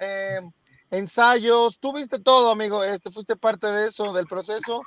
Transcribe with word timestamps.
eh, 0.00 0.40
ensayos, 0.90 1.78
tuviste 1.78 2.18
todo, 2.18 2.50
amigo, 2.50 2.82
este, 2.82 3.10
fuiste 3.10 3.36
parte 3.36 3.66
de 3.68 3.86
eso, 3.86 4.12
del 4.12 4.26
proceso, 4.26 4.82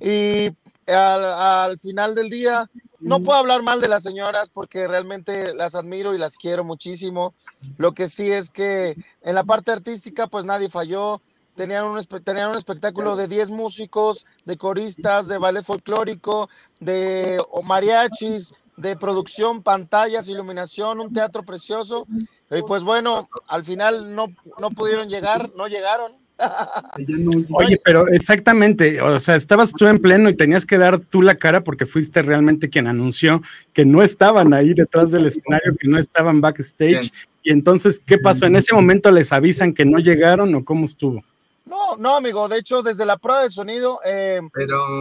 y 0.00 0.50
al, 0.86 1.78
final 1.78 2.14
del 2.14 2.30
día, 2.30 2.68
no 3.00 3.20
puedo 3.20 3.38
hablar 3.38 3.62
mal 3.62 3.80
de 3.80 3.88
las 3.88 4.02
señoras 4.02 4.50
porque 4.50 4.86
realmente 4.86 5.54
las 5.54 5.74
admiro 5.74 6.14
y 6.14 6.18
las 6.18 6.36
quiero 6.36 6.64
muchísimo. 6.64 7.34
Lo 7.76 7.92
que 7.92 8.08
sí 8.08 8.30
es 8.30 8.50
que 8.50 8.96
en 9.22 9.34
la 9.34 9.44
parte 9.44 9.72
artística, 9.72 10.26
pues 10.26 10.44
nadie 10.44 10.68
falló. 10.68 11.20
Tenían 11.54 11.84
un, 11.84 12.02
tenían 12.24 12.50
un 12.50 12.56
espectáculo 12.56 13.16
de 13.16 13.28
10 13.28 13.50
músicos, 13.50 14.24
de 14.44 14.56
coristas, 14.56 15.28
de 15.28 15.36
ballet 15.38 15.64
folclórico, 15.64 16.48
de 16.80 17.38
mariachis, 17.64 18.54
de 18.80 18.96
producción, 18.96 19.62
pantallas, 19.62 20.28
iluminación, 20.28 21.00
un 21.00 21.12
teatro 21.12 21.42
precioso. 21.42 22.06
Y 22.50 22.62
pues 22.62 22.82
bueno, 22.82 23.28
al 23.46 23.64
final 23.64 24.14
no, 24.14 24.28
no 24.58 24.70
pudieron 24.70 25.08
llegar, 25.08 25.50
no 25.56 25.68
llegaron. 25.68 26.12
Oye, 27.52 27.78
pero 27.84 28.08
exactamente, 28.08 29.00
o 29.02 29.20
sea, 29.20 29.36
estabas 29.36 29.72
tú 29.72 29.86
en 29.86 29.98
pleno 29.98 30.30
y 30.30 30.36
tenías 30.36 30.64
que 30.64 30.78
dar 30.78 30.98
tú 30.98 31.22
la 31.22 31.34
cara 31.34 31.62
porque 31.62 31.84
fuiste 31.84 32.22
realmente 32.22 32.70
quien 32.70 32.88
anunció 32.88 33.42
que 33.72 33.84
no 33.84 34.02
estaban 34.02 34.54
ahí 34.54 34.72
detrás 34.72 35.10
del 35.10 35.26
escenario, 35.26 35.76
que 35.78 35.88
no 35.88 35.98
estaban 35.98 36.40
backstage. 36.40 37.12
Y 37.42 37.52
entonces, 37.52 38.02
¿qué 38.04 38.18
pasó? 38.18 38.46
¿En 38.46 38.56
ese 38.56 38.74
momento 38.74 39.10
les 39.10 39.32
avisan 39.32 39.74
que 39.74 39.84
no 39.84 39.98
llegaron 39.98 40.54
o 40.54 40.64
cómo 40.64 40.84
estuvo? 40.84 41.22
No, 41.66 41.96
no, 41.96 42.16
amigo, 42.16 42.48
de 42.48 42.58
hecho, 42.58 42.82
desde 42.82 43.04
la 43.04 43.18
prueba 43.18 43.42
de 43.42 43.50
sonido, 43.50 44.00
eh, 44.04 44.40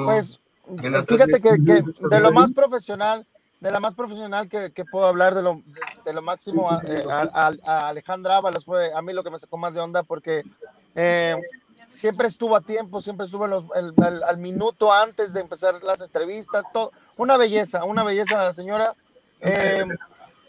pues 0.06 0.40
fíjate 1.08 1.42
que, 1.42 1.58
de 1.58 2.20
lo 2.20 2.32
más 2.32 2.52
profesional, 2.52 3.26
de 3.60 3.72
la 3.72 3.80
más 3.80 3.96
profesional 3.96 4.48
que, 4.48 4.86
puedo 4.86 5.06
hablar 5.06 5.36
de 5.36 5.42
lo, 5.42 5.62
de, 6.06 6.14
lo 6.14 6.22
máximo 6.22 6.70
a, 6.72 6.82
eh, 6.86 7.04
Alejandra 7.66 8.38
Ábalos 8.38 8.66
fue 8.66 8.94
a 8.94 9.02
mí 9.02 9.14
lo 9.14 9.24
que 9.24 9.30
me 9.30 9.40
sacó 9.40 9.58
más 9.58 9.74
de 9.74 9.82
onda 9.82 10.04
porque 10.04 10.44
eh, 10.96 11.36
siempre 11.90 12.28
estuvo 12.28 12.56
a 12.56 12.62
tiempo, 12.62 13.02
siempre 13.02 13.26
estuvo 13.26 13.46
al, 13.46 14.38
minuto 14.38 14.94
antes 14.94 15.34
de 15.34 15.42
empezar 15.42 15.84
las 15.84 16.02
entrevistas, 16.02 16.64
todo, 16.72 16.92
una 17.18 17.36
belleza, 17.36 17.84
una 17.84 18.04
belleza 18.04 18.38
la 18.38 18.54
señora. 18.54 18.96
Eh, 19.42 19.86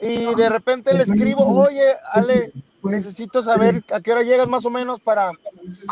y 0.00 0.34
de 0.34 0.48
repente 0.48 0.95
le 0.95 1.02
escribo, 1.02 1.45
oye, 1.45 1.95
Ale, 2.12 2.52
necesito 2.83 3.42
saber 3.42 3.84
a 3.92 4.00
qué 4.00 4.12
hora 4.12 4.22
llegas 4.22 4.48
más 4.48 4.64
o 4.64 4.70
menos 4.70 5.00
para, 5.00 5.33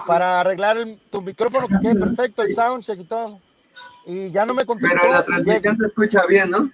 para 0.07 0.41
arreglar 0.41 0.79
tu 1.11 1.21
micrófono 1.21 1.67
que 1.81 1.95
perfecto, 1.95 2.43
el 2.43 2.55
soundcheck 2.55 3.01
y 3.01 3.05
todo 3.05 3.41
y 4.07 4.31
ya 4.31 4.47
no 4.47 4.55
me 4.55 4.65
contestó. 4.65 4.99
Pero 5.01 5.13
la 5.13 5.25
transmisión 5.25 5.77
se 5.77 5.87
escucha 5.87 6.25
bien, 6.27 6.51
¿no? 6.51 6.71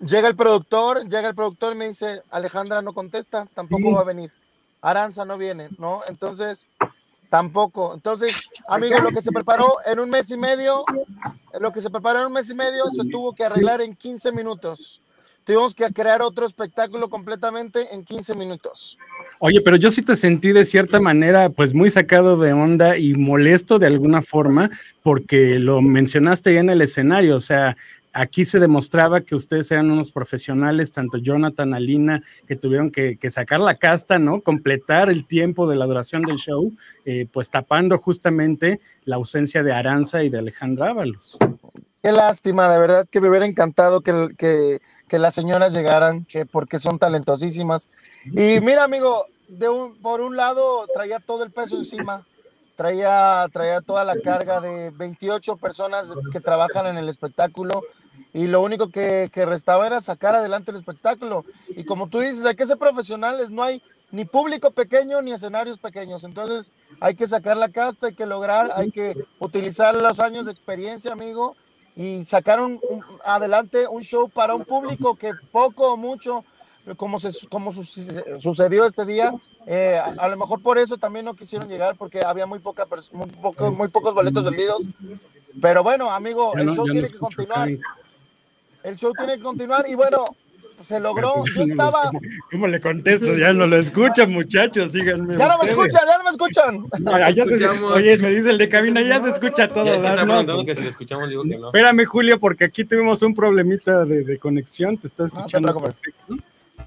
Llega 0.00 0.28
el 0.28 0.36
productor, 0.36 1.04
llega 1.04 1.28
el 1.28 1.34
productor 1.34 1.74
y 1.74 1.78
me 1.78 1.86
dice, 1.88 2.22
Alejandra 2.30 2.80
no 2.80 2.94
contesta, 2.94 3.46
tampoco 3.54 3.92
va 3.92 4.00
a 4.00 4.04
venir. 4.04 4.30
Aranza 4.80 5.24
no 5.26 5.36
viene, 5.36 5.68
¿no? 5.78 6.00
Entonces, 6.08 6.68
tampoco. 7.28 7.92
Entonces, 7.94 8.50
amigo, 8.68 8.98
lo 8.98 9.10
que 9.10 9.20
se 9.20 9.30
preparó 9.30 9.76
en 9.84 10.00
un 10.00 10.08
mes 10.08 10.30
y 10.30 10.38
medio, 10.38 10.84
lo 11.60 11.70
que 11.72 11.82
se 11.82 11.90
preparó 11.90 12.20
en 12.20 12.26
un 12.26 12.32
mes 12.32 12.48
y 12.48 12.54
medio 12.54 12.84
se 12.90 13.04
tuvo 13.04 13.34
que 13.34 13.44
arreglar 13.44 13.82
en 13.82 13.94
15 13.94 14.32
minutos 14.32 15.02
tuvimos 15.44 15.74
que 15.74 15.90
crear 15.92 16.22
otro 16.22 16.46
espectáculo 16.46 17.08
completamente 17.08 17.94
en 17.94 18.04
15 18.04 18.34
minutos. 18.34 18.98
Oye, 19.38 19.60
pero 19.64 19.76
yo 19.76 19.90
sí 19.90 20.02
te 20.02 20.16
sentí 20.16 20.52
de 20.52 20.64
cierta 20.64 21.00
manera, 21.00 21.50
pues 21.50 21.74
muy 21.74 21.90
sacado 21.90 22.36
de 22.36 22.52
onda 22.52 22.96
y 22.96 23.14
molesto 23.14 23.78
de 23.78 23.86
alguna 23.86 24.22
forma, 24.22 24.70
porque 25.02 25.58
lo 25.58 25.82
mencionaste 25.82 26.54
ya 26.54 26.60
en 26.60 26.70
el 26.70 26.82
escenario, 26.82 27.36
o 27.36 27.40
sea, 27.40 27.76
aquí 28.12 28.44
se 28.44 28.58
demostraba 28.58 29.20
que 29.20 29.34
ustedes 29.34 29.70
eran 29.70 29.90
unos 29.90 30.10
profesionales, 30.12 30.92
tanto 30.92 31.18
Jonathan, 31.18 31.74
Alina, 31.74 32.22
que 32.46 32.56
tuvieron 32.56 32.90
que, 32.90 33.18
sacar 33.30 33.60
la 33.60 33.76
casta, 33.76 34.18
¿no? 34.18 34.40
Completar 34.40 35.10
el 35.10 35.26
tiempo 35.26 35.68
de 35.68 35.76
la 35.76 35.86
duración 35.86 36.22
del 36.22 36.36
show, 36.36 36.72
eh, 37.04 37.26
pues 37.30 37.50
tapando 37.50 37.98
justamente 37.98 38.80
la 39.04 39.16
ausencia 39.16 39.62
de 39.62 39.72
Aranza 39.72 40.24
y 40.24 40.28
de 40.28 40.38
Alejandra 40.38 40.90
Ábalos. 40.90 41.38
Qué 42.02 42.12
lástima, 42.12 42.72
de 42.72 42.78
verdad 42.78 43.06
que 43.10 43.20
me 43.20 43.28
hubiera 43.28 43.46
encantado 43.46 44.00
que, 44.00 44.30
que 44.38 44.80
que 45.10 45.18
las 45.18 45.34
señoras 45.34 45.74
llegaran, 45.74 46.24
que 46.24 46.46
porque 46.46 46.78
son 46.78 47.00
talentosísimas. 47.00 47.90
Y 48.24 48.60
mira, 48.60 48.84
amigo, 48.84 49.26
de 49.48 49.68
un, 49.68 49.96
por 49.96 50.20
un 50.20 50.36
lado 50.36 50.86
traía 50.94 51.18
todo 51.18 51.42
el 51.42 51.50
peso 51.50 51.76
encima, 51.76 52.24
traía, 52.76 53.44
traía 53.52 53.80
toda 53.80 54.04
la 54.04 54.14
carga 54.20 54.60
de 54.60 54.90
28 54.90 55.56
personas 55.56 56.12
que 56.30 56.38
trabajan 56.38 56.86
en 56.86 56.96
el 56.96 57.08
espectáculo 57.08 57.82
y 58.32 58.46
lo 58.46 58.62
único 58.62 58.88
que, 58.88 59.28
que, 59.32 59.44
restaba 59.44 59.84
era 59.88 59.98
sacar 59.98 60.36
adelante 60.36 60.70
el 60.70 60.76
espectáculo. 60.76 61.44
Y 61.70 61.82
como 61.82 62.08
tú 62.08 62.20
dices, 62.20 62.44
hay 62.44 62.54
que 62.54 62.66
ser 62.66 62.78
profesionales, 62.78 63.50
no 63.50 63.64
hay 63.64 63.82
ni 64.12 64.24
público 64.24 64.70
pequeño 64.70 65.20
ni 65.22 65.32
escenarios 65.32 65.78
pequeños. 65.78 66.22
Entonces 66.22 66.72
hay 67.00 67.16
que 67.16 67.26
sacar 67.26 67.56
la 67.56 67.70
casta, 67.70 68.06
hay 68.06 68.14
que 68.14 68.26
lograr, 68.26 68.70
hay 68.76 68.92
que 68.92 69.16
utilizar 69.40 70.00
los 70.00 70.20
años 70.20 70.46
de 70.46 70.52
experiencia, 70.52 71.12
amigo, 71.12 71.56
y 72.00 72.24
sacaron 72.24 72.80
adelante 73.26 73.86
un 73.86 74.02
show 74.02 74.30
para 74.30 74.54
un 74.54 74.64
público 74.64 75.16
que 75.16 75.32
poco 75.52 75.92
o 75.92 75.96
mucho, 75.98 76.46
como, 76.96 77.18
se, 77.18 77.46
como 77.48 77.72
sucedió 77.72 78.86
este 78.86 79.04
día, 79.04 79.34
eh, 79.66 79.98
a, 79.98 80.26
lo 80.28 80.38
mejor 80.38 80.62
por 80.62 80.78
eso 80.78 80.96
también 80.96 81.26
no 81.26 81.34
quisieron 81.34 81.68
llegar 81.68 81.96
porque 81.96 82.24
había 82.24 82.46
muy, 82.46 82.58
poca, 82.58 82.86
muy, 83.12 83.26
poco, 83.28 83.70
muy 83.70 83.88
pocos 83.88 84.14
boletos 84.14 84.44
vendidos. 84.44 84.88
Pero 85.60 85.82
bueno, 85.82 86.10
amigo, 86.10 86.56
el 86.56 86.70
show 86.70 86.86
tiene 86.86 87.06
que 87.06 87.18
continuar. 87.18 87.68
El 88.82 88.96
show 88.96 89.12
tiene 89.12 89.36
que 89.36 89.42
continuar 89.42 89.86
y 89.86 89.94
bueno, 89.94 90.24
se 90.82 91.00
logró. 91.00 91.42
Yo 91.54 91.62
estaba. 91.64 92.10
¿Cómo, 92.50 92.66
le 92.66 92.80
contesto? 92.80 93.36
Ya 93.36 93.52
no 93.52 93.66
lo 93.66 93.76
escuchan, 93.76 94.30
muchachos, 94.30 94.92
díganme. 94.92 95.36
Ya 95.36 95.48
no 95.48 95.58
me 95.58 95.64
escuchan, 95.64 96.02
ya 96.06 96.18
no 96.18 96.24
me 96.24 96.30
escuchan. 96.30 96.86
oye, 97.94 98.18
me 98.18 98.30
dice 98.30 98.50
el 98.50 98.58
de 98.58 98.68
cabina, 98.68 99.02
ya 99.02 99.22
se 99.22 99.30
escucha 99.30 99.68
todo. 99.68 99.94
Espérame, 101.66 102.04
Julio, 102.04 102.38
porque 102.38 102.64
aquí 102.64 102.84
tuvimos 102.84 103.22
un 103.22 103.34
problemita 103.34 104.04
de, 104.04 104.38
conexión. 104.38 104.96
Te 104.98 105.06
está 105.06 105.24
escuchando 105.24 105.76
perfecto. 105.76 106.36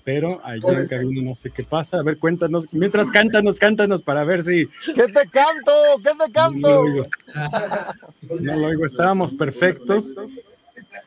Pero 0.04 0.42
allá 0.44 0.80
en 0.80 0.88
cabina 0.88 1.22
no 1.22 1.36
sé 1.36 1.52
qué 1.52 1.64
pasa. 1.64 2.00
A 2.00 2.04
ver, 2.04 2.18
cuéntanos. 2.18 2.74
Mientras 2.74 3.12
cántanos, 3.12 3.60
cántanos 3.60 4.02
para 4.02 4.26
ver 4.26 4.44
si. 4.44 4.68
¿Qué 4.86 5.04
te 5.04 5.28
canto? 5.30 5.72
¿Qué 6.04 6.12
te 6.26 6.32
canto? 6.32 6.68
No 6.68 6.74
lo 6.74 6.82
oigo. 6.82 7.06
No 8.42 8.56
lo 8.56 8.68
oigo. 8.68 8.86
Estábamos 8.86 9.34
perfectos. 9.34 10.16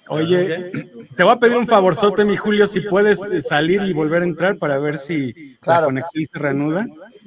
Oye, 0.08 0.70
te 1.16 1.24
voy 1.24 1.32
a 1.32 1.38
pedir 1.38 1.56
un 1.56 1.66
favorzote, 1.66 2.24
mi 2.24 2.36
Julio, 2.36 2.66
si 2.66 2.80
puedes 2.80 3.20
salir 3.46 3.82
y 3.82 3.92
volver 3.92 4.22
a 4.22 4.26
entrar 4.26 4.56
para 4.56 4.78
ver 4.78 4.98
si 4.98 5.56
la 5.64 5.82
conexión 5.82 6.24
se 6.24 6.38
reanuda. 6.38 6.86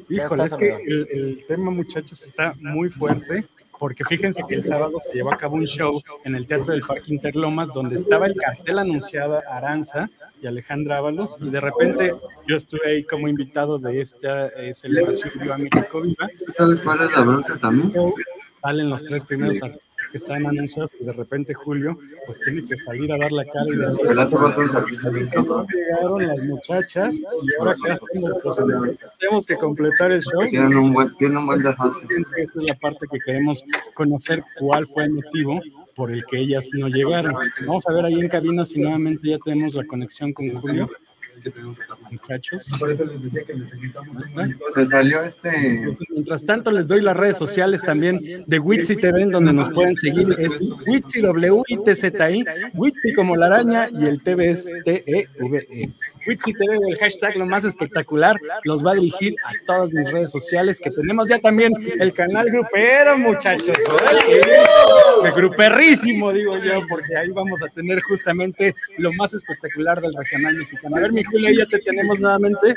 Híjole, 0.09 0.43
es 0.43 0.55
que 0.55 0.75
el, 0.75 1.43
tema, 1.47 1.71
muchachos, 1.71 2.23
está 2.23 2.55
muy 2.59 2.89
fuerte, 2.89 3.45
porque 3.77 4.03
fíjense 4.05 4.43
que 4.47 4.55
el 4.55 4.63
sábado 4.63 4.99
se 5.03 5.13
llevó 5.13 5.33
a 5.33 5.37
cabo 5.37 5.55
un 5.55 5.65
show 5.65 6.01
en 6.23 6.35
el 6.35 6.47
Teatro 6.47 6.73
del 6.73 6.81
Parque 6.81 7.13
Interlomas, 7.13 7.73
donde 7.73 7.95
estaba 7.95 8.25
el 8.25 8.35
cartel 8.35 8.79
anunciado 8.79 9.41
Aranza 9.49 10.09
y 10.41 10.47
Alejandra 10.47 10.97
Ábalos, 10.97 11.37
y 11.41 11.49
de 11.49 11.59
repente 11.59 12.15
yo 12.47 12.55
estuve 12.55 12.89
ahí 12.89 13.03
como 13.03 13.27
invitado 13.27 13.77
de 13.77 14.01
esta 14.01 14.47
eh, 14.47 14.73
celebración 14.73 15.31
Viva 15.39 15.57
México 15.57 16.01
Viva. 16.01 16.29
¿Sabes 16.55 16.81
cuál 16.81 17.01
es 17.01 17.11
la 17.11 17.21
bronca 17.21 17.57
también? 17.57 17.91
Salen 18.61 18.89
los 18.89 19.05
tres 19.05 19.25
primeros 19.25 19.61
artistas 19.61 19.88
que 20.09 20.17
están 20.17 20.45
anunciados, 20.45 20.91
pues 20.93 21.07
de 21.07 21.13
repente 21.13 21.53
Julio, 21.53 21.97
pues 22.25 22.39
tiene 22.39 22.61
que 22.61 22.77
salir 22.77 23.11
a 23.11 23.17
dar 23.17 23.31
la 23.31 23.45
cara 23.45 23.65
y 23.67 23.75
decir, 23.77 24.05
llegaron 25.73 26.27
las 26.27 26.43
muchachas 26.43 27.15
y 27.15 27.23
ahora 27.59 27.75
que 27.75 27.95
tenemos 29.19 29.45
que 29.45 29.57
completar 29.57 30.11
el 30.11 30.21
show. 30.21 30.41
Tienen 30.49 30.77
un 30.77 30.93
buen, 30.93 31.15
tienen 31.17 31.37
un 31.37 31.45
buen 31.45 31.59
Esta 31.59 31.87
es 32.37 32.63
la 32.63 32.75
parte 32.75 33.07
que 33.11 33.19
queremos 33.19 33.63
conocer 33.93 34.43
cuál 34.59 34.85
fue 34.85 35.03
el 35.03 35.11
motivo 35.11 35.59
por 35.95 36.11
el 36.11 36.23
que 36.25 36.39
ellas 36.39 36.69
no 36.73 36.87
llegaron. 36.87 37.35
Vamos 37.65 37.85
a 37.87 37.93
ver 37.93 38.05
ahí 38.05 38.19
en 38.19 38.29
cabina 38.29 38.65
si 38.65 38.79
nuevamente 38.79 39.29
ya 39.29 39.37
tenemos 39.39 39.75
la 39.75 39.85
conexión 39.85 40.33
con 40.33 40.49
Julio 40.59 40.89
muchachos. 42.11 42.63
Se 44.73 44.87
salió 44.87 45.23
este. 45.23 45.81
mientras 46.09 46.45
tanto, 46.45 46.71
les 46.71 46.87
doy 46.87 47.01
las 47.01 47.15
redes 47.15 47.37
sociales 47.37 47.81
también 47.81 48.19
de 48.45 48.59
Witsi 48.59 48.95
TV, 48.95 49.25
donde 49.25 49.53
nos 49.53 49.69
pueden 49.69 49.95
seguir. 49.95 50.35
Es 50.37 50.59
Witsi 50.87 51.21
W 51.21 51.63
I 51.67 51.77
T 51.83 51.95
Z 51.95 52.31
I, 52.31 52.45
Witsi 52.73 53.13
como 53.13 53.35
la 53.35 53.47
araña 53.47 53.89
y 53.91 54.05
el 54.05 54.21
TV 54.21 54.51
es 54.51 54.69
T 54.83 55.03
E 55.05 55.27
V 55.39 55.67
E. 55.69 55.89
Witsi 56.29 56.53
TV, 56.53 56.77
el 56.87 56.97
hashtag 56.99 57.37
lo 57.37 57.47
más 57.47 57.65
espectacular, 57.65 58.39
los 58.63 58.85
va 58.85 58.91
a 58.91 58.93
dirigir 58.95 59.35
a 59.45 59.65
todas 59.65 59.91
mis 59.91 60.11
redes 60.11 60.29
sociales, 60.29 60.79
que 60.79 60.91
tenemos 60.91 61.27
ya 61.27 61.39
también 61.39 61.73
el 61.99 62.13
canal 62.13 62.51
grupero, 62.51 63.17
muchachos. 63.17 63.75
El 65.23 65.31
gruperrísimo, 65.31 66.31
digo 66.31 66.55
yo, 66.57 66.81
porque 66.87 67.17
ahí 67.17 67.29
vamos 67.29 67.63
a 67.63 67.67
tener 67.69 67.99
justamente 68.01 68.75
lo 68.99 69.11
más 69.13 69.33
espectacular 69.33 69.99
del 70.01 70.13
regional 70.13 70.55
mexicano. 70.55 70.97
A 70.97 70.99
ver, 70.99 71.13
mi 71.13 71.23
Julio, 71.23 71.49
ya 71.51 71.65
te 71.65 71.79
tenemos 71.79 72.19
nuevamente. 72.19 72.75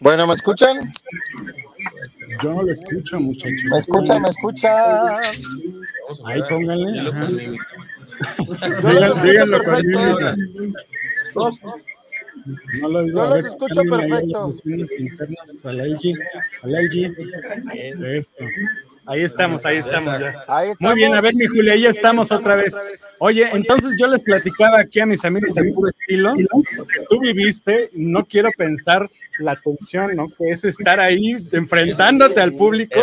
Bueno, 0.00 0.28
¿me 0.28 0.34
escuchan? 0.34 0.92
Yo 2.44 2.54
no 2.54 2.62
lo 2.62 2.70
escucho, 2.70 3.18
muchachos. 3.18 3.64
¿Me 3.72 3.78
escuchan? 3.78 4.22
¿Me 4.22 4.28
escuchan? 4.28 5.16
Ahí 6.24 6.40
pónganle. 6.48 7.10
Díganlo 9.24 9.64
con 9.64 9.84
No 12.80 12.88
lo 12.88 13.02
digo. 13.02 13.18
Yo 13.18 13.34
los 13.34 13.44
escucho 13.44 13.82
perfecto. 13.82 14.50
Eso. 18.04 18.38
Ahí 19.08 19.22
estamos, 19.22 19.64
ahí 19.64 19.78
estamos 19.78 20.20
ya. 20.20 20.34
Muy 20.80 20.94
bien, 20.94 21.14
a 21.14 21.22
ver, 21.22 21.34
mi 21.34 21.46
Julia, 21.46 21.72
ahí 21.72 21.86
estamos 21.86 22.30
otra 22.30 22.56
vez. 22.56 22.76
Oye, 23.18 23.48
entonces 23.54 23.96
yo 23.98 24.06
les 24.06 24.22
platicaba 24.22 24.80
aquí 24.80 25.00
a 25.00 25.06
mis 25.06 25.24
amigos 25.24 25.54
de 25.54 25.72
puro 25.72 25.88
estilo 25.88 26.34
que 26.36 27.04
tú 27.08 27.18
viviste, 27.18 27.88
no 27.94 28.26
quiero 28.26 28.50
pensar 28.58 29.08
la 29.38 29.56
tensión, 29.56 30.14
¿no? 30.14 30.28
Que 30.28 30.50
es 30.50 30.62
estar 30.64 31.00
ahí 31.00 31.36
enfrentándote 31.52 32.38
al 32.42 32.52
público 32.52 33.00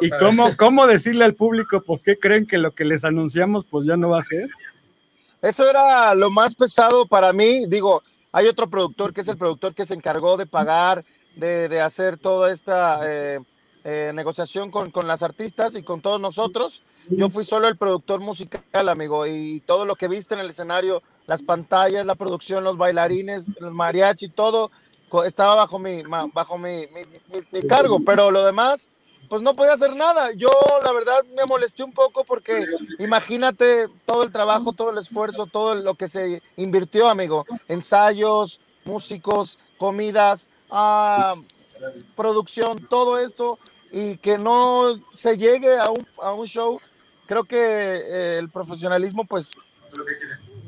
y 0.00 0.10
cómo, 0.10 0.56
cómo 0.56 0.88
decirle 0.88 1.24
al 1.24 1.34
público, 1.34 1.80
pues, 1.86 2.02
¿qué 2.02 2.18
creen 2.18 2.46
que 2.46 2.58
lo 2.58 2.72
que 2.72 2.84
les 2.84 3.04
anunciamos, 3.04 3.64
pues 3.64 3.86
ya 3.86 3.96
no 3.96 4.08
va 4.08 4.18
a 4.18 4.24
ser? 4.24 4.48
Eso 5.44 5.68
era 5.68 6.14
lo 6.14 6.30
más 6.30 6.54
pesado 6.54 7.06
para 7.06 7.32
mí. 7.32 7.66
Digo, 7.66 8.02
hay 8.32 8.46
otro 8.46 8.68
productor 8.68 9.12
que 9.12 9.20
es 9.20 9.28
el 9.28 9.36
productor 9.36 9.74
que 9.74 9.84
se 9.84 9.94
encargó 9.94 10.36
de 10.36 10.46
pagar, 10.46 11.02
de, 11.36 11.80
hacer 11.80 12.18
toda 12.18 12.50
esta... 12.50 13.00
Eh, 13.04 13.40
eh, 13.86 14.12
negociación 14.14 14.70
con, 14.70 14.90
con, 14.90 15.06
las 15.06 15.22
artistas 15.22 15.76
y 15.76 15.82
con 15.82 16.00
todos 16.00 16.18
nosotros. 16.18 16.80
Yo 17.10 17.28
fui 17.28 17.44
solo 17.44 17.68
el 17.68 17.76
productor 17.76 18.18
musical, 18.18 18.88
amigo, 18.88 19.26
y 19.26 19.60
todo 19.66 19.84
lo 19.84 19.94
que 19.94 20.08
viste 20.08 20.32
en 20.32 20.40
el 20.40 20.48
escenario, 20.48 21.02
las 21.26 21.42
pantallas, 21.42 22.06
la 22.06 22.14
producción, 22.14 22.64
los 22.64 22.78
bailarines, 22.78 23.52
el 23.60 23.72
mariachi, 23.72 24.30
todo 24.30 24.70
estaba 25.22 25.54
bajo 25.54 25.78
mi, 25.78 26.02
bajo 26.02 26.58
mi, 26.58 26.86
cargo, 27.68 28.00
pero 28.04 28.30
lo 28.30 28.44
demás, 28.44 28.88
pues 29.28 29.42
no 29.42 29.52
podía 29.54 29.72
hacer 29.72 29.94
nada. 29.94 30.32
Yo, 30.32 30.48
la 30.82 30.92
verdad, 30.92 31.24
me 31.34 31.44
molesté 31.46 31.82
un 31.82 31.92
poco 31.92 32.24
porque 32.24 32.64
imagínate 32.98 33.88
todo 34.04 34.22
el 34.22 34.32
trabajo, 34.32 34.72
todo 34.72 34.90
el 34.90 34.98
esfuerzo, 34.98 35.46
todo 35.46 35.74
lo 35.74 35.94
que 35.94 36.08
se 36.08 36.42
invirtió, 36.56 37.08
amigo. 37.08 37.44
Ensayos, 37.68 38.60
músicos, 38.84 39.58
comidas, 39.78 40.48
ah, 40.70 41.34
producción, 42.16 42.86
todo 42.88 43.18
esto 43.18 43.58
y 43.96 44.16
que 44.16 44.38
no 44.38 45.00
se 45.12 45.38
llegue 45.38 45.78
a 45.78 45.88
un, 45.88 46.04
a 46.20 46.32
un 46.32 46.46
show, 46.46 46.80
creo 47.26 47.44
que 47.44 47.56
eh, 47.56 48.38
el 48.38 48.50
profesionalismo, 48.50 49.24
pues 49.24 49.52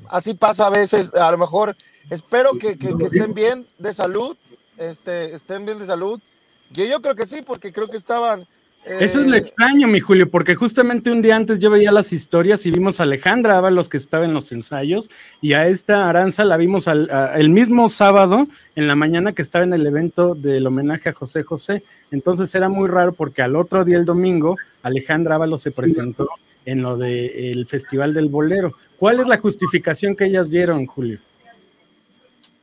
así 0.08 0.34
pasa 0.34 0.68
a 0.68 0.70
veces. 0.70 1.12
A 1.12 1.30
lo 1.32 1.38
mejor 1.38 1.76
espero 2.08 2.52
que, 2.56 2.78
que, 2.78 2.94
estén 3.04 3.34
bien 3.34 3.66
de 3.78 3.92
salud, 3.92 4.36
este, 4.76 5.34
estén 5.34 5.66
bien 5.66 5.80
de 5.80 5.86
salud. 5.86 6.22
Yo 6.70 7.00
creo 7.00 7.14
que 7.14 7.26
sí, 7.26 7.42
porque 7.42 7.72
creo 7.72 7.88
que 7.88 7.96
estaban 7.96 8.40
eso 8.86 9.20
es 9.20 9.26
lo 9.26 9.34
eh, 9.34 9.38
extraño, 9.38 9.88
mi 9.88 9.98
Julio, 9.98 10.30
porque 10.30 10.54
justamente 10.54 11.10
un 11.10 11.20
día 11.20 11.34
antes 11.34 11.58
yo 11.58 11.70
veía 11.70 11.90
las 11.90 12.12
historias 12.12 12.64
y 12.66 12.70
vimos 12.70 13.00
a 13.00 13.02
Alejandra 13.02 13.58
Ábalos 13.58 13.88
que 13.88 13.96
estaba 13.96 14.24
en 14.24 14.32
los 14.32 14.52
ensayos 14.52 15.10
y 15.40 15.54
a 15.54 15.66
esta 15.66 16.08
Aranza 16.08 16.44
la 16.44 16.56
vimos 16.56 16.86
el 16.86 17.50
mismo 17.50 17.88
sábado 17.88 18.46
en 18.76 18.86
la 18.86 18.94
mañana 18.94 19.32
que 19.32 19.42
estaba 19.42 19.64
en 19.64 19.72
el 19.72 19.84
evento 19.84 20.36
del 20.36 20.68
homenaje 20.68 21.08
a 21.08 21.12
José 21.12 21.42
José. 21.42 21.82
Entonces 22.12 22.54
era 22.54 22.68
muy 22.68 22.88
raro 22.88 23.12
porque 23.12 23.42
al 23.42 23.56
otro 23.56 23.84
día, 23.84 23.96
el 23.96 24.04
domingo, 24.04 24.56
Alejandra 24.84 25.34
Ábalos 25.34 25.62
se 25.62 25.72
presentó 25.72 26.28
en 26.64 26.82
lo 26.82 26.96
del 26.96 27.66
Festival 27.66 28.14
del 28.14 28.28
Bolero. 28.28 28.76
¿Cuál 28.96 29.18
es 29.18 29.26
la 29.26 29.38
justificación 29.38 30.14
que 30.14 30.26
ellas 30.26 30.48
dieron, 30.48 30.86
Julio? 30.86 31.18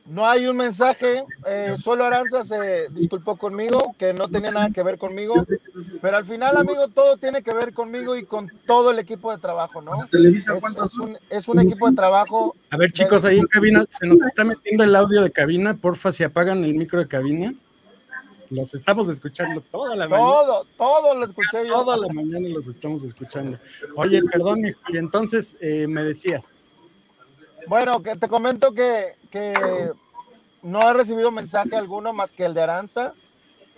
No 0.06 0.26
hay 0.26 0.46
un 0.46 0.58
mensaje, 0.58 1.24
eh, 1.46 1.76
solo 1.78 2.04
Aranza 2.04 2.44
se 2.44 2.90
disculpó 2.90 3.36
conmigo, 3.36 3.94
que 3.98 4.12
no 4.12 4.28
tenía 4.28 4.50
nada 4.50 4.68
que 4.70 4.82
ver 4.82 4.98
conmigo, 4.98 5.46
pero 6.02 6.18
al 6.18 6.24
final, 6.24 6.54
amigo, 6.58 6.88
todo 6.88 7.16
tiene 7.16 7.42
que 7.42 7.54
ver 7.54 7.72
conmigo 7.72 8.14
y 8.14 8.26
con 8.26 8.52
todo 8.66 8.90
el 8.90 8.98
equipo 8.98 9.32
de 9.32 9.38
trabajo, 9.38 9.80
¿no? 9.80 9.92
Es, 11.30 11.48
un, 11.48 11.58
equipo 11.58 11.88
de 11.88 11.96
trabajo. 11.96 12.54
A 12.68 12.76
ver, 12.76 12.92
chicos, 12.92 13.24
ahí 13.24 13.38
en 13.38 13.46
cabina, 13.46 13.86
se 13.88 14.06
nos 14.06 14.20
está 14.20 14.44
metiendo 14.44 14.84
el 14.84 14.94
audio 14.94 15.22
de 15.22 15.30
cabina, 15.30 15.74
porfa, 15.74 16.12
si 16.12 16.22
apagan 16.22 16.64
el 16.64 16.74
micro 16.74 16.98
de 16.98 17.08
cabina. 17.08 17.54
Los 18.50 18.74
estamos 18.74 19.08
escuchando 19.08 19.62
toda 19.62 19.96
la 19.96 20.06
mañana. 20.06 20.28
Todo, 20.28 20.66
todo 20.76 21.14
lo 21.14 21.24
escuché 21.24 21.66
yo. 21.66 21.82
Toda 21.82 21.96
la 21.96 22.08
mañana 22.12 22.46
los 22.50 22.68
estamos 22.68 23.02
escuchando. 23.02 23.58
Oye, 23.96 24.22
perdón, 24.30 24.60
mi 24.60 24.70
Julio, 24.70 25.00
entonces 25.00 25.56
eh, 25.60 25.86
me 25.88 26.04
decías. 26.04 26.58
Bueno, 27.66 28.02
que 28.02 28.16
te 28.16 28.28
comento 28.28 28.72
que, 28.72 29.92
no 30.62 30.90
he 30.90 30.94
recibido 30.94 31.30
mensaje 31.30 31.76
alguno 31.76 32.12
más 32.12 32.32
que 32.32 32.44
el 32.44 32.54
de 32.54 32.62
Aranza. 32.62 33.14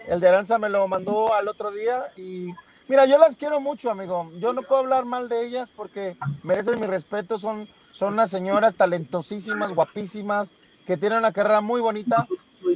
El 0.07 0.21
de 0.21 0.29
Aranza 0.29 0.59
me 0.59 0.69
lo 0.69 0.87
mandó 0.87 1.35
al 1.35 1.49
otro 1.49 1.73
día 1.73 2.01
y 2.17 2.51
mira, 2.87 3.07
yo 3.07 3.19
las 3.19 3.37
quiero 3.37 3.61
mucho, 3.61 3.91
amigo. 3.91 4.31
Yo 4.39 4.53
no 4.53 4.63
puedo 4.63 4.83
hablar 4.83 5.05
mal 5.05 5.29
de 5.29 5.45
ellas 5.45 5.73
porque 5.75 6.17
merecen 6.43 6.81
mi 6.81 6.87
respeto. 6.87 7.39
Son, 7.39 7.69
son 7.91 8.13
unas 8.13 8.31
señoras 8.31 8.77
talentosísimas, 8.77 9.73
guapísimas, 9.73 10.55
que 10.87 10.97
tienen 10.97 11.19
una 11.19 11.33
carrera 11.33 11.61
muy 11.61 11.81
bonita, 11.81 12.29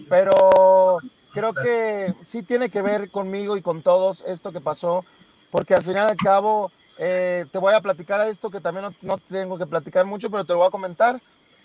pero 0.09 0.99
creo 1.33 1.55
que 1.55 2.15
sí 2.23 2.43
tiene 2.43 2.69
que 2.69 2.83
ver 2.83 3.11
conmigo 3.11 3.57
y 3.57 3.63
con 3.63 3.83
todos 3.83 4.23
esto 4.27 4.51
que 4.51 4.61
pasó, 4.61 5.05
porque 5.51 5.75
al 5.75 5.85
final 5.85 6.09
y 6.09 6.11
al 6.11 6.17
cabo 6.17 6.73
eh, 7.03 7.47
te 7.51 7.59
voy 7.59 7.73
a 7.73 7.81
platicar 7.81 8.21
esto 8.29 8.51
que 8.51 8.61
también 8.61 8.95
no, 9.01 9.17
tengo 9.17 9.57
que 9.57 9.67
platicar 9.67 10.05
mucho, 10.05 10.31
pero 10.31 10.45
te 10.45 10.53
lo 10.53 10.59
voy 10.59 10.69
a 10.69 10.71
comentar. 10.71 11.23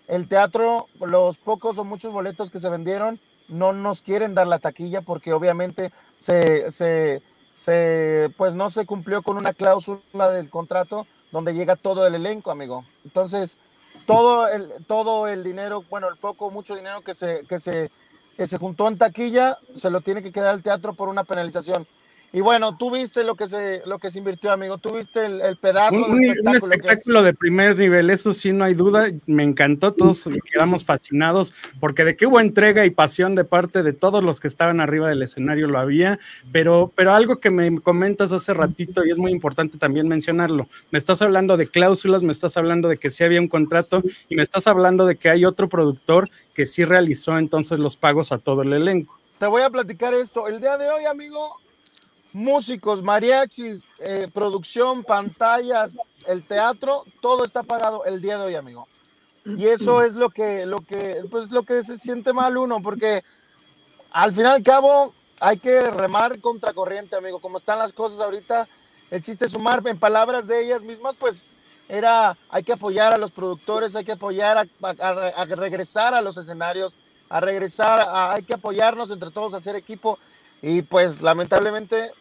El 0.08 0.30
teatro, 0.30 0.88
los 1.02 1.38
pocos 1.38 1.78
o 1.78 1.84
muchos 1.84 2.14
boletos 2.14 2.50
que 2.50 2.60
se 2.60 2.70
vendieron, 2.70 3.20
no 3.50 3.74
nos 3.74 4.02
quieren 4.02 4.34
dar 4.34 4.48
la 4.48 4.60
taquilla 4.60 5.02
porque 5.02 5.34
obviamente 5.34 5.92
se, 6.16 6.72
se, 6.72 7.22
se, 7.54 8.34
pues 8.38 8.56
no 8.56 8.70
se 8.70 8.86
cumplió 8.86 9.24
con 9.24 9.36
una 9.36 9.52
cláusula 9.52 10.30
del 10.32 10.50
contrato 10.50 11.06
donde 11.34 11.54
llega 11.54 11.76
todo 11.76 12.08
el 12.08 12.16
elenco, 12.16 12.50
amigo. 12.50 12.86
Entonces, 13.04 13.60
todo 14.06 14.48
el, 14.48 14.86
todo 14.88 15.28
el 15.28 15.44
dinero, 15.44 15.84
bueno, 15.90 16.08
el 16.08 16.16
poco, 16.16 16.50
mucho 16.50 16.78
dinero 16.78 17.02
que 17.02 17.14
se, 17.14 17.44
que 17.44 17.60
se, 17.60 17.92
que 18.38 18.48
se 18.48 18.58
juntó 18.58 18.88
en 18.88 18.98
taquilla, 18.98 19.58
se 19.74 19.90
lo 19.90 20.00
tiene 20.00 20.24
que 20.24 20.32
quedar 20.32 20.54
el 20.54 20.64
teatro 20.64 20.94
por 20.94 21.10
una 21.10 21.26
penalización. 21.26 21.86
Y 22.36 22.42
bueno, 22.42 22.76
tú 22.78 22.92
viste 22.92 23.24
lo 23.24 23.36
que 23.36 23.48
se, 23.48 23.82
lo 23.86 23.98
que 23.98 24.10
se 24.10 24.20
invirtió, 24.20 24.52
amigo. 24.52 24.78
Tú 24.78 24.94
viste 24.94 25.26
el, 25.26 25.56
pedazo 25.56 25.96
un, 26.06 26.20
de 26.20 26.28
espectáculo. 26.32 26.66
Un 26.66 26.74
espectáculo 26.74 27.24
de 27.24 27.34
primer 27.34 27.80
nivel, 27.80 28.10
eso 28.10 28.34
sí, 28.34 28.52
no 28.52 28.66
hay 28.66 28.74
duda. 28.74 29.10
Me 29.26 29.44
encantó, 29.44 29.94
todos 29.94 30.26
quedamos 30.52 30.84
fascinados, 30.84 31.54
porque 31.80 32.04
de 32.04 32.18
qué 32.18 32.26
hubo 32.28 32.42
entrega 32.42 32.86
y 32.86 32.90
pasión 32.90 33.36
de 33.36 33.46
parte 33.46 33.84
de 33.84 33.94
todos 33.94 34.22
los 34.22 34.42
que 34.42 34.50
estaban 34.50 34.82
arriba 34.82 35.08
del 35.08 35.22
escenario 35.22 35.70
lo 35.70 35.80
había. 35.80 36.20
Pero, 36.52 36.92
pero 36.94 37.14
algo 37.14 37.40
que 37.40 37.52
me 37.52 37.80
comentas 37.80 38.34
hace 38.34 38.54
ratito, 38.54 39.06
y 39.06 39.12
es 39.12 39.18
muy 39.18 39.32
importante 39.32 39.78
también 39.78 40.10
mencionarlo. 40.10 40.68
Me 40.92 41.00
estás 41.00 41.22
hablando 41.22 41.56
de 41.56 41.68
cláusulas, 41.68 42.22
me 42.22 42.34
estás 42.34 42.58
hablando 42.58 42.90
de 42.90 42.98
que 42.98 43.12
sí 43.12 43.24
había 43.24 43.40
un 43.40 43.48
contrato, 43.48 44.04
y 44.28 44.36
me 44.36 44.44
estás 44.44 44.68
hablando 44.68 45.06
de 45.06 45.16
que 45.16 45.30
hay 45.30 45.46
otro 45.46 45.70
productor 45.70 46.30
que 46.54 46.66
sí 46.66 46.84
realizó 46.84 47.38
entonces 47.38 47.80
los 47.80 47.96
pagos 47.96 48.34
a 48.34 48.40
todo 48.40 48.64
el 48.64 48.74
elenco. 48.74 49.18
Te 49.40 49.48
voy 49.48 49.62
a 49.62 49.70
platicar 49.70 50.14
esto. 50.14 50.50
El 50.50 50.60
día 50.60 50.78
de 50.78 50.90
hoy, 50.90 51.06
amigo, 51.06 51.62
músicos, 52.36 53.02
mariachis, 53.02 53.88
eh, 53.98 54.28
producción, 54.34 55.06
pantallas, 55.06 55.98
el 56.28 56.46
teatro, 56.46 57.06
todo 57.22 57.46
está 57.46 57.64
pagado 57.64 58.04
el 58.04 58.22
día 58.22 58.38
de 58.38 58.44
hoy, 58.44 58.56
amigo. 58.56 58.90
Y 59.46 59.68
eso 59.68 60.02
es 60.02 60.16
lo 60.16 60.30
que, 60.30 60.66
lo 60.66 60.80
que, 60.80 61.24
pues 61.32 61.50
lo 61.52 61.64
que 61.64 61.82
se 61.82 61.98
siente 61.98 62.34
mal 62.34 62.58
uno, 62.58 62.82
porque 62.82 63.24
al 64.12 64.34
fin 64.34 64.44
y 64.44 64.48
al 64.48 64.64
cabo 64.64 65.14
hay 65.40 65.60
que 65.60 65.80
remar 65.80 66.42
contra 66.42 66.74
corriente, 66.74 67.16
amigo. 67.16 67.40
Como 67.40 67.58
están 67.58 67.80
las 67.80 67.94
cosas 67.94 68.20
ahorita, 68.20 68.68
el 69.12 69.22
chiste 69.22 69.46
es 69.46 69.54
sumar 69.54 69.82
en 69.86 69.98
palabras 69.98 70.46
de 70.46 70.62
ellas 70.62 70.84
mismas, 70.84 71.16
pues 71.16 71.56
era, 71.88 72.38
hay 72.50 72.64
que 72.64 72.74
apoyar 72.74 73.14
a 73.14 73.18
los 73.18 73.32
productores, 73.32 73.96
hay 73.96 74.04
que 74.04 74.12
apoyar 74.12 74.58
a, 74.58 75.46
regresar 75.46 76.14
a 76.14 76.22
los 76.22 76.36
escenarios, 76.36 76.98
a 77.30 77.40
regresar, 77.40 78.06
hay 78.10 78.44
que 78.44 78.56
apoyarnos 78.56 79.10
entre 79.10 79.32
todos, 79.32 79.54
a 79.54 79.58
hacer 79.58 79.78
equipo. 79.78 80.20
Y 80.62 80.82
pues 80.82 81.22
lamentablemente 81.22 82.12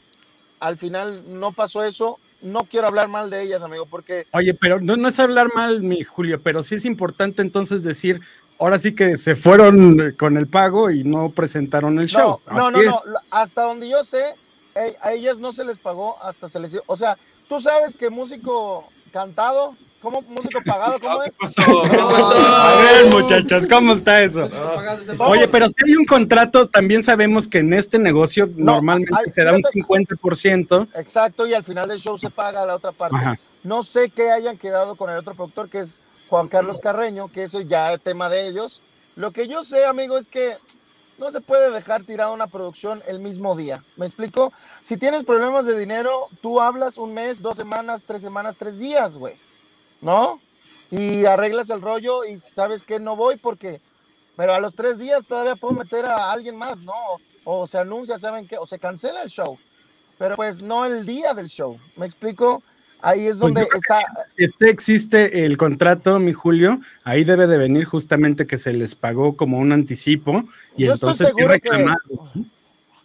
al 0.64 0.78
final 0.78 1.24
no 1.38 1.52
pasó 1.52 1.84
eso. 1.84 2.18
No 2.40 2.64
quiero 2.64 2.88
hablar 2.88 3.08
mal 3.08 3.30
de 3.30 3.42
ellas, 3.42 3.62
amigo, 3.62 3.86
porque... 3.86 4.26
Oye, 4.32 4.54
pero 4.54 4.80
no, 4.80 4.96
no 4.96 5.08
es 5.08 5.18
hablar 5.18 5.48
mal, 5.54 5.82
mi 5.82 6.02
Julio, 6.02 6.42
pero 6.42 6.62
sí 6.62 6.74
es 6.74 6.84
importante 6.84 7.40
entonces 7.40 7.82
decir, 7.82 8.20
ahora 8.58 8.78
sí 8.78 8.94
que 8.94 9.16
se 9.16 9.34
fueron 9.34 10.14
con 10.18 10.36
el 10.36 10.46
pago 10.46 10.90
y 10.90 11.04
no 11.04 11.30
presentaron 11.30 11.98
el 11.98 12.08
show. 12.08 12.40
No, 12.50 12.70
no, 12.70 12.82
no, 12.82 13.00
hasta 13.30 13.62
donde 13.62 13.88
yo 13.88 14.04
sé, 14.04 14.34
eh, 14.74 14.96
a 15.00 15.12
ellas 15.12 15.38
no 15.38 15.52
se 15.52 15.64
les 15.64 15.78
pagó, 15.78 16.22
hasta 16.22 16.48
se 16.48 16.60
les... 16.60 16.78
O 16.86 16.96
sea, 16.96 17.18
tú 17.48 17.60
sabes 17.60 17.94
que 17.94 18.10
músico 18.10 18.88
cantado 19.10 19.76
¿Cómo 20.04 20.20
músico 20.28 20.60
pagado? 20.66 21.00
¿Cómo 21.00 21.22
es? 21.22 21.34
A 21.66 22.76
ver, 22.76 23.06
muchachos, 23.10 23.66
¿cómo 23.66 23.94
está 23.94 24.22
eso? 24.22 24.46
Oye, 25.20 25.48
pero 25.48 25.66
si 25.66 25.74
hay 25.86 25.96
un 25.96 26.04
contrato, 26.04 26.68
también 26.68 27.02
sabemos 27.02 27.48
que 27.48 27.60
en 27.60 27.72
este 27.72 27.98
negocio 27.98 28.50
normalmente 28.54 29.30
se 29.30 29.44
da 29.44 29.54
un 29.54 29.62
50%. 29.62 30.88
Exacto, 30.94 31.46
y 31.46 31.54
al 31.54 31.64
final 31.64 31.88
del 31.88 31.98
show 31.98 32.18
se 32.18 32.28
paga 32.28 32.66
la 32.66 32.74
otra 32.74 32.92
parte. 32.92 33.16
No 33.62 33.82
sé 33.82 34.10
qué 34.10 34.30
hayan 34.30 34.58
quedado 34.58 34.94
con 34.94 35.08
el 35.08 35.16
otro 35.16 35.34
productor, 35.34 35.70
que 35.70 35.78
es 35.78 36.02
Juan 36.28 36.48
Carlos 36.48 36.78
Carreño, 36.78 37.32
que 37.32 37.44
eso 37.44 37.62
ya 37.62 37.94
es 37.94 38.00
tema 38.02 38.28
de 38.28 38.46
ellos. 38.46 38.82
Lo 39.16 39.30
que 39.30 39.48
yo 39.48 39.62
sé, 39.62 39.86
amigo, 39.86 40.18
es 40.18 40.28
que 40.28 40.58
no 41.16 41.30
se 41.30 41.40
puede 41.40 41.70
dejar 41.70 42.04
tirada 42.04 42.30
una 42.30 42.48
producción 42.48 43.02
el 43.06 43.20
mismo 43.20 43.56
día. 43.56 43.82
¿Me 43.96 44.04
explico? 44.04 44.52
Si 44.82 44.98
tienes 44.98 45.24
problemas 45.24 45.64
de 45.64 45.78
dinero, 45.78 46.28
tú 46.42 46.60
hablas 46.60 46.98
un 46.98 47.14
mes, 47.14 47.40
dos 47.40 47.56
semanas, 47.56 48.04
tres 48.06 48.20
semanas, 48.20 48.54
tres 48.58 48.78
días, 48.78 49.16
güey. 49.16 49.38
¿No? 50.04 50.40
Y 50.90 51.24
arreglas 51.24 51.70
el 51.70 51.80
rollo 51.80 52.24
y 52.24 52.38
sabes 52.38 52.84
que 52.84 53.00
no 53.00 53.16
voy 53.16 53.36
porque 53.36 53.80
pero 54.36 54.54
a 54.54 54.60
los 54.60 54.74
tres 54.74 54.98
días 54.98 55.24
todavía 55.26 55.56
puedo 55.56 55.74
meter 55.74 56.04
a 56.06 56.32
alguien 56.32 56.56
más, 56.56 56.82
¿no? 56.82 56.92
O 57.44 57.66
se 57.66 57.78
anuncia, 57.78 58.18
¿saben 58.18 58.46
qué? 58.46 58.56
O 58.58 58.66
se 58.66 58.78
cancela 58.78 59.22
el 59.22 59.28
show, 59.28 59.58
pero 60.18 60.36
pues 60.36 60.62
no 60.62 60.84
el 60.84 61.06
día 61.06 61.34
del 61.34 61.48
show, 61.48 61.78
¿me 61.96 62.06
explico? 62.06 62.62
Ahí 63.00 63.26
es 63.26 63.38
pues 63.38 63.54
donde 63.54 63.62
está. 63.62 63.98
Si, 64.28 64.44
este 64.44 64.70
existe 64.70 65.44
el 65.44 65.56
contrato, 65.58 66.18
mi 66.18 66.32
Julio, 66.32 66.80
ahí 67.04 67.22
debe 67.22 67.46
de 67.46 67.58
venir 67.58 67.84
justamente 67.84 68.46
que 68.46 68.58
se 68.58 68.72
les 68.72 68.94
pagó 68.94 69.36
como 69.36 69.58
un 69.58 69.72
anticipo 69.72 70.44
y 70.76 70.86
yo 70.86 70.94
entonces 70.94 71.28
estoy 71.28 71.42
seguro 71.42 71.54
que, 71.60 72.40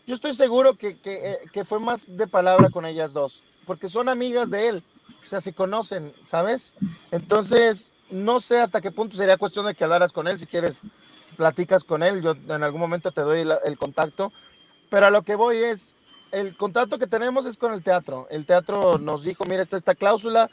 Yo 0.07 0.15
estoy 0.15 0.33
seguro 0.33 0.73
que, 0.75 0.97
que, 0.97 1.31
eh, 1.31 1.37
que, 1.51 1.65
fue 1.65 1.79
más 1.79 2.07
de 2.07 2.27
palabra 2.27 2.69
con 2.69 2.85
ellas 2.85 3.11
dos, 3.11 3.43
porque 3.65 3.89
son 3.89 4.07
amigas 4.07 4.49
de 4.49 4.69
él, 4.69 4.83
sea, 5.29 5.41
se 5.41 5.53
conocen, 5.53 6.13
¿sabes? 6.23 6.75
Entonces, 7.11 7.93
no 8.09 8.39
sé 8.39 8.59
hasta 8.59 8.81
qué 8.81 8.91
punto 8.91 9.15
sería 9.15 9.37
cuestión 9.37 9.65
de 9.65 9.75
que 9.75 9.83
hablaras 9.83 10.11
con 10.11 10.27
él, 10.27 10.39
si 10.39 10.47
quieres, 10.47 10.81
platicas 11.37 11.83
con 11.83 12.03
él, 12.03 12.21
yo 12.21 12.31
en 12.31 12.63
algún 12.63 12.81
momento 12.81 13.11
te 13.11 13.21
doy 13.21 13.47
el 13.63 13.77
contacto, 13.77 14.31
pero 14.89 15.05
a 15.05 15.11
lo 15.11 15.21
que 15.21 15.35
voy 15.35 15.57
es, 15.57 15.95
el 16.31 16.55
contrato 16.55 16.97
que 16.97 17.07
tenemos 17.07 17.45
es 17.45 17.57
con 17.57 17.73
el 17.73 17.83
teatro. 17.83 18.27
El 18.29 18.45
teatro 18.45 18.97
nos 18.97 19.23
dijo, 19.23 19.45
mira, 19.45 19.61
está 19.61 19.77
esta 19.77 19.95
cláusula, 19.95 20.49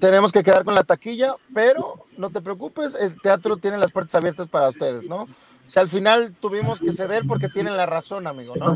tenemos 0.00 0.32
que 0.32 0.42
quedar 0.42 0.64
con 0.64 0.74
la 0.74 0.84
taquilla, 0.84 1.34
pero 1.52 2.06
no 2.16 2.30
te 2.30 2.40
preocupes, 2.40 2.94
el 2.94 3.20
teatro 3.20 3.56
tiene 3.56 3.78
las 3.78 3.90
puertas 3.90 4.14
abiertas 4.14 4.48
para 4.48 4.68
ustedes, 4.68 5.04
¿no? 5.04 5.22
O 5.22 5.28
sea, 5.66 5.82
al 5.82 5.88
final 5.88 6.34
tuvimos 6.40 6.78
que 6.80 6.92
ceder 6.92 7.24
porque 7.26 7.48
tienen 7.48 7.76
la 7.76 7.86
razón, 7.86 8.26
amigo, 8.26 8.54
¿no? 8.56 8.74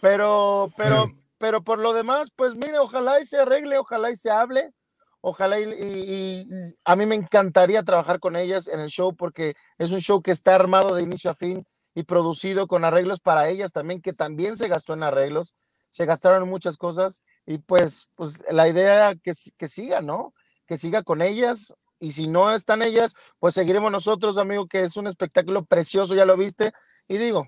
Pero, 0.00 0.72
pero, 0.76 1.12
pero 1.38 1.62
por 1.62 1.78
lo 1.78 1.92
demás, 1.92 2.30
pues 2.34 2.54
mire, 2.56 2.78
ojalá 2.78 3.20
y 3.20 3.24
se 3.24 3.38
arregle, 3.38 3.78
ojalá 3.78 4.10
y 4.10 4.16
se 4.16 4.30
hable, 4.30 4.72
ojalá 5.20 5.60
y, 5.60 5.64
y, 5.64 6.48
a 6.84 6.96
mí 6.96 7.06
me 7.06 7.14
encantaría 7.14 7.82
trabajar 7.82 8.20
con 8.20 8.36
ellas 8.36 8.68
en 8.68 8.80
el 8.80 8.88
show 8.88 9.14
porque 9.16 9.54
es 9.78 9.92
un 9.92 10.00
show 10.00 10.22
que 10.22 10.30
está 10.30 10.54
armado 10.54 10.94
de 10.94 11.02
inicio 11.02 11.30
a 11.30 11.34
fin 11.34 11.66
y 11.94 12.04
producido 12.04 12.66
con 12.66 12.84
arreglos 12.84 13.20
para 13.20 13.48
ellas 13.48 13.72
también, 13.72 14.00
que 14.00 14.12
también 14.12 14.56
se 14.56 14.68
gastó 14.68 14.94
en 14.94 15.02
arreglos, 15.02 15.54
se 15.88 16.04
gastaron 16.04 16.48
muchas 16.48 16.76
cosas 16.76 17.22
y 17.46 17.58
pues, 17.58 18.08
pues 18.16 18.44
la 18.50 18.68
idea 18.68 19.14
que, 19.16 19.32
que 19.56 19.68
siga, 19.68 20.00
¿no? 20.00 20.34
Que 20.66 20.76
siga 20.76 21.02
con 21.02 21.22
ellas 21.22 21.74
y 22.00 22.12
si 22.12 22.28
no 22.28 22.52
están 22.52 22.82
ellas, 22.82 23.14
pues 23.38 23.54
seguiremos 23.54 23.90
nosotros, 23.90 24.38
amigo, 24.38 24.66
que 24.66 24.82
es 24.82 24.96
un 24.96 25.06
espectáculo 25.06 25.64
precioso, 25.64 26.14
ya 26.14 26.24
lo 26.24 26.36
viste. 26.36 26.72
Y 27.08 27.18
digo, 27.18 27.46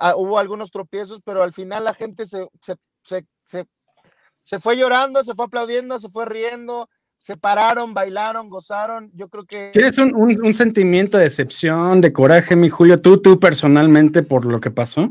ah, 0.00 0.16
hubo 0.16 0.38
algunos 0.38 0.70
tropiezos, 0.70 1.20
pero 1.24 1.42
al 1.42 1.52
final 1.52 1.84
la 1.84 1.94
gente 1.94 2.26
se, 2.26 2.48
se, 2.60 2.76
se, 3.04 3.26
se, 3.44 3.66
se 4.40 4.58
fue 4.58 4.76
llorando, 4.76 5.22
se 5.22 5.34
fue 5.34 5.46
aplaudiendo, 5.46 5.98
se 5.98 6.08
fue 6.08 6.24
riendo, 6.24 6.88
se 7.18 7.36
pararon, 7.36 7.94
bailaron, 7.94 8.50
gozaron. 8.50 9.10
Yo 9.14 9.28
creo 9.28 9.44
que. 9.44 9.70
¿Tienes 9.72 9.98
un, 9.98 10.14
un, 10.14 10.54
sentimiento 10.54 11.16
de 11.16 11.24
decepción, 11.24 12.00
de 12.00 12.12
coraje, 12.12 12.56
mi 12.56 12.68
Julio, 12.68 13.00
tú, 13.00 13.20
tú 13.20 13.38
personalmente, 13.38 14.22
por 14.22 14.44
lo 14.44 14.60
que 14.60 14.70
pasó? 14.70 15.10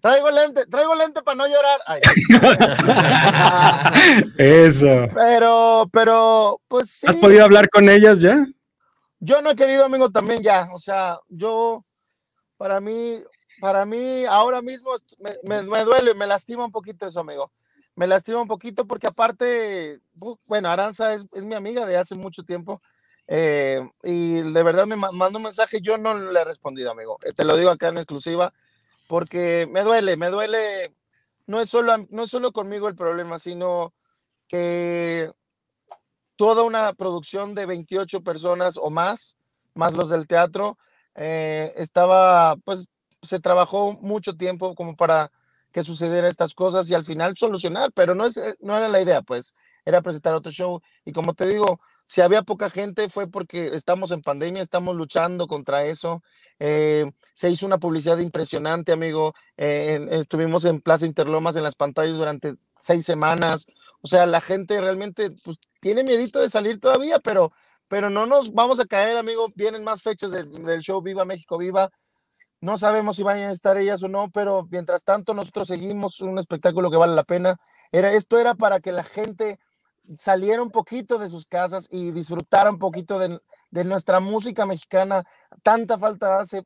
Traigo 0.00 0.30
lente, 0.30 0.66
traigo 0.66 0.94
lente 0.96 1.22
para 1.22 1.36
no 1.36 1.46
llorar. 1.46 1.80
Eso. 4.36 5.08
Pero, 5.14 5.86
pero, 5.92 6.60
pues 6.66 6.90
sí. 6.90 7.06
¿Has 7.08 7.16
podido 7.16 7.44
hablar 7.44 7.68
con 7.68 7.88
ellas 7.88 8.20
ya? 8.20 8.44
Yo 9.20 9.40
no 9.42 9.50
he 9.50 9.54
querido, 9.54 9.84
amigo, 9.84 10.10
también 10.10 10.42
ya. 10.42 10.68
O 10.72 10.80
sea, 10.80 11.20
yo, 11.28 11.84
para 12.56 12.80
mí, 12.80 13.22
para 13.62 13.86
mí, 13.86 14.24
ahora 14.24 14.60
mismo 14.60 14.90
me, 15.44 15.62
duele, 15.62 16.14
me 16.14 16.26
lastima 16.26 16.64
un 16.64 16.72
poquito 16.72 17.06
eso, 17.06 17.20
amigo. 17.20 17.52
Me 17.94 18.08
lastima 18.08 18.42
un 18.42 18.48
poquito 18.48 18.88
porque 18.88 19.06
aparte, 19.06 20.00
bueno, 20.48 20.68
Aranza 20.68 21.14
es, 21.14 21.44
mi 21.44 21.54
amiga 21.54 21.86
de 21.86 21.96
hace 21.96 22.16
mucho 22.16 22.42
tiempo 22.42 22.82
eh, 23.28 23.80
y 24.02 24.40
de 24.40 24.62
verdad 24.64 24.86
me 24.86 24.96
mandó 24.96 25.36
un 25.36 25.44
mensaje, 25.44 25.80
yo 25.80 25.96
no 25.96 26.12
le 26.12 26.40
he 26.40 26.44
respondido, 26.44 26.90
amigo, 26.90 27.18
eh, 27.22 27.32
te 27.32 27.44
lo 27.44 27.56
digo 27.56 27.70
acá 27.70 27.90
en 27.90 27.98
exclusiva, 27.98 28.52
porque 29.06 29.68
me 29.70 29.84
duele, 29.84 30.16
me 30.16 30.28
duele, 30.28 30.96
no 31.46 31.60
es 31.60 31.70
solo, 31.70 32.04
no 32.10 32.24
es 32.24 32.30
solo 32.30 32.50
conmigo 32.50 32.88
el 32.88 32.96
problema, 32.96 33.38
sino 33.38 33.94
que 34.48 35.30
toda 36.34 36.64
una 36.64 36.94
producción 36.94 37.54
de 37.54 37.66
28 37.66 38.24
personas 38.24 38.76
o 38.76 38.90
más, 38.90 39.36
más 39.74 39.92
los 39.92 40.08
del 40.08 40.26
teatro, 40.26 40.78
eh, 41.14 41.72
estaba, 41.76 42.56
pues 42.64 42.88
se 43.22 43.40
trabajó 43.40 43.94
mucho 43.94 44.36
tiempo 44.36 44.74
como 44.74 44.96
para 44.96 45.30
que 45.72 45.82
sucedieran 45.82 46.28
estas 46.28 46.54
cosas 46.54 46.88
y 46.90 46.94
al 46.94 47.04
final 47.04 47.36
solucionar, 47.36 47.92
pero 47.92 48.14
no, 48.14 48.26
es, 48.26 48.36
eh, 48.36 48.54
no 48.60 48.76
era 48.76 48.88
la 48.88 49.00
idea, 49.00 49.22
pues, 49.22 49.54
era 49.84 50.02
presentar 50.02 50.34
otro 50.34 50.52
show. 50.52 50.82
Y 51.04 51.12
como 51.12 51.34
te 51.34 51.46
digo, 51.46 51.80
si 52.04 52.20
había 52.20 52.42
poca 52.42 52.68
gente 52.68 53.08
fue 53.08 53.26
porque 53.26 53.74
estamos 53.74 54.12
en 54.12 54.22
pandemia, 54.22 54.62
estamos 54.62 54.94
luchando 54.96 55.46
contra 55.46 55.84
eso. 55.84 56.22
Eh, 56.58 57.10
se 57.32 57.50
hizo 57.50 57.64
una 57.66 57.78
publicidad 57.78 58.18
impresionante, 58.18 58.92
amigo. 58.92 59.34
Eh, 59.56 60.06
estuvimos 60.10 60.64
en 60.64 60.80
Plaza 60.80 61.06
Interlomas 61.06 61.56
en 61.56 61.62
las 61.62 61.74
pantallas 61.74 62.16
durante 62.16 62.56
seis 62.78 63.06
semanas. 63.06 63.66
O 64.02 64.08
sea, 64.08 64.26
la 64.26 64.40
gente 64.40 64.80
realmente 64.80 65.30
pues, 65.44 65.58
tiene 65.80 66.02
miedito 66.02 66.40
de 66.40 66.48
salir 66.48 66.80
todavía, 66.80 67.18
pero, 67.20 67.52
pero 67.88 68.10
no 68.10 68.26
nos 68.26 68.52
vamos 68.52 68.80
a 68.80 68.86
caer, 68.86 69.16
amigo. 69.16 69.44
Vienen 69.54 69.84
más 69.84 70.02
fechas 70.02 70.32
del, 70.32 70.50
del 70.50 70.80
show 70.80 71.00
Viva 71.00 71.24
México 71.24 71.56
Viva. 71.56 71.90
No 72.62 72.78
sabemos 72.78 73.16
si 73.16 73.24
vayan 73.24 73.48
a 73.48 73.52
estar 73.52 73.76
ellas 73.76 74.04
o 74.04 74.08
no, 74.08 74.30
pero 74.30 74.68
mientras 74.70 75.02
tanto 75.02 75.34
nosotros 75.34 75.66
seguimos 75.66 76.20
un 76.20 76.38
espectáculo 76.38 76.92
que 76.92 76.96
vale 76.96 77.16
la 77.16 77.24
pena. 77.24 77.56
Era, 77.90 78.12
esto 78.12 78.38
era 78.38 78.54
para 78.54 78.78
que 78.78 78.92
la 78.92 79.02
gente 79.02 79.58
saliera 80.16 80.62
un 80.62 80.70
poquito 80.70 81.18
de 81.18 81.28
sus 81.28 81.46
casas 81.46 81.88
y 81.90 82.10
disfrutara 82.10 82.70
un 82.70 82.78
poquito 82.78 83.18
de, 83.18 83.38
de 83.70 83.84
nuestra 83.84 84.20
música 84.20 84.66
mexicana. 84.66 85.24
Tanta 85.62 85.98
falta 85.98 86.40
hace 86.40 86.62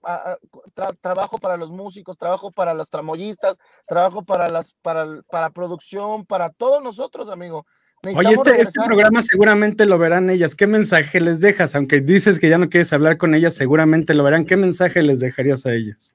trabajo 1.01 1.39
para 1.39 1.57
los 1.57 1.71
músicos, 1.71 2.19
trabajo 2.19 2.51
para 2.51 2.75
los 2.75 2.91
tramoyistas, 2.91 3.59
trabajo 3.87 4.25
para 4.25 4.49
las 4.49 4.75
para, 4.83 5.23
para 5.31 5.51
producción, 5.51 6.27
para 6.27 6.51
todos 6.51 6.83
nosotros, 6.83 7.29
amigo. 7.29 7.67
Oye, 8.15 8.35
este, 8.35 8.61
este, 8.61 8.81
programa 8.85 9.23
seguramente 9.23 9.87
lo 9.87 9.99
verán 9.99 10.31
ellas. 10.31 10.55
¿Qué 10.55 10.67
mensaje 10.67 11.21
les 11.21 11.41
dejas? 11.41 11.75
Aunque 11.75 12.01
dices 12.01 12.39
que 12.39 12.49
ya 12.49 12.59
no 12.59 12.69
quieres 12.69 12.93
hablar 12.93 13.19
con 13.19 13.35
ellas, 13.35 13.55
seguramente 13.55 14.15
lo 14.15 14.25
verán. 14.25 14.45
¿Qué 14.45 14.57
mensaje 14.57 15.03
les 15.03 15.21
dejarías 15.21 15.67
a 15.67 15.75
ellas? 15.75 16.15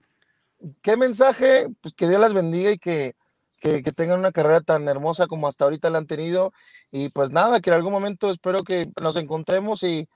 ¿Qué 0.81 0.95
mensaje? 0.95 1.67
Pues 1.81 1.93
que 1.93 2.07
Dios 2.07 2.21
las 2.21 2.33
bendiga 2.33 2.71
y 2.71 2.77
que, 2.77 3.15
que, 3.60 3.84
que, 3.84 3.91
tengan 3.91 4.20
una 4.20 4.31
carrera 4.31 4.62
tan 4.62 4.88
hermosa 4.88 5.27
como 5.27 5.48
hasta 5.48 5.65
ahorita 5.65 5.89
la 5.89 5.98
han 6.00 6.08
tenido. 6.08 6.53
Y 6.91 7.10
pues 7.10 7.31
nada, 7.31 7.60
que 7.62 7.70
en 7.70 7.75
algún 7.75 7.93
momento 7.93 8.29
espero 8.29 8.63
que 8.63 8.88
nos 9.01 9.15
encontremos 9.17 9.84
y 9.84 10.08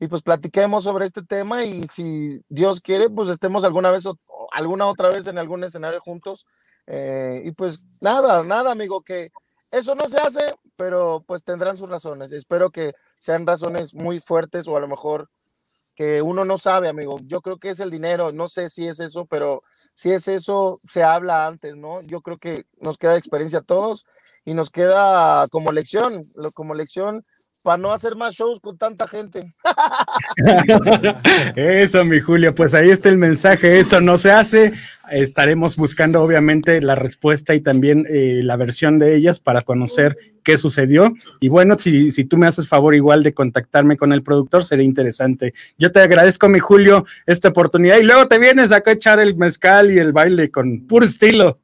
y 0.00 0.08
pues 0.08 0.22
platiquemos 0.22 0.84
sobre 0.84 1.04
este 1.04 1.22
tema 1.22 1.64
y 1.64 1.86
si 1.86 2.40
Dios 2.48 2.80
quiere, 2.80 3.10
pues 3.10 3.28
estemos 3.28 3.64
alguna 3.64 3.90
vez 3.90 4.06
o 4.06 4.18
alguna 4.50 4.86
otra 4.86 5.10
vez 5.10 5.26
en 5.26 5.36
algún 5.36 5.62
escenario 5.62 6.00
juntos. 6.00 6.46
Eh, 6.86 7.42
y 7.44 7.52
pues 7.52 7.86
nada, 8.00 8.42
nada, 8.42 8.72
amigo, 8.72 9.02
que 9.02 9.30
eso 9.70 9.94
no 9.94 10.08
se 10.08 10.18
hace, 10.18 10.54
pero 10.78 11.22
pues 11.26 11.44
tendrán 11.44 11.76
sus 11.76 11.90
razones. 11.90 12.32
Espero 12.32 12.70
que 12.70 12.94
sean 13.18 13.46
razones 13.46 13.92
muy 13.94 14.20
fuertes 14.20 14.66
o 14.68 14.76
a 14.78 14.80
lo 14.80 14.88
mejor 14.88 15.28
uno 16.22 16.44
no 16.44 16.56
sabe, 16.56 16.88
amigo. 16.88 17.18
Yo 17.24 17.42
creo 17.42 17.58
que 17.58 17.68
es 17.70 17.80
el 17.80 17.90
dinero, 17.90 18.32
no 18.32 18.48
sé 18.48 18.68
si 18.68 18.88
es 18.88 19.00
eso, 19.00 19.26
pero 19.26 19.62
si 19.94 20.10
es 20.12 20.28
eso, 20.28 20.80
se 20.84 21.02
habla 21.02 21.46
antes, 21.46 21.76
¿no? 21.76 22.00
Yo 22.02 22.22
creo 22.22 22.38
que 22.38 22.64
nos 22.80 22.96
queda 22.96 23.16
experiencia 23.18 23.58
a 23.60 23.62
todos 23.62 24.06
y 24.44 24.54
nos 24.54 24.70
queda 24.70 25.46
como 25.48 25.72
lección, 25.72 26.24
como 26.54 26.74
lección 26.74 27.24
para 27.62 27.76
no 27.76 27.92
hacer 27.92 28.16
más 28.16 28.34
shows 28.34 28.60
con 28.60 28.78
tanta 28.78 29.06
gente. 29.06 29.46
Eso, 31.56 32.04
mi 32.04 32.20
Julio, 32.20 32.54
pues 32.54 32.74
ahí 32.74 32.90
está 32.90 33.08
el 33.08 33.18
mensaje, 33.18 33.80
eso 33.80 34.00
no 34.00 34.16
se 34.18 34.30
hace. 34.30 34.72
Estaremos 35.10 35.76
buscando 35.76 36.22
obviamente 36.22 36.80
la 36.80 36.94
respuesta 36.94 37.54
y 37.54 37.60
también 37.60 38.06
eh, 38.08 38.40
la 38.44 38.56
versión 38.56 38.98
de 38.98 39.16
ellas 39.16 39.40
para 39.40 39.62
conocer 39.62 40.16
qué 40.44 40.56
sucedió. 40.56 41.12
Y 41.40 41.48
bueno, 41.48 41.76
si, 41.78 42.12
si 42.12 42.24
tú 42.24 42.36
me 42.38 42.46
haces 42.46 42.68
favor 42.68 42.94
igual 42.94 43.22
de 43.22 43.34
contactarme 43.34 43.96
con 43.96 44.12
el 44.12 44.22
productor, 44.22 44.64
sería 44.64 44.84
interesante. 44.84 45.52
Yo 45.78 45.90
te 45.90 46.00
agradezco, 46.00 46.48
mi 46.48 46.60
Julio, 46.60 47.04
esta 47.26 47.48
oportunidad 47.48 47.98
y 47.98 48.04
luego 48.04 48.28
te 48.28 48.38
vienes 48.38 48.72
a 48.72 48.82
echar 48.86 49.20
el 49.20 49.36
mezcal 49.36 49.90
y 49.90 49.98
el 49.98 50.12
baile 50.12 50.50
con 50.50 50.86
puro 50.86 51.04
estilo. 51.04 51.58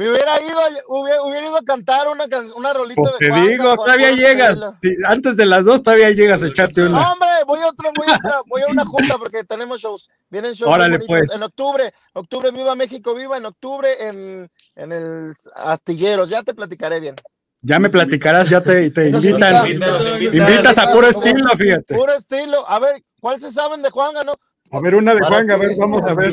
Me 0.00 0.08
hubiera 0.08 0.40
ido, 0.40 0.58
hubiera, 0.88 1.46
ido 1.46 1.58
a 1.58 1.62
cantar 1.62 2.08
una, 2.08 2.24
una 2.56 2.72
rolita 2.72 3.02
pues 3.02 3.12
de 3.18 3.28
Te 3.28 3.50
digo, 3.50 3.76
todavía 3.76 4.12
llegas. 4.12 4.58
antes 5.06 5.36
de 5.36 5.44
las 5.44 5.66
dos 5.66 5.82
todavía 5.82 6.08
llegas 6.08 6.42
a 6.42 6.46
echarte 6.46 6.80
una. 6.80 7.12
hombre, 7.12 7.28
voy 7.46 7.60
a 7.60 7.66
otra, 7.66 7.90
voy 7.94 8.06
a 8.08 8.16
otra, 8.16 8.40
voy 8.46 8.62
a 8.62 8.72
una 8.72 8.86
junta 8.86 9.18
porque 9.18 9.44
tenemos 9.44 9.78
shows. 9.78 10.08
Vienen 10.30 10.54
shows 10.54 10.74
pues. 11.06 11.28
en 11.30 11.42
octubre. 11.42 11.92
Octubre 12.14 12.50
Viva 12.50 12.74
México 12.74 13.14
Viva, 13.14 13.36
en 13.36 13.44
octubre 13.44 14.08
en, 14.08 14.48
en 14.76 14.92
el 14.92 15.34
Astilleros. 15.66 16.30
Ya 16.30 16.42
te 16.44 16.54
platicaré 16.54 16.98
bien. 16.98 17.16
Ya 17.60 17.78
me 17.78 17.90
platicarás, 17.90 18.48
ya 18.48 18.62
te, 18.62 18.90
te 18.90 19.08
invitan. 19.10 19.68
Invitas 19.68 20.78
a 20.78 20.90
puro 20.90 21.08
estilo, 21.08 21.54
fíjate. 21.58 21.94
Puro 21.94 22.14
estilo. 22.14 22.66
A 22.66 22.78
ver, 22.78 23.02
¿cuál 23.20 23.38
se 23.38 23.52
saben 23.52 23.82
de 23.82 23.90
Juan? 23.90 24.14
No? 24.24 24.32
A 24.72 24.80
ver, 24.80 24.94
una 24.94 25.14
de 25.14 25.20
Juan, 25.20 25.50
a 25.50 25.56
ver, 25.56 25.76
vamos 25.76 26.02
a 26.02 26.14
ver. 26.14 26.32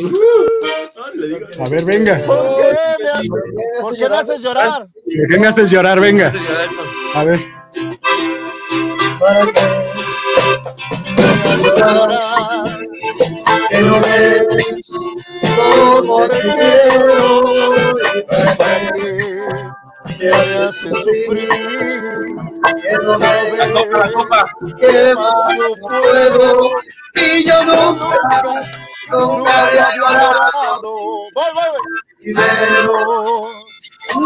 A 1.60 1.70
ver, 1.70 1.86
venga. 1.86 2.20
¿Por 2.26 2.58
qué 2.58 2.64
me, 3.04 3.82
¿Por 3.82 3.98
qué 3.98 4.10
me 4.10 4.18
haces 4.18 4.42
llorar? 4.44 4.88
¿Por 4.88 5.28
qué 5.28 5.40
me 5.40 5.48
haces 5.48 5.70
llorar? 5.72 6.00
Venga. 6.00 6.32
A 7.16 7.24
ver. 7.24 7.40
¿Para 9.20 9.46
qué? 9.52 9.88
que 13.70 13.82
no 13.82 14.00
ves 14.02 14.48
cómo 15.56 16.28
te 16.28 16.40
quiero 16.40 17.44
me 20.20 20.30
hace 20.32 20.90
sufrir. 20.90 21.50
Que 22.82 22.98
no 23.04 23.20
ves 23.20 23.54
que 24.80 25.14
no 25.16 25.32
puedo 25.88 26.72
y 27.16 27.46
yo 27.46 27.64
nunca, 27.64 28.44
nunca 29.12 29.68
había 29.68 29.96
llorado. 29.96 30.96
y 32.20 32.34
menos 32.34 33.54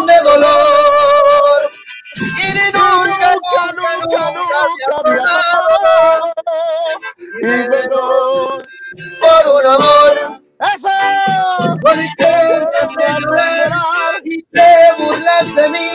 de 0.05 0.19
dolor. 0.23 1.71
Y 2.15 2.53
ni 2.53 2.65
nunca, 2.71 3.31
Nunca, 3.31 3.63
nunca, 3.73 4.31
nunca 4.31 4.59
había 4.97 5.21
amado. 5.21 6.33
Y 7.41 7.45
menos. 7.69 8.61
por 9.19 9.55
un 9.55 9.65
amor 9.65 10.41
¡Eso! 10.61 10.89
porque 11.81 12.05
me 12.19 13.03
hace 13.03 13.21
llorar 13.21 14.21
y 14.23 14.43
te 14.43 14.93
burlas 14.97 15.55
de 15.55 15.69
mí 15.69 15.89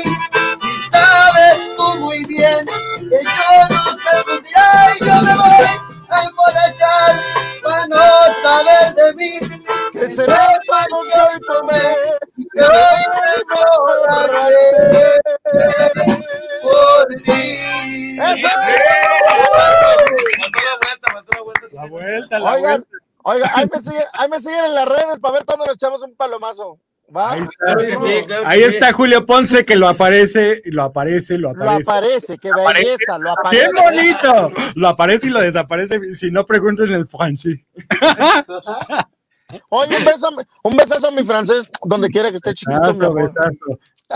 si 0.61 0.90
sabes 0.90 1.73
tú 1.76 1.94
muy 2.00 2.25
bien 2.25 2.66
que 2.66 3.20
yo 3.23 3.68
no 3.70 3.85
sé 3.85 4.40
día 4.42 4.68
y 4.94 5.04
yo 5.04 5.14
me 5.23 5.35
voy 5.37 5.66
a 6.08 6.23
emborrachar 6.25 7.20
para 7.62 7.87
no 7.87 8.04
saber 8.42 8.94
de 8.96 9.14
mí 9.14 9.38
Que 9.92 10.08
se 10.08 10.25
todos 10.26 11.06
hoy 11.14 11.40
tomé. 11.46 11.82
que 12.52 12.62
hoy 12.62 13.02
me 13.12 13.26
por 16.62 17.06
ti 17.23 18.18
¡Eso! 18.18 18.49
La 21.73 21.87
vuelta, 21.87 22.38
la 22.38 22.52
Oigan, 22.52 22.85
vuelta. 22.88 23.05
Oigan, 23.33 23.50
ahí 23.54 23.66
me, 23.73 23.80
siguen, 23.80 24.02
ahí 24.14 24.28
me 24.28 24.40
siguen 24.40 24.64
en 24.64 24.75
las 24.75 24.88
redes 24.88 25.21
para 25.21 25.35
ver 25.35 25.45
cuándo 25.45 25.64
nos 25.66 25.75
echamos 25.76 26.02
un 26.02 26.14
palomazo. 26.16 26.78
¿Va? 27.14 27.33
Ahí 27.33 27.42
está. 27.42 27.54
Claro 27.64 27.80
que 27.80 27.92
sí, 27.99 28.26
claro 28.26 28.42
que 28.42 28.49
Ahí 28.49 28.59
sí. 28.61 28.64
está 28.66 28.92
Julio 28.92 29.25
Ponce 29.26 29.64
que 29.64 29.76
lo 29.76 29.87
aparece, 29.88 30.61
lo 30.64 30.83
aparece, 30.83 31.38
lo 31.38 31.52
Lo 31.52 31.62
aparece. 31.64 31.90
aparece, 31.90 32.38
qué 32.38 32.49
Aparece. 32.50 32.85
belleza, 32.85 33.18
lo 33.18 33.30
aparece. 33.33 33.66
¡Qué 33.66 33.83
bonito! 33.83 34.52
Lo 34.75 34.88
aparece 34.88 35.26
y 35.28 35.30
lo 35.30 35.40
desaparece. 35.40 36.14
Si 36.14 36.30
no, 36.33 36.45
pregunten 36.45 36.92
el 36.92 37.06
Franci. 37.06 37.64
Oye, 39.68 39.97
un 39.97 40.04
beso, 40.04 40.28
un 40.64 40.76
besazo 40.76 41.06
a 41.09 41.11
mi 41.12 41.23
francés, 41.23 41.68
donde 41.85 42.09
quiera 42.11 42.30
que 42.30 42.37
esté 42.37 42.52
chiquito. 42.54 42.80
Besazo, 42.80 43.14
besazo. 43.14 43.64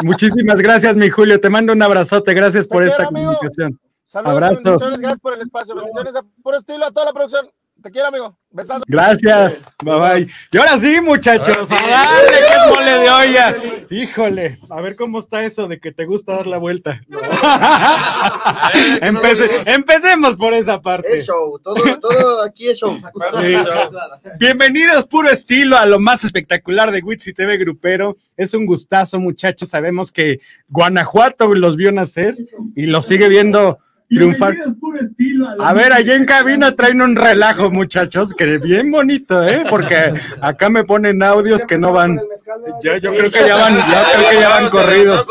Muchísimas 0.02 0.60
gracias, 0.60 0.96
mi 0.96 1.08
Julio. 1.08 1.40
Te 1.40 1.48
mando 1.48 1.72
un 1.72 1.82
abrazote. 1.82 2.34
Gracias 2.34 2.66
por 2.66 2.82
esta 2.82 3.04
amigo. 3.06 3.32
comunicación. 3.34 3.78
Saludos, 4.02 4.32
Abrazo. 4.34 4.60
bendiciones, 4.64 4.98
gracias 4.98 5.20
por 5.20 5.34
el 5.34 5.40
espacio. 5.42 5.74
Bendiciones 5.76 6.16
a 6.16 6.22
puro 6.42 6.56
estilo 6.56 6.84
a 6.86 6.90
toda 6.90 7.06
la 7.06 7.12
producción. 7.12 7.48
Te 7.82 7.90
quiero, 7.90 8.08
amigo. 8.08 8.36
Besazo. 8.50 8.84
Gracias. 8.86 9.72
Bye 9.82 9.98
bye. 9.98 10.28
Y 10.52 10.58
ahora 10.58 10.78
sí, 10.78 11.00
muchachos. 11.00 11.56
Ahora 11.56 11.66
sí. 11.66 11.74
A 11.74 11.88
darle 11.88 12.38
que 12.38 12.52
es 12.52 12.74
mole 12.76 12.90
de 12.92 13.10
olla. 13.10 13.56
Híjole, 13.90 14.58
a 14.68 14.80
ver 14.82 14.96
cómo 14.96 15.18
está 15.18 15.44
eso 15.44 15.66
de 15.66 15.80
que 15.80 15.90
te 15.92 16.04
gusta 16.04 16.32
dar 16.34 16.46
la 16.46 16.58
vuelta. 16.58 17.00
Empece- 19.00 19.62
empecemos 19.66 20.36
por 20.36 20.52
esa 20.54 20.80
parte. 20.80 21.12
es 21.14 21.26
show 21.26 21.58
todo, 21.58 21.82
todo 22.00 22.42
aquí 22.42 22.68
es 22.68 22.78
show 22.78 22.96
Sí. 23.40 23.54
Bienvenidos, 24.38 25.06
puro 25.06 25.28
estilo, 25.30 25.76
a 25.76 25.86
lo 25.86 25.98
más 25.98 26.24
espectacular 26.24 26.90
de 26.90 27.00
Witsi 27.00 27.32
TV 27.32 27.56
Grupero. 27.56 28.16
Es 28.36 28.54
un 28.54 28.66
gustazo, 28.66 29.18
muchachos. 29.18 29.68
Sabemos 29.70 30.12
que 30.12 30.40
Guanajuato 30.68 31.52
los 31.54 31.76
vio 31.76 31.92
nacer 31.92 32.36
y 32.74 32.86
los 32.86 33.06
sigue 33.06 33.28
viendo 33.28 33.78
triunfar. 34.14 34.54
A 35.58 35.72
ver, 35.72 35.92
allá 35.92 36.14
en 36.14 36.24
cabina 36.24 36.74
traen 36.74 37.00
un 37.00 37.16
relajo, 37.16 37.70
muchachos, 37.70 38.34
que 38.34 38.58
bien 38.58 38.90
bonito, 38.90 39.42
¿eh? 39.46 39.64
Porque 39.68 40.12
acá 40.40 40.68
me 40.68 40.84
ponen 40.84 41.22
audios 41.22 41.64
que 41.64 41.78
no 41.78 41.92
van. 41.92 42.20
Yo, 42.82 42.96
yo 42.96 43.10
creo 43.10 43.30
que 43.30 43.46
ya 43.46 43.56
van, 43.56 43.76
ya 43.76 44.04
creo 44.12 44.30
que 44.30 44.36
ya 44.36 44.48
van 44.48 44.68
corridos. 44.68 45.26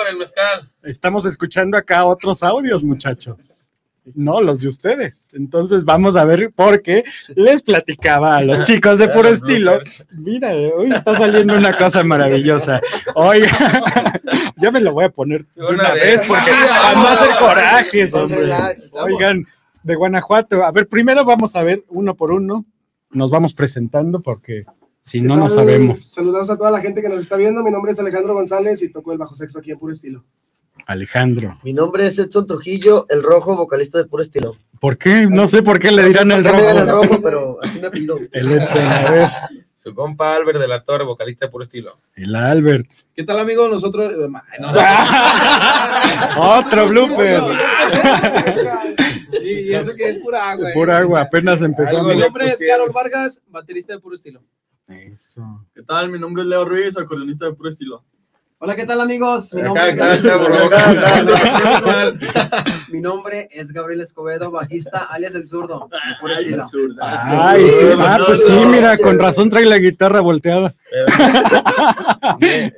Estamos 0.83 1.25
escuchando 1.25 1.77
acá 1.77 2.05
otros 2.05 2.41
audios, 2.43 2.83
muchachos. 2.83 3.69
No, 4.15 4.41
los 4.41 4.61
de 4.61 4.67
ustedes. 4.67 5.29
Entonces 5.33 5.85
vamos 5.85 6.15
a 6.15 6.25
ver 6.25 6.51
porque 6.55 7.03
les 7.35 7.61
platicaba 7.61 8.37
a 8.37 8.41
los 8.41 8.63
chicos 8.63 8.99
de 8.99 9.07
puro 9.09 9.29
estilo. 9.29 9.79
Mira, 10.11 10.51
hoy 10.51 10.91
está 10.91 11.15
saliendo 11.15 11.55
una 11.55 11.77
cosa 11.77 12.03
maravillosa. 12.03 12.81
Oiga, 13.15 13.49
yo 14.61 14.71
me 14.71 14.79
lo 14.81 14.93
voy 14.93 15.05
a 15.05 15.09
poner 15.09 15.45
de 15.55 15.63
una, 15.63 15.71
Una 15.71 15.93
vez 15.93 16.19
vez. 16.19 16.27
porque 16.27 16.51
para 16.81 16.93
no 16.95 17.07
hacer 17.07 17.29
corajes, 17.39 18.13
hombre. 18.13 18.39
Relax. 18.41 18.91
Oigan, 18.93 19.45
de 19.83 19.95
Guanajuato. 19.95 20.63
A 20.63 20.71
ver, 20.71 20.87
primero 20.87 21.23
vamos 21.25 21.55
a 21.55 21.63
ver 21.63 21.83
uno 21.89 22.15
por 22.15 22.31
uno. 22.31 22.65
Nos 23.11 23.31
vamos 23.31 23.53
presentando 23.53 24.21
porque 24.21 24.65
si 25.01 25.21
no, 25.21 25.35
no 25.35 25.49
sabemos. 25.49 26.05
Saludos 26.11 26.49
a 26.49 26.57
toda 26.57 26.71
la 26.71 26.79
gente 26.81 27.01
que 27.01 27.09
nos 27.09 27.19
está 27.19 27.37
viendo. 27.37 27.63
Mi 27.63 27.71
nombre 27.71 27.91
es 27.91 27.99
Alejandro 27.99 28.33
González 28.33 28.81
y 28.83 28.89
toco 28.89 29.11
el 29.11 29.17
bajo 29.17 29.35
sexo 29.35 29.59
aquí 29.59 29.71
en 29.71 29.79
puro 29.79 29.93
estilo. 29.93 30.23
Alejandro. 30.85 31.57
Mi 31.63 31.73
nombre 31.73 32.07
es 32.07 32.17
Edson 32.19 32.47
Trujillo, 32.47 33.05
el 33.09 33.21
rojo, 33.23 33.55
vocalista 33.55 33.97
de 33.97 34.05
puro 34.05 34.23
estilo. 34.23 34.55
¿Por 34.79 34.97
qué? 34.97 35.27
No 35.29 35.47
sé 35.47 35.61
por 35.61 35.77
qué 35.79 35.91
le 35.91 36.05
dirán 36.05 36.31
el 36.31 36.41
¿Por 36.43 36.51
qué 36.51 36.57
me 36.57 36.67
digan 36.71 36.87
rojo. 36.87 37.01
el 37.03 37.09
rojo, 37.09 37.21
pero 37.21 37.57
así 37.61 37.79
me 37.79 37.87
apellido. 37.87 38.17
El 38.31 38.51
Edson, 38.51 38.85
a 38.87 39.11
ver. 39.11 39.27
Su 39.79 39.95
compa 39.95 40.35
Albert 40.35 40.59
de 40.59 40.67
la 40.67 40.83
Torre, 40.83 41.05
vocalista 41.05 41.45
de 41.45 41.51
puro 41.53 41.63
estilo. 41.63 41.93
El 42.13 42.35
Albert. 42.35 42.85
¿Qué 43.15 43.23
tal, 43.23 43.39
amigo? 43.39 43.65
Nosotros. 43.69 44.11
eh. 44.11 44.27
Otro 46.37 46.89
blooper. 46.89 47.41
Sí, 49.39 49.61
y 49.67 49.73
eso 49.73 49.95
que 49.95 50.09
es 50.09 50.17
pura 50.17 50.51
agua. 50.51 50.69
eh. 50.69 50.73
Pura 50.73 50.97
agua, 50.97 51.21
apenas 51.21 51.61
empezamos. 51.61 52.13
Mi 52.13 52.19
nombre 52.21 52.47
es. 52.47 52.59
Carol 52.59 52.91
Vargas, 52.91 53.41
baterista 53.47 53.93
de 53.93 53.99
puro 53.99 54.15
estilo. 54.15 54.43
Eso. 54.89 55.65
¿Qué 55.73 55.81
tal? 55.83 56.09
Mi 56.09 56.19
nombre 56.19 56.43
es 56.43 56.49
Leo 56.49 56.65
Ruiz, 56.65 56.97
acordeonista 56.97 57.45
de 57.45 57.53
puro 57.53 57.69
estilo. 57.69 58.03
Hola, 58.61 58.75
¿qué 58.75 58.85
tal 58.85 58.99
amigos? 58.99 59.53
Mi 59.53 59.61
nombre, 59.61 59.83
acá, 59.89 60.13
mi 62.89 63.01
es 63.51 63.71
Gabriel 63.71 64.01
Escobedo, 64.01 64.51
bajista, 64.51 65.05
alias 65.05 65.33
El 65.33 65.47
Zurdo. 65.47 65.87
Ay, 67.01 67.71
sí, 67.71 67.85
ah, 67.97 68.19
pues 68.27 68.45
sí, 68.45 68.51
mira, 68.69 68.97
con 68.97 69.17
razón 69.17 69.49
trae 69.49 69.63
la 69.63 69.77
guitarra 69.77 70.19
volteada. 70.19 70.73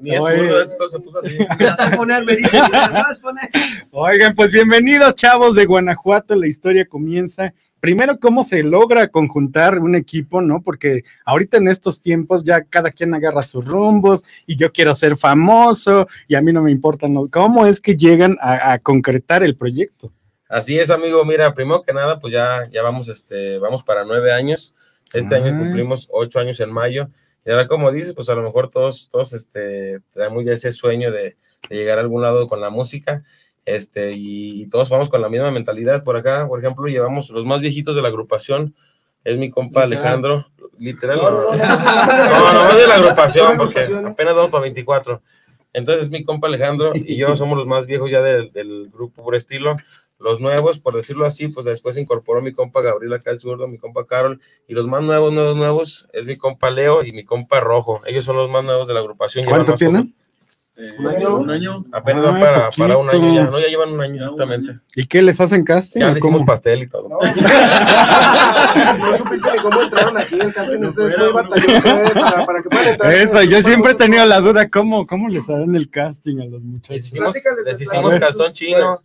Ni, 0.02 0.12
es 0.16 0.20
zurdo, 0.24 0.62
hecho, 0.62 0.90
se 0.90 1.00
puso 1.00 1.20
así. 1.20 1.38
Me 1.60 1.66
la 1.66 1.76
sé 1.76 1.96
poner, 1.98 2.26
me 2.26 2.36
dice, 2.36 2.62
¿me 2.62 2.70
la 2.78 2.90
sabes 2.90 3.20
poner? 3.20 3.50
Oigan, 3.92 4.34
pues 4.36 4.52
bienvenidos, 4.52 5.16
chavos 5.16 5.56
de 5.56 5.66
Guanajuato. 5.66 6.36
La 6.36 6.48
historia 6.48 6.86
comienza. 6.86 7.54
Primero, 7.80 8.20
cómo 8.20 8.44
se 8.44 8.64
logra 8.64 9.08
conjuntar 9.08 9.80
un 9.80 9.96
equipo, 9.96 10.42
¿no? 10.42 10.62
Porque 10.62 11.04
ahorita 11.26 11.58
en 11.58 11.68
estos 11.68 12.02
tiempos 12.02 12.44
ya 12.44 12.64
cada 12.64 12.92
quien 12.92 13.14
agarra 13.14 13.42
sus 13.44 13.66
rumbos 13.66 14.24
y 14.46 14.56
yo 14.56 14.72
quiero 14.72 14.94
ser 14.94 15.18
famoso 15.18 16.08
y 16.28 16.36
a 16.36 16.42
mí 16.42 16.54
no 16.54 16.62
me 16.62 16.72
importan 16.72 17.14
los. 17.14 17.30
¿Cómo 17.30 17.66
es 17.66 17.80
que 17.80 17.96
llegan 17.96 18.38
a, 18.42 18.74
a 18.74 18.80
concretar 18.80 19.42
el 19.44 19.56
proyecto? 19.56 20.12
Así 20.50 20.78
es, 20.78 20.90
amigo. 20.90 21.24
Mira, 21.26 21.54
primero 21.54 21.82
que 21.82 21.94
nada, 21.94 22.20
pues 22.20 22.34
ya, 22.34 22.64
ya 22.70 22.84
vamos, 22.84 23.08
este, 23.08 23.58
vamos 23.58 23.84
para 23.84 24.04
nueve 24.04 24.34
años. 24.34 24.76
Este 25.14 25.36
Ah. 25.36 25.38
año 25.40 25.58
cumplimos 25.58 26.08
ocho 26.12 26.40
años 26.40 26.60
en 26.60 26.72
mayo. 26.72 27.10
Y 27.46 27.52
ahora, 27.52 27.68
como 27.68 27.92
dices, 27.92 28.14
pues 28.14 28.30
a 28.30 28.36
lo 28.36 28.44
mejor 28.44 28.70
todos, 28.70 29.10
todos, 29.10 29.34
este, 29.34 30.00
traemos 30.12 30.46
ya 30.46 30.54
ese 30.54 30.72
sueño 30.72 31.12
de, 31.12 31.36
de 31.70 31.76
llegar 31.76 31.98
a 31.98 32.02
algún 32.02 32.22
lado 32.22 32.48
con 32.48 32.62
la 32.62 32.70
música. 32.70 33.24
Este, 33.66 34.14
y, 34.14 34.64
y 34.64 34.68
todos 34.68 34.90
vamos 34.90 35.10
con 35.10 35.22
la 35.22 35.30
misma 35.30 35.52
mentalidad 35.52 36.04
por 36.04 36.18
acá. 36.18 36.48
Por 36.48 36.60
ejemplo, 36.60 36.88
llevamos 36.88 37.30
los 37.30 37.46
más 37.46 37.62
viejitos 37.62 37.96
de 37.96 38.02
la 38.02 38.10
agrupación. 38.10 38.76
Es 39.24 39.38
mi 39.38 39.50
compa 39.50 39.84
Alejandro. 39.84 40.48
Literal. 40.78 41.20
No, 41.22 41.32
no, 41.32 42.54
no, 42.54 42.70
es 42.70 42.78
de 42.78 42.88
la 42.88 42.96
agrupación, 42.96 43.58
porque 43.58 43.82
apenas 43.82 44.36
vamos 44.36 44.50
para 44.50 44.64
24. 44.64 45.22
Entonces, 45.74 46.10
mi 46.10 46.24
compa 46.24 46.48
Alejandro 46.48 46.92
y 46.96 47.16
yo 47.16 47.36
somos 47.36 47.58
los 47.58 47.68
más 47.68 47.86
viejos 47.86 48.10
ya 48.10 48.22
del, 48.22 48.52
del 48.52 48.90
grupo 48.92 49.24
por 49.24 49.36
estilo. 49.36 49.78
Los 50.22 50.40
nuevos, 50.40 50.80
por 50.80 50.96
decirlo 50.96 51.26
así, 51.26 51.48
pues 51.48 51.66
después 51.66 51.96
se 51.96 52.02
incorporó 52.02 52.42
mi 52.42 52.54
compa 52.54 52.82
Gabriel 52.82 53.14
acá 53.14 53.32
el 53.32 53.40
zurdo, 53.40 53.68
mi 53.68 53.78
compa 53.78 54.06
Carol, 54.06 54.40
y 54.68 54.74
los 54.74 54.86
más 54.88 55.02
nuevos, 55.02 55.34
nuevos, 55.34 55.56
nuevos, 55.58 56.08
es 56.14 56.26
mi 56.26 56.38
compa 56.38 56.70
Leo 56.70 57.04
y 57.04 57.12
mi 57.12 57.26
compa 57.26 57.60
Rojo. 57.60 58.02
Ellos 58.06 58.24
son 58.24 58.38
los 58.38 58.50
más 58.50 58.64
nuevos 58.64 58.88
de 58.88 58.94
la 58.94 59.00
agrupación. 59.00 59.46
¿Cuánto 59.46 59.74
tienen? 59.74 60.14
Eh, 60.78 60.90
¿Un 60.98 61.08
año? 61.08 61.38
Un 61.38 61.50
año. 61.52 61.76
Apenas 61.92 62.24
Ah, 62.26 62.40
para, 62.40 62.70
para 62.72 62.98
un 62.98 63.10
año 63.10 63.34
ya, 63.34 63.44
no, 63.44 63.60
ya 63.60 63.68
llevan 63.68 63.92
un 63.92 64.02
año 64.02 64.16
Ya, 64.16 64.22
exactamente. 64.24 64.80
¿Y 64.96 65.06
qué 65.06 65.22
les 65.22 65.40
hacen 65.42 65.64
casting? 65.66 66.00
Ya 66.00 66.12
le 66.12 66.20
hicimos 66.20 66.44
pastel 66.44 66.84
y 66.84 66.88
todo. 66.88 67.10
No 69.00 69.18
supiste 69.18 69.52
ni 69.52 69.58
cómo 69.60 69.82
entraron 69.82 70.18
aquí 70.18 70.40
el 70.40 70.54
casting. 70.54 70.82
Este 70.84 71.08
es 71.08 71.18
muy 71.18 71.32
batalloso 71.34 71.90
eh, 71.90 72.12
para, 72.14 72.46
para 72.46 72.64
que 72.64 72.70
puedan 72.70 72.88
entrar. 72.88 73.14
Eso, 73.14 73.44
yo 73.44 73.62
siempre 73.62 73.92
he 73.92 73.96
tenido 73.96 74.26
la 74.26 74.40
duda, 74.40 74.70
¿cómo, 74.70 75.06
cómo 75.06 75.28
les 75.28 75.50
harán 75.50 75.76
el 75.76 75.90
casting 75.90 76.40
a 76.40 76.46
los 76.46 76.54
Les 76.54 76.64
muchachos? 76.64 77.06
hicimos, 77.06 77.36
les 77.66 77.82
hicimos 77.82 78.16
calzón 78.16 78.54
chino. 78.54 79.00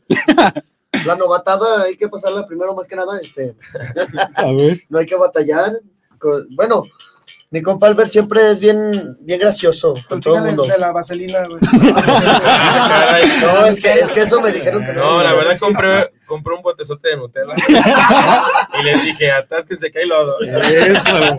La 1.04 1.16
novatada 1.16 1.82
hay 1.82 1.96
que 1.96 2.08
pasarla 2.08 2.46
primero 2.46 2.74
más 2.74 2.86
que 2.88 2.96
nada, 2.96 3.18
este, 3.20 3.54
A 4.36 4.46
ver. 4.52 4.80
no 4.88 4.98
hay 4.98 5.06
que 5.06 5.16
batallar. 5.16 5.80
con- 6.18 6.46
bueno, 6.56 6.84
mi 7.50 7.62
compa 7.62 7.86
Albert 7.86 8.10
siempre 8.10 8.50
es 8.50 8.58
bien, 8.58 9.16
bien 9.20 9.38
gracioso 9.38 9.94
con 10.08 10.20
todo 10.20 10.34
el 10.36 10.42
Platícales 10.42 10.56
mundo. 10.56 10.72
de 10.72 10.78
la 10.78 10.90
vaselina, 10.92 11.46
güey. 11.46 11.60
No, 13.40 13.66
es 13.66 13.80
que, 13.80 13.92
es 13.92 14.10
que 14.12 14.22
eso 14.22 14.40
me 14.40 14.50
dijeron 14.52 14.84
que 14.84 14.92
no. 14.92 15.04
No, 15.18 15.22
la 15.22 15.32
verdad 15.32 15.56
compré, 15.58 16.12
compré 16.26 16.54
un 16.54 16.62
botezote 16.62 17.10
de 17.10 17.16
Nutella 17.16 17.54
y 18.80 18.82
les 18.84 19.02
dije, 19.04 19.30
atásquense 19.30 19.90
que 19.90 20.00
hay 20.00 20.08
lodo. 20.08 20.38
Eso. 20.40 21.38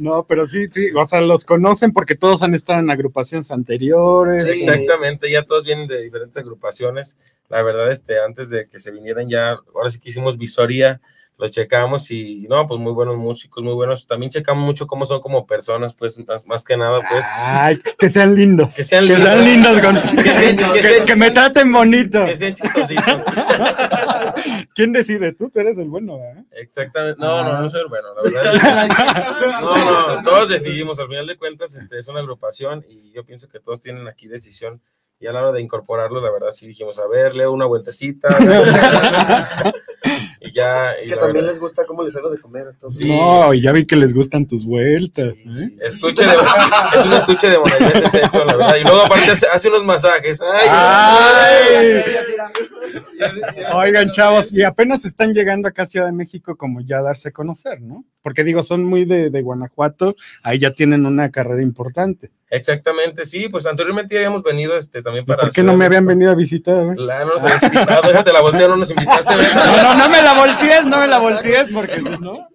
No, 0.00 0.24
pero 0.26 0.48
sí, 0.48 0.66
sí, 0.70 0.90
o 0.96 1.06
sea, 1.06 1.20
los 1.20 1.44
conocen 1.44 1.92
porque 1.92 2.14
todos 2.14 2.42
han 2.42 2.54
estado 2.54 2.80
en 2.80 2.90
agrupaciones 2.90 3.50
anteriores. 3.50 4.50
Sí, 4.50 4.60
exactamente, 4.62 5.30
ya 5.30 5.42
todos 5.42 5.66
vienen 5.66 5.88
de 5.88 6.00
diferentes 6.00 6.38
agrupaciones. 6.38 7.20
La 7.50 7.62
verdad, 7.62 7.92
este, 7.92 8.18
antes 8.18 8.48
de 8.48 8.66
que 8.66 8.78
se 8.78 8.92
vinieran 8.92 9.28
ya, 9.28 9.58
ahora 9.74 9.90
sí 9.90 10.00
que 10.00 10.08
hicimos 10.08 10.38
visoría 10.38 11.02
los 11.40 11.50
checamos 11.50 12.10
y 12.10 12.46
no, 12.50 12.66
pues 12.66 12.78
muy 12.78 12.92
buenos 12.92 13.16
músicos, 13.16 13.64
muy 13.64 13.72
buenos. 13.72 14.06
También 14.06 14.30
checamos 14.30 14.62
mucho 14.62 14.86
cómo 14.86 15.06
son 15.06 15.20
como 15.20 15.46
personas, 15.46 15.94
pues 15.94 16.18
más, 16.28 16.46
más 16.46 16.62
que 16.64 16.76
nada, 16.76 16.98
pues. 17.10 17.24
Ay, 17.32 17.80
que 17.98 18.10
sean 18.10 18.34
lindos. 18.34 18.74
Que 18.74 18.84
sean 18.84 19.06
Que 19.06 19.14
lindos. 19.16 19.24
sean 19.32 19.44
lindos, 19.44 19.78
con- 19.80 20.16
Que 20.16 20.22
sean- 20.22 20.56
que 20.56 20.72
que, 20.74 20.78
sean- 20.82 21.06
que 21.06 21.16
me 21.16 21.30
traten 21.30 21.72
bonito. 21.72 22.26
Que 22.26 22.36
sean 22.36 22.54
chistositos. 22.54 23.24
¿Quién 24.74 24.92
decide? 24.92 25.32
Tú, 25.32 25.50
tú 25.50 25.60
eres 25.60 25.78
el 25.78 25.88
bueno, 25.88 26.18
¿verdad? 26.18 26.44
Exactamente. 26.52 27.20
No, 27.20 27.42
no, 27.42 27.60
no 27.62 27.68
soy 27.68 27.80
el 27.80 27.88
bueno, 27.88 28.08
la 28.14 28.22
verdad. 28.22 28.88
No, 29.60 30.16
no, 30.16 30.22
todos 30.22 30.48
decidimos. 30.50 30.98
Al 31.00 31.08
final 31.08 31.26
de 31.26 31.36
cuentas, 31.36 31.74
este 31.74 31.98
es 31.98 32.08
una 32.08 32.20
agrupación 32.20 32.84
y 32.88 33.10
yo 33.12 33.24
pienso 33.24 33.48
que 33.48 33.60
todos 33.60 33.80
tienen 33.80 34.06
aquí 34.08 34.28
decisión. 34.28 34.80
Y 35.18 35.26
a 35.26 35.32
la 35.32 35.40
hora 35.42 35.52
de 35.52 35.60
incorporarlo, 35.60 36.20
la 36.20 36.30
verdad, 36.32 36.50
sí 36.50 36.66
dijimos, 36.66 36.98
a 36.98 37.06
ver, 37.06 37.34
leo 37.34 37.52
una 37.52 37.66
vueltecita. 37.66 38.28
y 40.50 40.54
ya. 40.54 40.92
Es 40.92 41.06
y 41.06 41.10
que 41.10 41.16
también 41.16 41.44
verdad, 41.44 41.50
les 41.50 41.60
gusta 41.60 41.86
cómo 41.86 42.02
les 42.02 42.16
hago 42.16 42.30
de 42.30 42.38
comer. 42.38 42.64
Entonces. 42.70 42.98
Sí. 42.98 43.08
No, 43.08 43.54
y 43.54 43.60
ya 43.60 43.72
vi 43.72 43.84
que 43.84 43.96
les 43.96 44.12
gustan 44.14 44.46
tus 44.46 44.64
vueltas. 44.64 45.34
¿eh? 45.38 45.70
Estuche 45.80 46.24
de, 46.24 46.32
es 46.32 47.06
un 47.06 47.12
estuche 47.12 47.50
de 47.50 47.58
monedades 47.58 48.02
de 48.02 48.08
sexo, 48.10 48.44
la 48.44 48.56
verdad. 48.56 48.76
Y 48.76 48.82
luego 48.82 49.02
aparte 49.02 49.30
hace, 49.30 49.46
hace 49.46 49.68
unos 49.68 49.84
masajes. 49.84 50.40
Ay, 50.42 50.68
Ay. 50.68 52.04
Oigan, 53.74 54.10
chavos, 54.10 54.52
y 54.52 54.62
apenas 54.62 55.04
están 55.04 55.32
llegando 55.32 55.68
acá 55.68 55.82
a 55.82 55.86
Ciudad 55.86 56.06
de 56.06 56.12
México 56.12 56.56
como 56.56 56.80
ya 56.80 56.98
a 56.98 57.02
darse 57.02 57.28
a 57.28 57.32
conocer, 57.32 57.80
¿no? 57.80 58.04
Porque 58.22 58.44
digo, 58.44 58.62
son 58.62 58.84
muy 58.84 59.04
de, 59.04 59.30
de 59.30 59.42
Guanajuato, 59.42 60.16
ahí 60.42 60.58
ya 60.58 60.72
tienen 60.72 61.06
una 61.06 61.30
carrera 61.30 61.62
importante. 61.62 62.30
Exactamente, 62.50 63.24
sí, 63.26 63.48
pues 63.48 63.66
anteriormente 63.66 64.14
ya 64.14 64.20
habíamos 64.20 64.42
venido 64.42 64.76
este, 64.76 65.02
también 65.02 65.24
¿Y 65.24 65.26
para. 65.26 65.42
¿Por 65.42 65.52
qué 65.52 65.62
no 65.62 65.76
me 65.76 65.84
habían 65.84 66.04
venido 66.04 66.32
a 66.32 66.34
visitar? 66.34 66.96
La, 66.98 67.24
no 67.24 67.34
nos 67.34 67.44
habías 67.44 67.62
invitado, 67.62 68.08
déjate 68.08 68.32
la 68.32 68.40
voltea, 68.40 68.68
no 68.68 68.76
nos 68.76 68.90
invitaste. 68.90 69.34
No, 69.34 69.82
no, 69.82 69.94
no 69.94 70.08
me 70.08 70.22
la 70.22 70.34
voltees, 70.34 70.84
no 70.86 70.98
me 70.98 71.06
la 71.06 71.18
voltees, 71.18 71.68
porque 71.72 71.96
si 71.96 72.02
no, 72.20 72.48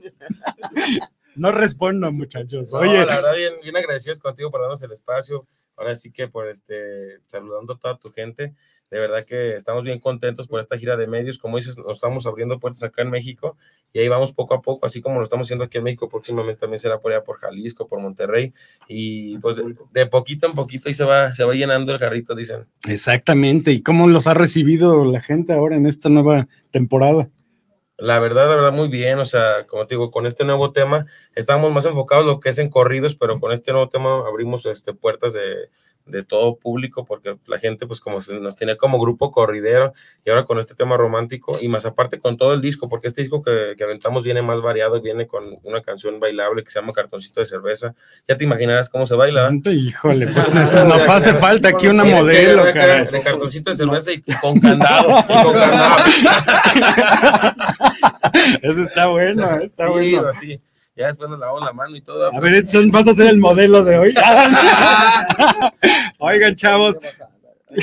no 1.36 1.52
respondo, 1.52 2.12
muchachos. 2.12 2.71
No, 2.74 2.80
Oye, 2.80 3.06
la 3.06 3.15
verdad, 3.15 3.36
bien, 3.36 3.54
bien 3.62 3.78
agradecidos 3.78 4.19
contigo 4.19 4.52
por 4.52 4.62
darnos 4.62 4.82
el 4.84 4.91
espacio. 4.91 5.48
Ahora 5.78 5.95
sí 5.95 6.12
que 6.12 6.30
por 6.30 6.48
este, 6.48 7.19
saludando 7.28 7.74
a 7.74 7.78
toda 7.78 7.98
tu 7.98 8.10
gente. 8.10 8.54
De 8.89 9.00
verdad 9.00 9.26
que 9.26 9.56
estamos 9.56 9.84
bien 9.84 10.00
contentos 10.00 10.48
por 10.48 10.60
esta 10.60 10.78
gira 10.78 10.95
de 10.95 11.08
medios. 11.08 11.38
Como 11.38 11.58
dices, 11.58 11.78
nos 11.78 11.98
estamos 11.98 12.26
abriendo 12.28 12.60
puertas 12.60 12.84
acá 12.84 13.02
en 13.02 13.10
México 13.10 13.58
y 13.91 14.00
ahí 14.00 14.08
vamos 14.08 14.32
poco 14.32 14.54
a 14.54 14.62
poco, 14.62 14.86
así 14.86 15.02
como 15.02 15.17
lo 15.17 15.24
estamos 15.24 15.48
haciendo 15.48 15.65
aquí 15.65 15.78
en 15.78 15.84
México. 15.84 16.08
Próximamente 16.08 16.62
también 16.62 16.80
será 16.80 17.00
por 17.00 17.12
allá 17.12 17.24
por 17.24 17.39
Jalisco, 17.39 17.88
por 17.88 18.00
Monterrey. 18.00 18.54
Y 18.88 19.38
pues 19.39 19.58
de, 19.58 19.76
de 19.91 20.06
poquito 20.06 20.48
en 20.48 20.54
poquito 20.54 20.88
ahí 20.88 20.93
se 20.93 21.04
va, 21.04 21.34
se 21.34 21.43
va 21.43 21.54
llenando 21.54 21.91
el 21.91 22.00
carrito, 22.00 22.36
dicen. 22.36 22.67
exactamente, 22.88 23.71
¿y 23.71 23.82
cómo 23.82 24.08
los 24.08 24.28
ha 24.28 24.34
recibido 24.34 25.04
la 25.04 25.21
gente 25.21 25.52
ahora 25.52 25.76
en 25.76 25.88
esta 25.88 26.08
nueva 26.10 26.48
temporada? 26.71 27.30
La 27.97 28.19
verdad, 28.19 28.49
la 28.49 28.55
verdad, 28.55 28.71
muy 28.73 28.89
bien. 28.89 29.19
O 29.19 29.25
sea, 29.25 29.65
como 29.67 29.88
te 29.88 29.95
digo, 29.95 30.12
con 30.12 30.25
este 30.25 30.43
nuevo 30.43 30.71
tema 30.73 31.05
estamos 31.34 31.71
más 31.71 31.86
enfocados 31.86 32.23
en 32.23 32.27
lo 32.29 32.39
que 32.39 32.49
es 32.49 32.58
en 32.58 32.69
corridos, 32.69 33.15
pero 33.15 33.39
con 33.39 33.51
este 33.53 33.71
nuevo 33.71 33.89
tema 33.89 34.27
abrimos 34.27 34.65
este, 34.65 34.93
puertas 34.93 35.34
de, 35.34 35.69
de 36.06 36.24
todo 36.24 36.56
público, 36.58 37.06
porque 37.06 37.38
la 37.48 37.60
gente, 37.60 37.88
pues, 37.88 38.00
como 38.00 38.22
se 38.22 38.39
nos 38.39 38.56
tiene 38.56 38.78
como 38.78 39.00
grupo 39.00 39.32
corridero, 39.32 39.94
y 40.24 40.30
ahora 40.30 40.46
con 40.46 40.60
este 40.60 40.76
tema 40.76 40.98
romántico, 40.98 41.58
y 41.62 41.68
más 41.68 41.86
aparte 41.86 42.20
con 42.20 42.38
todo 42.38 42.54
el 42.54 42.62
disco, 42.62 42.88
porque 42.89 43.08
este 43.08 43.22
disco 43.22 43.41
que, 43.41 43.74
que 43.78 43.84
aventamos 43.84 44.24
viene 44.24 44.41
más 44.41 44.62
variado, 44.62 45.02
viene 45.02 45.28
con 45.28 45.44
una 45.63 45.82
canción 45.82 46.20
bailable 46.20 46.63
que 46.63 46.70
se 46.70 46.80
llama 46.80 46.94
Cartoncito 46.94 47.39
de 47.39 47.46
Cerveza. 47.46 47.96
Ya 48.28 48.38
te 48.38 48.44
imaginarás 48.44 48.89
cómo 48.89 49.06
se 49.06 49.15
baila. 49.15 49.50
¿verdad? 49.50 49.72
Híjole, 49.72 50.28
pues, 50.34 50.74
nos 50.86 51.10
hace 51.10 51.34
falta 51.34 51.70
aquí 51.70 51.88
una 51.88 52.04
modelo, 52.04 52.63
caray. 52.74 53.06
De 53.06 53.22
cartoncito 53.22 53.70
de 53.72 53.76
cerveza 53.76 54.12
y, 54.12 54.24
y 54.26 54.34
con 54.36 54.60
candado. 54.60 55.10
y 55.10 55.44
con 55.44 55.54
candado. 55.54 55.96
Eso 58.62 58.82
está 58.82 59.08
bueno, 59.08 59.50
eh, 59.60 59.65
está 59.65 59.86
Sí, 59.86 59.91
bueno. 59.91 60.28
así. 60.28 60.62
Ya 60.95 61.08
después 61.08 61.29
nos 61.29 61.39
lavamos 61.39 61.63
la 61.65 61.73
mano 61.73 61.95
y 61.95 62.01
todo. 62.01 62.34
A 62.34 62.39
ver, 62.39 62.53
Edson, 62.55 62.88
¿vas 62.88 63.08
a 63.08 63.13
ser 63.13 63.27
el 63.27 63.38
modelo 63.38 63.84
de 63.84 63.99
hoy? 63.99 64.15
Oigan, 66.19 66.55
chavos, 66.55 66.97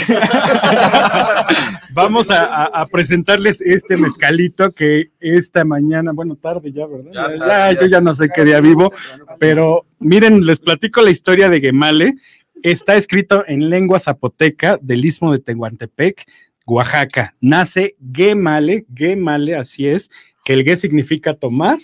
vamos 1.92 2.30
a, 2.30 2.44
a- 2.44 2.82
a 2.82 2.86
presentarles 2.86 3.60
este 3.60 3.96
mezcalito 3.96 4.70
que 4.72 5.10
esta 5.20 5.64
mañana, 5.64 6.12
bueno, 6.12 6.36
tarde 6.36 6.72
ya, 6.72 6.86
¿verdad? 6.86 7.10
Ya 7.12 7.22
Ya, 7.32 7.38
tarde, 7.38 7.38
ya, 7.38 7.72
ya. 7.72 7.80
yo 7.80 7.86
ya 7.86 8.00
no 8.00 8.14
sé 8.14 8.28
qué 8.34 8.44
día 8.44 8.60
vivo, 8.60 8.92
pero 9.38 9.86
miren, 9.98 10.46
les 10.46 10.60
platico 10.60 11.02
la 11.02 11.10
historia 11.10 11.48
de 11.48 11.60
Gemale. 11.60 12.14
Está 12.62 12.94
escrito 12.94 13.44
en 13.48 13.70
lengua 13.70 13.98
zapoteca 13.98 14.78
del 14.80 15.04
istmo 15.04 15.32
de 15.32 15.40
Tehuantepec, 15.40 16.24
Oaxaca. 16.64 17.34
Nace 17.40 17.96
Gemale, 18.14 18.86
Gemale, 18.94 19.56
así 19.56 19.88
es, 19.88 20.10
que 20.44 20.52
el 20.52 20.62
Ge 20.62 20.76
significa 20.76 21.34
tomar 21.34 21.78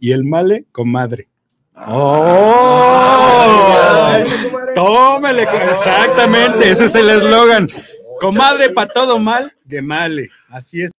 y 0.00 0.12
el 0.12 0.24
male, 0.24 0.66
comadre. 0.72 1.28
¡Oh! 1.76 3.34
Tómele, 4.74 5.42
exactamente, 5.42 6.70
ese 6.70 6.86
es 6.86 6.94
el 6.94 7.10
eslogan. 7.10 7.68
Comadre 8.20 8.70
para 8.70 8.90
todo 8.92 9.18
mal, 9.18 9.52
Gemale. 9.68 10.30
Así 10.48 10.82
es. 10.82 10.92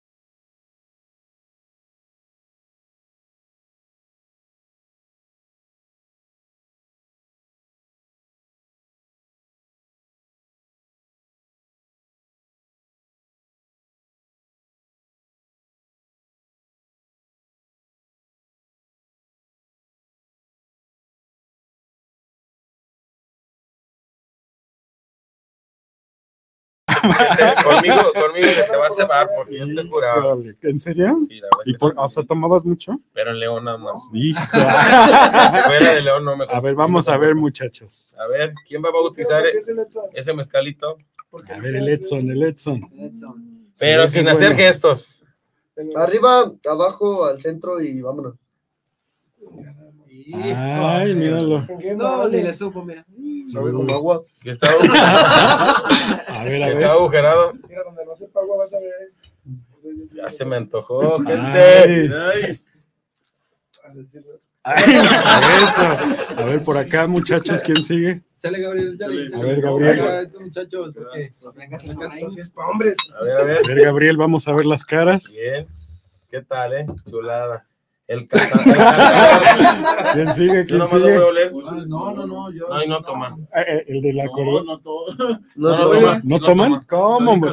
conmigo, 27.65 28.13
conmigo 28.13 28.49
se 28.49 28.63
te 28.63 28.77
va 28.77 28.87
a 28.87 28.91
cebar 28.91 29.31
porque 29.37 29.59
yo 29.59 29.91
curado. 29.91 30.41
Híjole, 30.41 30.57
¿En 30.63 30.81
serio? 30.81 31.19
Sí, 31.29 31.41
la 31.41 31.49
verdad 31.57 31.63
¿Y 31.67 31.75
por, 31.75 31.93
sí. 31.93 31.99
o 31.99 32.09
sea, 32.09 32.23
tomabas 32.25 32.65
mucho? 32.65 33.01
Pero 33.13 33.31
en 33.31 33.41
León 33.41 33.65
nada 33.65 33.79
más. 33.79 34.01
Hijo. 34.13 34.41
Fuera 35.67 35.95
de 35.95 36.01
León 36.03 36.25
no 36.25 36.37
me 36.37 36.45
A 36.49 36.61
ver, 36.61 36.75
vamos 36.75 37.09
a 37.09 37.17
ver, 37.17 37.35
muchachos. 37.35 38.15
A 38.19 38.27
ver, 38.27 38.53
¿quién 38.67 38.83
va 38.83 38.89
a 38.89 38.93
bautizar 38.93 39.45
ese 40.13 40.35
mezcalito? 40.35 40.99
A 41.49 41.59
ver, 41.59 41.77
el 41.77 41.89
Edson, 41.89 42.31
el 42.31 42.43
Edson. 42.43 42.81
Pero 43.79 44.09
sin 44.09 44.29
hacer 44.29 44.55
bueno. 44.55 44.63
gestos. 44.63 45.25
Arriba, 45.97 46.53
abajo, 46.69 47.25
al 47.25 47.41
centro 47.41 47.81
y 47.81 48.01
vámonos. 48.01 48.35
Ay, 50.33 51.15
míralo. 51.15 51.67
No, 51.97 52.29
ni 52.29 52.43
le 52.43 52.55
supo, 52.55 52.85
mira. 52.85 53.05
Sabe 53.53 53.73
como 53.73 53.95
agua. 53.95 54.23
Que 54.41 54.51
está 54.51 54.71
agujerado. 54.71 54.97
A 56.29 56.45
ver, 56.45 56.63
a 56.63 56.67
que 56.67 56.73
ver. 56.75 56.83
está 56.83 56.93
agujerado. 56.93 57.53
Mira, 57.69 57.83
donde 57.85 58.05
no 58.05 58.15
sepa 58.15 58.41
agua 58.41 58.59
vas 58.59 58.75
a 58.75 58.79
ver. 58.81 59.13
Ya 60.15 60.31
se 60.31 60.45
me 60.45 60.57
antojó, 60.57 61.17
gente. 61.19 61.33
Ay. 61.33 62.11
Ay. 62.13 62.61
Ay, 64.67 64.95
eso. 65.63 66.41
A 66.41 66.45
ver, 66.47 66.63
por 66.63 66.77
acá, 66.79 67.07
muchachos, 67.07 67.61
¿quién 67.63 67.83
sigue? 67.85 68.23
Chale, 68.41 68.61
Gabriel, 68.61 68.99
chale. 68.99 69.27
A 69.35 69.41
ver, 69.43 69.61
Gabriel. 69.61 69.99
Estos 70.23 70.41
muchachos, 70.41 70.95
Venga, 71.55 71.79
sin 71.79 71.95
por 71.95 72.11
ahí. 72.11 72.19
Esto 72.19 72.31
sí 72.31 72.41
es 72.41 72.51
para 72.51 72.69
hombres. 72.69 72.97
A 73.19 73.25
ver, 73.25 73.41
a 73.41 73.45
ver. 73.45 73.59
A 73.59 73.69
ver, 73.69 73.81
Gabriel, 73.85 74.17
vamos 74.17 74.49
a 74.49 74.53
ver 74.53 74.65
las 74.65 74.85
caras. 74.87 75.35
Bien. 75.35 75.67
¿Qué 76.31 76.41
tal, 76.43 76.73
eh? 76.75 76.87
Chulada. 77.09 77.67
El 78.07 78.29
cantante. 78.29 78.71
¿Quién 80.13 80.35
sigue? 80.35 80.57
Yo 80.61 80.67
¿Quién 80.67 80.79
nomás 80.79 80.93
lo 80.93 81.01
voy 81.01 81.09
a 81.09 81.15
sigue? 81.15 81.25
oler. 81.25 81.53
No, 81.87 82.13
no, 82.15 82.27
no, 82.27 82.51
yo. 82.53 82.73
Ay, 82.73 82.87
no 82.89 83.01
toma. 83.03 83.37
Eh, 83.57 83.61
eh, 83.67 83.85
El 83.89 84.03
de 84.03 84.13
la 84.13 84.25
No, 84.25 84.63
no. 84.63 84.63
No, 84.63 84.79
No, 85.57 85.69
no, 85.71 85.79
no, 85.79 85.91
toma. 85.91 86.21
¿No 86.25 86.41
toman? 86.41 86.71
toma. 86.73 86.87
¿Cómo? 86.87 87.31
Hombre? 87.33 87.51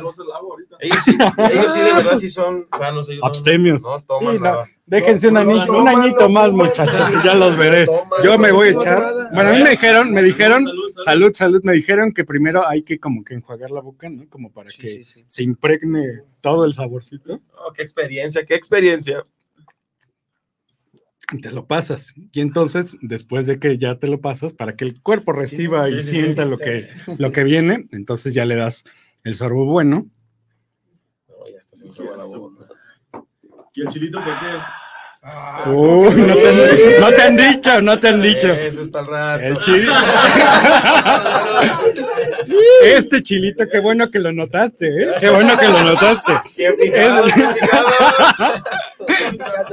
Ellos 0.82 0.98
sí, 1.06 1.18
ellos 1.52 1.74
sí 1.74 1.80
de 1.80 1.94
verdad 1.94 2.18
sí 2.18 2.30
son 2.30 2.66
sanos. 2.78 3.08
Ellos 3.10 3.22
no- 3.22 3.28
Abstemios. 3.28 3.82
No, 3.84 4.02
toman 4.02 4.34
Sí, 4.34 4.40
no. 4.40 4.44
nada. 4.46 4.68
Déjense 4.88 5.30
un, 5.30 5.38
añito, 5.38 5.66
no, 5.68 5.78
un 5.84 5.88
añito 5.88 6.20
no, 6.24 6.30
más, 6.30 6.52
no, 6.52 6.66
muchachos, 6.66 7.14
no, 7.14 7.20
y 7.22 7.24
ya 7.24 7.34
los 7.34 7.56
veré. 7.56 7.86
Toma, 7.86 8.02
Yo 8.22 8.38
me 8.38 8.52
voy 8.52 8.68
a 8.68 8.72
echar. 8.72 9.14
Bueno, 9.34 9.52
a 9.52 9.54
mí 9.54 9.64
me 9.64 9.70
dijeron, 9.70 10.12
me 10.12 10.22
dijeron, 10.22 10.66
Salud, 10.66 10.82
salud. 10.82 11.04
salud, 11.06 11.32
salud, 11.34 11.62
me 11.64 11.72
dijeron 11.74 12.12
que 12.12 12.26
primero 12.26 12.68
hay 12.68 12.82
que 12.84 13.00
como 13.00 13.24
que 13.24 13.36
enjuagar 13.36 13.72
la 13.72 13.80
boca, 13.80 14.10
¿no? 14.10 14.28
Como 14.30 14.52
para 14.52 14.70
Sí, 14.70 14.80
que 14.80 14.88
sí, 14.90 15.06
sí. 15.06 15.24
se 15.28 15.44
impregne 15.44 16.24
todo 16.42 16.66
el 16.66 16.74
saborcito. 16.74 17.40
Oh, 17.66 17.72
qué 17.72 17.84
experiencia, 17.84 18.46
qué 18.46 18.56
experiencia. 18.56 19.26
Te 21.40 21.52
lo 21.52 21.66
pasas. 21.66 22.14
Y 22.34 22.42
entonces, 22.42 22.98
después 23.02 23.46
de 23.46 23.60
que 23.60 23.78
ya 23.78 23.96
te 23.96 24.08
lo 24.08 24.20
pasas, 24.20 24.54
para 24.54 24.76
que 24.76 24.84
el 24.84 25.02
cuerpo 25.02 25.32
reciba 25.32 25.88
Sí, 25.88 25.94
y 25.94 26.02
sí, 26.02 26.10
sienta 26.10 26.44
sí. 26.44 26.50
lo 26.50 26.58
que, 26.58 26.90
lo 27.18 27.32
que 27.32 27.44
viene, 27.44 27.88
entonces 27.92 28.34
ya 28.34 28.46
le 28.46 28.56
das 28.56 28.84
el 29.24 29.36
sorbo 29.36 29.66
bueno. 29.66 30.08
No, 31.30 31.36
ya 31.50 31.60
está, 31.60 31.78
se 31.78 31.86
me 31.86 31.92
hizo 31.92 32.04
agua 32.04 32.18
la 32.18 32.26
boca. 32.26 32.66
¿Y 33.74 33.82
el 33.82 33.88
chilito 33.88 34.20
por 34.22 34.34
qué? 34.34 35.70
Uy, 35.70 36.22
no 36.24 36.34
te, 36.36 36.50
han, 36.50 37.00
no 37.00 37.10
te 37.12 37.22
han 37.22 37.38
dicho, 37.38 37.82
no 37.82 38.00
te 38.00 38.08
han 38.08 38.22
dicho. 38.22 38.52
Eso 38.52 38.82
está 38.82 39.00
al 39.00 39.08
rato. 39.08 39.44
El 39.44 39.58
chilito. 39.60 39.94
Este 42.84 43.22
chilito, 43.24 43.68
qué 43.70 43.80
bueno 43.80 44.10
que 44.10 44.20
lo 44.20 44.32
notaste, 44.32 44.88
¿eh? 44.88 45.08
Qué 45.20 45.30
bueno 45.30 45.58
que 45.58 45.68
lo 45.68 45.84
notaste. 45.84 46.32
Picado. 46.80 47.26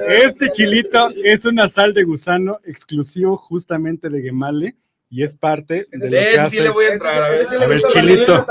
Este 0.08 0.50
chilito 0.50 1.10
es 1.24 1.44
una 1.44 1.68
sal 1.68 1.92
de 1.94 2.04
gusano 2.04 2.60
exclusivo 2.64 3.36
justamente 3.36 4.08
de 4.08 4.22
Gemale 4.22 4.76
y 5.10 5.22
es 5.22 5.34
parte 5.34 5.86
de 5.90 6.10
lo 6.10 6.18
Ese 6.18 6.42
que 6.44 6.50
sí 6.50 6.60
le 6.60 6.68
voy 6.70 6.84
a 6.86 6.92
entrar, 6.92 7.22
a 7.22 7.28
ver. 7.30 7.46
A 7.62 7.66
ver, 7.66 7.82
chilito. 7.82 8.46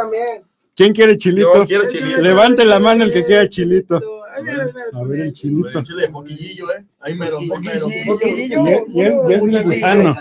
¿Quién 0.75 0.93
quiere 0.93 1.17
chilito? 1.17 1.53
Yo 1.55 1.65
quiero 1.65 1.87
chilito. 1.87 2.21
Levante 2.21 2.63
la 2.65 2.79
mano 2.79 3.03
el 3.03 3.11
que 3.13 3.25
quiera 3.25 3.47
chilito. 3.49 3.99
A 4.93 5.03
ver 5.03 5.21
el 5.21 5.33
chilito. 5.33 5.81
Chile, 5.83 6.09
poquillillo, 6.09 6.71
¿eh? 6.71 6.85
Ahí 6.99 7.15
mero, 7.15 7.39
ahí 7.39 7.49
mero. 7.61 7.87
Y 7.89 8.01
es, 8.71 8.81
y 8.93 9.01
es- 9.01 9.13
y 9.27 9.33
es 9.33 9.43
el 9.55 9.63
gusano. 9.63 10.17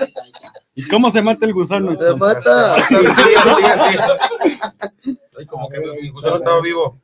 ¿Y 0.79 0.87
cómo 0.89 1.11
se 1.11 1.23
mata 1.23 1.47
el 1.47 1.55
gusano? 1.55 1.99
Se 1.99 2.15
mata. 2.15 2.75
Así, 2.77 2.95
así, 2.95 3.65
así. 3.65 5.19
Ay, 5.39 5.47
como 5.47 5.71
que 5.71 5.81
mi 5.81 6.11
gusano 6.11 6.37
estaba 6.37 6.61
vivo. 6.61 7.01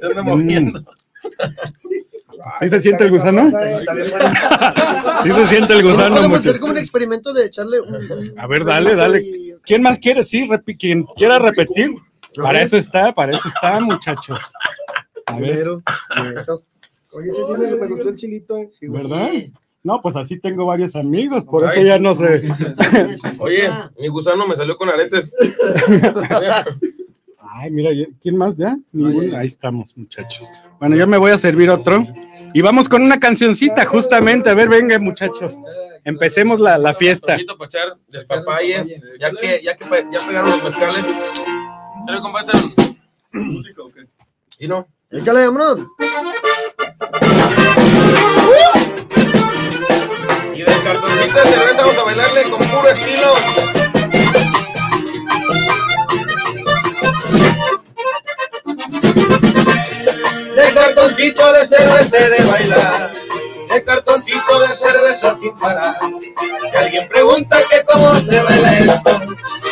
Se 0.00 0.06
anda 0.06 0.22
moviendo. 0.22 0.82
¿Sí 2.58 2.68
se 2.70 2.80
siente 2.80 3.04
el 3.04 3.10
gusano? 3.10 3.50
Sí 5.22 5.30
se 5.30 5.46
siente 5.46 5.74
el 5.74 5.82
gusano. 5.82 6.16
Podemos 6.16 6.38
hacer 6.38 6.58
como 6.58 6.72
un 6.72 6.78
experimento 6.78 7.34
de 7.34 7.44
echarle 7.46 7.80
un. 7.80 8.34
A 8.38 8.46
ver, 8.46 8.64
dale, 8.64 8.94
dale. 8.94 9.56
¿Quién 9.62 9.82
más 9.82 9.98
quiere? 9.98 10.24
Sí, 10.24 10.48
quien 10.78 11.04
quiera 11.04 11.38
repetir. 11.38 11.90
Para 12.42 12.62
eso 12.62 12.78
está, 12.78 13.12
para 13.12 13.32
eso 13.34 13.46
está, 13.48 13.78
muchachos. 13.80 14.40
A 15.26 15.38
ver. 15.38 15.68
Oye, 15.68 17.30
ese 17.30 17.44
sí 17.44 17.52
me, 17.58 17.86
gustó 17.86 18.08
el 18.08 18.16
chilito. 18.16 18.56
eh. 18.56 18.70
¿verdad? 18.82 19.30
No, 19.82 20.00
pues 20.02 20.16
así 20.16 20.38
tengo 20.38 20.66
varios 20.66 20.96
amigos, 20.96 21.44
por 21.44 21.64
Ay. 21.64 21.70
eso 21.70 21.82
ya 21.82 21.98
no 21.98 22.14
sé. 22.14 22.48
Oye, 23.38 23.70
mi 23.98 24.08
gusano 24.08 24.46
me 24.46 24.56
salió 24.56 24.76
con 24.76 24.88
aretes. 24.88 25.32
Ay, 27.50 27.70
mira, 27.70 27.90
¿quién 28.20 28.36
más 28.36 28.56
ya? 28.56 28.76
Ninguno. 28.92 29.36
Ahí 29.38 29.46
estamos, 29.46 29.96
muchachos. 29.96 30.48
Bueno, 30.78 30.96
yo 30.96 31.06
me 31.06 31.16
voy 31.16 31.30
a 31.30 31.38
servir 31.38 31.70
otro. 31.70 32.06
Y 32.54 32.60
vamos 32.62 32.88
con 32.88 33.02
una 33.02 33.18
cancioncita, 33.20 33.84
justamente. 33.84 34.50
A 34.50 34.54
ver, 34.54 34.68
venga, 34.68 34.98
muchachos. 34.98 35.56
Empecemos 36.04 36.60
la, 36.60 36.78
la 36.78 36.94
fiesta. 36.94 37.34
Echar 37.34 37.96
despapalle. 38.08 39.00
Ya 39.20 39.30
que, 39.30 39.60
ya 39.64 39.76
que 39.76 39.84
ya 40.12 40.26
pegaron 40.26 40.50
los 40.50 40.64
mezcales. 40.64 41.04
Pero 42.06 42.20
compa, 42.20 42.42
esa- 42.42 42.58
¿Música 43.32 43.82
o 43.82 43.88
qué? 43.88 44.06
Y 44.58 44.68
no. 44.68 44.86
Échale, 45.10 45.46
vámonos. 45.48 45.86
Y 50.58 50.62
del 50.64 50.82
cartoncito 50.82 51.38
de 51.38 51.50
cerveza 51.50 51.82
vamos 51.82 51.98
a 51.98 52.02
bailarle 52.02 52.42
con 52.50 52.58
puro 52.58 52.88
estilo. 52.88 53.34
De 60.56 60.74
cartoncito 60.74 61.52
de 61.52 61.64
cerveza 61.64 62.18
de 62.28 62.44
bailar. 62.44 63.12
De 63.70 63.84
cartoncito 63.84 64.60
de 64.66 64.74
cerveza 64.74 65.36
sin 65.36 65.56
parar. 65.58 65.94
Si 66.72 66.76
alguien 66.76 67.08
pregunta 67.08 67.58
que 67.70 67.84
cómo 67.84 68.16
se 68.16 68.42
baila 68.42 68.78
esto, 68.80 69.20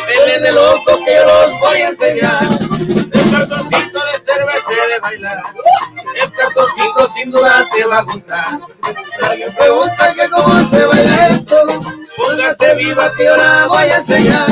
denle 0.07 0.39
de 0.39 0.51
loco 0.53 0.99
que 1.03 1.19
los 1.19 1.59
voy 1.59 1.79
a 1.79 1.89
enseñar. 1.89 2.47
De 2.47 3.29
cartoncito 3.29 3.99
de 4.05 4.19
cerveza 4.19 4.71
de 4.89 4.99
bailar. 5.01 5.43
El 6.57 7.09
sin 7.09 7.31
duda 7.31 7.69
te 7.71 7.85
va 7.85 7.99
a 7.99 8.01
gustar. 8.01 8.59
Si 8.83 9.25
alguien 9.25 9.53
pregunta 9.55 10.13
que 10.15 10.27
cómo 10.29 10.59
se 10.67 10.85
baila 10.85 11.27
esto, 11.27 11.55
póngase 12.17 12.75
viva 12.75 13.13
que 13.15 13.27
ahora 13.27 13.67
voy 13.67 13.83
a 13.83 13.97
enseñar. 13.97 14.47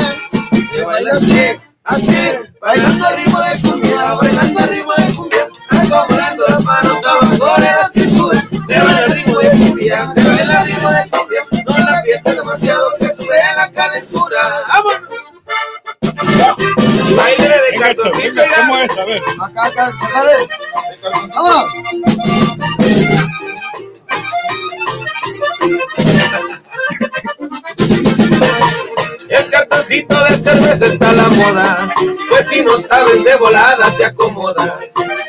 Se 0.72 0.84
baila 0.84 1.10
así, 1.14 1.56
así, 1.82 2.32
bailando 2.60 3.08
ritmo 3.10 3.40
de 3.40 3.60
cumbia, 3.60 4.14
bailando 4.14 4.60
ritmo 4.66 4.92
de 4.98 5.14
cumbia, 5.14 5.48
acomodando 5.68 6.44
las 6.48 6.64
manos 6.64 7.04
abajo 7.04 7.60
de 7.60 7.66
la 7.66 7.88
cintura. 7.92 8.48
Se 8.68 8.78
baila 8.78 8.98
al 8.98 9.10
ritmo 9.10 9.38
de 9.40 9.50
cumbia, 9.50 10.08
se 10.12 10.22
baila 10.22 10.35
Baile 17.14 17.48
de 17.48 17.78
cartoncito. 17.78 18.42
¿cómo 18.56 18.78
es? 18.78 18.98
A 18.98 19.04
ver. 19.04 19.22
Acá, 19.40 19.66
acá, 19.66 19.86
acá. 19.86 20.22
Vámonos. 21.34 21.72
El 29.28 29.50
cartoncito 29.50 30.24
de 30.24 30.36
cerveza 30.36 30.86
está 30.86 31.10
a 31.10 31.12
la 31.12 31.24
moda, 31.24 31.94
pues 32.28 32.46
si 32.48 32.62
no 32.62 32.78
sabes 32.78 33.24
de 33.24 33.36
volada 33.36 33.90
te 33.96 34.04
acomoda. 34.04 34.78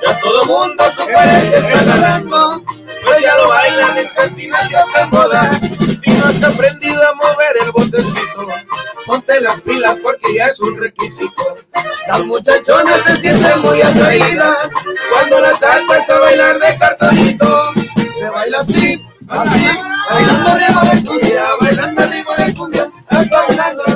Ya 0.06 0.20
todo 0.20 0.46
mundo 0.46 0.84
supone 0.92 1.50
que 1.50 1.58
está 1.58 1.84
ganando, 1.84 2.64
pero 3.06 3.20
ya 3.20 3.36
lo 3.38 3.50
bailan 3.50 3.98
en 3.98 4.08
cantinas 4.10 4.72
y 4.72 4.76
hasta 4.76 5.02
en 5.02 5.10
bodas. 5.10 5.62
Si 6.08 6.14
no 6.14 6.26
has 6.26 6.42
aprendido 6.42 7.02
a 7.06 7.14
mover 7.16 7.58
el 7.66 7.72
botecito, 7.72 8.48
ponte 9.06 9.42
las 9.42 9.60
pilas 9.60 9.98
porque 10.02 10.36
ya 10.36 10.46
es 10.46 10.58
un 10.62 10.78
requisito. 10.78 11.58
Las 12.08 12.26
muchachonas 12.26 13.02
se 13.02 13.18
sienten 13.18 13.60
muy 13.60 13.82
atraídas 13.82 14.70
cuando 15.12 15.42
las 15.42 15.60
sacas 15.60 16.10
a 16.10 16.20
bailar 16.20 16.60
de 16.60 16.78
cartonito. 16.78 17.74
Se 18.18 18.30
baila 18.30 18.60
así, 18.60 19.02
así, 19.28 19.68
bailando 20.10 20.56
ritmo 20.56 20.82
de 20.82 21.04
cumbia, 21.04 21.46
bailando 21.60 22.02
ritmo 22.08 22.32
de 22.38 22.54
cumbia, 22.56 22.92
las 23.10 23.30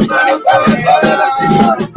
manos 0.09 0.47
la. 0.47 1.90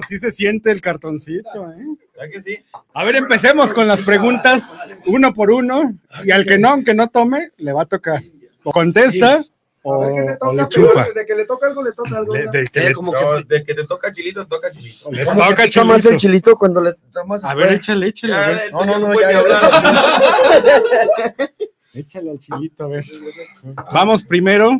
Pues 0.00 0.08
sí 0.08 0.18
se 0.18 0.30
siente 0.30 0.70
el 0.70 0.80
cartoncito, 0.80 1.70
¿eh? 1.72 1.86
¿Ya 2.18 2.28
que 2.28 2.40
sí? 2.40 2.58
A 2.94 3.04
ver, 3.04 3.16
empecemos 3.16 3.72
con 3.72 3.86
las 3.86 4.02
preguntas 4.02 5.00
uno 5.06 5.32
por 5.32 5.50
uno. 5.50 5.94
Y 6.24 6.30
al 6.32 6.44
que 6.46 6.58
no, 6.58 6.70
aunque 6.70 6.94
no 6.94 7.08
tome, 7.08 7.50
le 7.56 7.72
va 7.72 7.82
a 7.82 7.86
tocar. 7.86 8.22
O 8.64 8.72
contesta 8.72 9.36
A 9.36 9.42
o, 9.82 10.00
ver 10.00 10.12
qué 10.14 10.22
te 10.22 10.32
o 10.32 10.38
toca, 10.38 10.52
le 10.52 10.56
pero 10.56 10.68
chupa. 10.68 11.06
de 11.14 11.26
que 11.26 11.34
le 11.34 11.44
toca 11.46 11.66
algo, 11.68 11.82
le 11.82 11.92
toca 11.92 12.16
algo. 12.18 12.32
De, 12.34 12.46
del 12.52 12.70
que 12.70 12.80
le, 12.80 12.92
como 12.92 13.12
No, 13.12 13.40
de 13.42 13.64
que 13.64 13.74
te 13.74 13.84
toca 13.84 14.12
chilito, 14.12 14.46
toca 14.46 14.70
chilito. 14.70 15.10
les 15.10 15.26
¿Cómo 15.26 15.40
que 15.42 15.48
toca 15.50 15.64
pica 15.64 15.84
más 15.84 15.96
el 15.96 16.02
chilito. 16.02 16.18
chilito 16.20 16.56
cuando 16.56 16.80
le 16.82 16.94
tomas 17.12 17.42
A 17.44 17.54
ver, 17.54 17.72
échale, 17.72 18.08
échale. 18.08 18.34
a 18.34 18.40
Ya, 18.40 18.46
ver. 18.58 18.72
No, 18.72 18.84
no, 18.84 18.98
no, 18.98 19.12
puede 19.14 19.32
ya, 19.32 19.38
hablar. 19.38 19.60
Échale 21.94 22.30
al 22.30 22.38
chilito, 22.38 22.84
a 22.84 22.88
ver. 22.88 23.04
Vamos 23.92 24.24
primero 24.24 24.70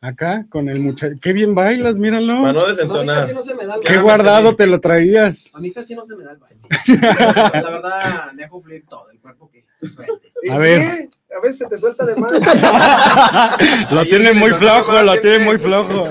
acá 0.00 0.46
con 0.48 0.68
el 0.68 0.80
muchacho. 0.80 1.14
Qué 1.20 1.32
bien 1.32 1.54
bailas, 1.54 1.98
míralo. 1.98 2.40
Para 2.42 2.52
no 2.52 2.60
No, 2.60 2.60
a 2.60 2.62
mí 2.64 2.68
desentonar. 2.70 3.16
casi 3.16 3.34
no 3.34 3.42
se 3.42 3.54
me 3.54 3.66
da 3.66 3.74
el 3.76 3.80
Qué 3.80 3.98
guardado 3.98 4.56
te 4.56 4.66
lo 4.66 4.80
traías. 4.80 5.50
A 5.54 5.60
mí 5.60 5.70
casi 5.70 5.94
no 5.94 6.04
se 6.04 6.16
me 6.16 6.24
da 6.24 6.32
el 6.32 6.38
baile. 6.38 6.60
La 7.62 7.70
verdad, 7.70 8.32
dejo 8.34 8.62
fluir 8.62 8.84
todo 8.88 9.10
el 9.10 9.18
cuerpo 9.18 9.50
que 9.50 9.64
se 9.74 9.88
suelte. 9.88 10.32
Y 10.42 10.50
A 10.50 10.56
sí, 10.56 10.62
ver. 10.62 11.08
A 11.36 11.40
veces 11.40 11.58
se 11.58 11.66
te 11.66 11.78
suelta 11.78 12.04
de 12.04 12.16
más. 12.16 12.32
Lo 13.92 14.00
Ahí 14.00 14.08
tiene 14.08 14.32
muy 14.32 14.50
flojo, 14.50 15.00
lo 15.02 15.20
tiene 15.20 15.38
muy 15.44 15.58
flojo. 15.58 16.08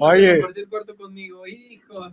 Oye. 0.00 0.36
Compartir 0.40 0.68
cuarto 0.68 0.96
conmigo, 0.96 1.46
hijo. 1.46 2.08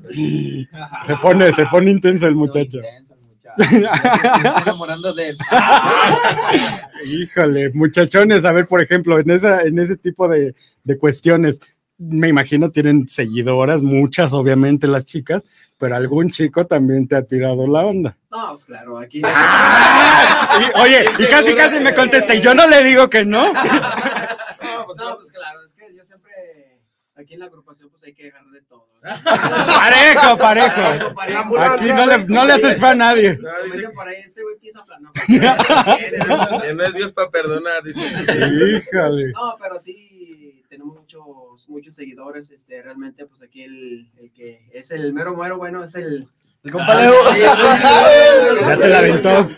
Se 1.06 1.16
pone, 1.18 1.54
se 1.54 1.66
pone 1.68 1.90
intenso 1.92 2.28
el 2.28 2.36
muchacho. 2.36 2.78
Intenso 2.80 3.11
enamorando 3.58 5.14
de 5.14 5.30
él. 5.30 5.38
Híjole, 7.06 7.72
muchachones, 7.74 8.46
a 8.46 8.52
ver, 8.52 8.66
por 8.68 8.82
ejemplo, 8.82 9.20
en, 9.20 9.30
esa, 9.32 9.62
en 9.62 9.80
ese 9.80 9.98
tipo 9.98 10.28
de, 10.28 10.56
de 10.84 10.98
cuestiones, 10.98 11.60
me 11.98 12.28
imagino 12.28 12.72
tienen 12.72 13.08
seguidoras, 13.08 13.84
muchas, 13.84 14.34
obviamente, 14.34 14.88
las 14.88 15.06
chicas, 15.06 15.44
pero 15.78 15.96
algún 15.96 16.30
chico 16.30 16.66
también 16.66 17.08
te 17.08 17.16
ha 17.16 17.24
tirado 17.24 17.68
la 17.68 17.86
onda. 17.86 18.18
No, 18.32 18.50
pues 18.50 18.66
claro, 18.66 18.98
aquí. 18.98 19.20
Y, 19.20 20.80
oye, 20.80 21.06
y 21.20 21.26
casi 21.28 21.54
casi 21.54 21.80
me 21.80 21.94
contesta, 21.94 22.34
y 22.34 22.42
yo 22.42 22.54
no 22.54 22.68
le 22.68 22.84
digo 22.84 23.10
que 23.10 23.24
no. 23.24 23.54
No, 23.54 24.86
pues, 24.86 24.98
no, 24.98 25.16
pues 25.16 25.32
claro, 25.32 25.64
es 25.64 25.74
que 25.74 25.96
yo 25.96 26.04
siempre 26.04 26.32
Aquí 27.32 27.36
en 27.36 27.40
la 27.40 27.46
agrupación 27.46 27.90
pues 27.90 28.04
hay 28.04 28.14
que 28.14 28.24
dejar 28.26 28.44
de 28.48 28.62
todo. 28.64 28.90
Parejo, 29.02 30.38
parejo. 30.38 30.82
Aquí 31.62 31.88
no 31.88 32.06
le, 32.06 32.26
no 32.26 32.46
le 32.46 32.52
haces 32.52 32.78
fe 32.78 32.86
a 32.88 32.96
nadie. 32.96 33.38
No, 33.38 33.50
dice 33.72 33.90
por 33.92 34.06
ahí, 34.06 34.18
este 34.18 34.44
güey 34.44 34.58
piensa 34.60 34.84
plano. 34.84 35.14
que 36.62 36.74
no 36.74 36.84
es 36.84 36.94
Dios 36.94 37.14
para 37.14 37.32
perdonar, 37.32 37.84
dice. 37.84 38.02
Híjole. 38.02 39.32
No, 39.32 39.56
pero 39.62 39.80
sí 39.80 40.62
tenemos 40.68 40.98
muchos, 40.98 41.70
muchos 41.70 41.96
seguidores. 41.96 42.52
Este, 42.52 42.82
realmente, 42.82 43.26
pues 43.26 43.42
aquí 43.44 43.64
el, 43.64 44.12
el 44.18 44.34
que 44.34 44.70
es 44.74 44.92
el 44.92 45.14
mero 45.14 45.34
mero 45.34 45.56
bueno 45.58 45.86
es 45.86 45.96
el. 45.96 46.28
El 46.66 46.72
compa 46.72 46.96
Leo. 46.96 47.14
Ya 47.34 48.76
te 48.76 48.88
la 48.90 49.00
aventó. 49.00 49.50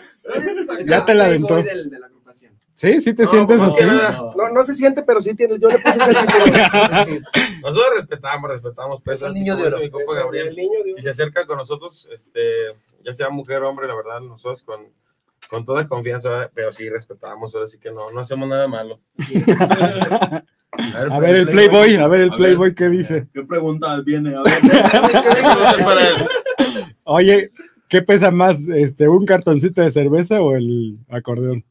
Ya 0.84 1.04
te 1.04 1.14
la 1.14 1.26
aventó. 1.26 1.60
Del, 1.60 1.90
de 1.90 1.98
la 1.98 2.06
agrupación. 2.06 2.56
Sí, 2.74 3.00
sí 3.00 3.14
te 3.14 3.22
No, 3.22 3.28
sientes 3.28 3.60
así. 3.60 3.82
No, 3.84 4.50
no 4.52 4.64
se 4.64 4.74
siente, 4.74 5.02
pero 5.02 5.20
sí 5.20 5.34
tiene. 5.34 5.58
Yo 5.60 5.68
le 5.68 5.78
puse 5.78 5.98
ese 5.98 6.10
título. 6.14 7.20
Nosotros 7.62 7.88
respetamos, 7.96 8.50
respetamos. 8.50 9.00
Pues, 9.04 9.22
así 9.22 9.34
niño 9.34 9.56
de 9.56 9.68
oro. 9.68 9.78
Mi 9.78 9.90
compa 9.90 10.04
Es 10.12 10.16
el 10.18 10.24
Gabriel. 10.24 10.56
niño 10.56 10.82
de 10.84 10.94
y 10.98 11.02
se 11.02 11.10
acerca 11.10 11.46
con 11.46 11.56
nosotros, 11.58 12.08
este, 12.12 12.40
ya 13.04 13.12
sea 13.12 13.30
mujer 13.30 13.62
o 13.62 13.70
hombre, 13.70 13.86
la 13.86 13.94
verdad, 13.94 14.20
nosotros 14.20 14.64
con, 14.64 14.80
con 15.48 15.64
toda 15.64 15.86
confianza, 15.86 16.50
pero 16.52 16.72
sí 16.72 16.88
respetamos, 16.88 17.54
ahora 17.54 17.68
sí 17.68 17.78
que 17.78 17.92
no, 17.92 18.10
no 18.10 18.20
hacemos 18.20 18.48
nada 18.48 18.66
malo. 18.66 18.98
A 20.72 21.20
ver 21.20 21.36
el 21.36 21.48
Playboy, 21.48 21.94
a 21.96 22.08
ver 22.08 22.22
el 22.22 22.28
A 22.28 22.30
ver. 22.30 22.36
Playboy 22.36 22.74
qué 22.74 22.88
dice. 22.88 23.28
¿Qué 23.32 23.42
pregunta 23.44 24.00
viene? 24.04 24.34
A 24.34 24.42
ver. 24.42 24.60
Para 25.84 26.08
él. 26.08 26.16
Oye, 27.04 27.52
¿qué 27.88 28.02
pesa 28.02 28.32
más, 28.32 28.66
este, 28.68 29.08
un 29.08 29.24
cartoncito 29.24 29.80
de 29.82 29.92
cerveza 29.92 30.40
o 30.42 30.56
el 30.56 30.98
acordeón? 31.08 31.64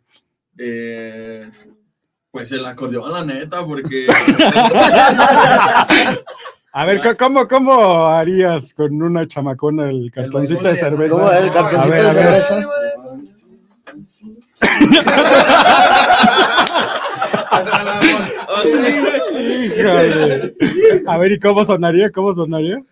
Eh, 0.58 1.50
pues 2.32 2.52
el 2.52 2.66
acordeón, 2.66 3.12
la 3.12 3.24
neta, 3.26 3.66
porque 3.66 4.08
A 6.76 6.86
ver, 6.86 7.02
¿cómo- 7.18 7.48
¿cómo, 7.48 8.08
harías 8.08 8.74
con 8.74 9.00
una 9.02 9.28
chamacona 9.28 9.90
el 9.90 10.12
cartoncito 10.12 10.68
de 10.68 10.76
cerveza? 10.76 11.16
¿Cómo 11.16 11.32
el 11.32 11.50
A 11.50 11.54
cartoncito 11.54 11.90
ver, 11.94 12.02
de 12.04 12.10
a 12.10 12.14
ver. 12.14 12.42
cerveza? 12.42 12.70
Híjole. 19.32 20.56
A 21.08 21.18
ver, 21.18 21.32
¿y 21.34 21.40
cómo 21.40 21.64
sonaría? 21.66 22.12
¿Cómo 22.12 22.34
sonaría? 22.34 22.84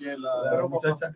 La 0.00 0.62
muchacha. 0.68 1.14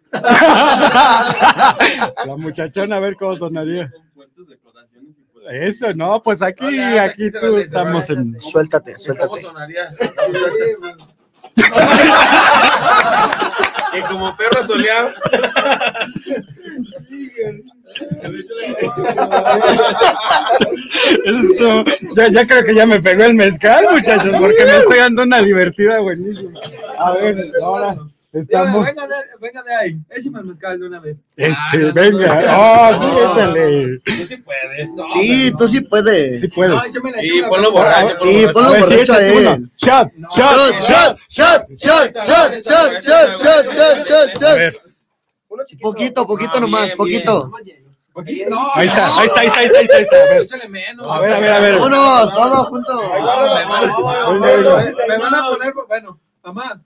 La 2.26 2.36
muchachona, 2.36 2.96
a 2.96 3.00
ver 3.00 3.16
cómo 3.16 3.36
sonaría. 3.36 3.90
son 3.90 4.02
fuertes 4.14 4.46
declaraciones 4.48 5.10
y 5.18 5.22
pues, 5.31 5.31
Eso, 5.50 5.92
no, 5.94 6.22
pues 6.22 6.40
aquí, 6.42 6.64
Hola, 6.64 7.04
aquí 7.04 7.30
tú 7.30 7.58
estamos 7.58 8.08
en... 8.10 8.40
Suéltate, 8.40 8.92
¿Y 8.92 9.16
¿Cómo 9.16 9.36
suéltate. 9.36 9.42
sonaría? 9.42 9.88
Y 13.94 14.00
como 14.02 14.34
perro 14.36 14.62
soleado. 14.62 15.10
Eso 21.24 21.38
es 21.40 21.56
todo. 21.56 21.84
Ya, 22.16 22.28
ya 22.28 22.46
creo 22.46 22.64
que 22.64 22.74
ya 22.74 22.86
me 22.86 23.00
pegó 23.00 23.24
el 23.24 23.34
mezcal, 23.34 23.84
muchachos, 23.92 24.34
porque 24.38 24.64
me 24.64 24.78
estoy 24.78 24.98
dando 24.98 25.22
una 25.24 25.42
divertida 25.42 26.00
buenísima. 26.00 26.58
A 26.98 27.12
ver, 27.12 27.52
ahora 27.62 27.96
estamos... 28.32 28.86
Venga 28.86 29.06
de, 29.06 29.14
venga 29.40 29.62
de 29.62 29.74
ahí, 29.74 29.98
échame 30.10 30.38
el 30.40 30.44
mezcal 30.46 30.80
de 30.80 30.86
una 30.86 31.00
vez. 31.00 31.16
Eh, 31.36 31.54
sí, 31.70 31.78
venga, 31.92 32.40
oh, 32.58 32.98
sí, 32.98 33.06
échale. 33.06 33.98
Tú 34.04 34.12
sí 34.26 34.36
puedes. 34.38 34.90
Sí, 35.12 35.52
tú 35.58 35.68
sí 35.68 35.80
puedes. 35.80 36.40
Sí 36.40 36.48
puedes. 36.48 36.74
No, 36.74 36.84
échame 36.84 37.12
Y 37.22 37.42
ponlo 37.42 37.72
borracho. 37.72 38.16
Sí, 38.16 38.46
ponlo 38.52 38.70
borracho 38.70 39.12
a 39.12 39.22
él. 39.22 39.70
Shot, 39.76 40.08
shot. 40.34 40.76
Shot, 40.80 41.18
shot, 41.28 41.70
shot, 41.76 42.10
shot, 42.18 42.62
shot, 42.62 43.02
shot, 43.02 43.72
shot, 43.72 44.06
shot, 44.06 44.40
shot. 44.40 44.92
Poquito, 45.80 46.26
poquito 46.26 46.52
Ah, 46.54 46.60
nomás, 46.60 46.92
poquito. 46.92 47.50
No, 48.48 48.70
ahí 48.74 48.86
está, 48.86 49.20
ahí 49.20 49.26
está, 49.26 49.40
ahí 49.40 49.46
está, 49.46 49.60
ahí 49.60 49.66
está, 49.66 49.78
ahí 49.78 49.84
está, 49.84 49.96
ahí 49.96 50.02
está. 50.02 50.16
A 50.16 50.24
ver, 50.28 50.42
échale 50.42 50.68
menos. 50.68 51.06
a 51.06 51.20
ver, 51.20 51.32
a 51.32 51.40
ver. 51.40 51.50
A 51.50 51.60
ver. 51.60 51.74
Vámonos, 51.78 52.34
todos 52.34 52.68
juntos. 52.68 53.02
Me 55.08 55.18
van 55.18 55.34
a 55.34 55.48
poner, 55.48 55.74
bueno, 55.88 56.20
mamá, 56.42 56.82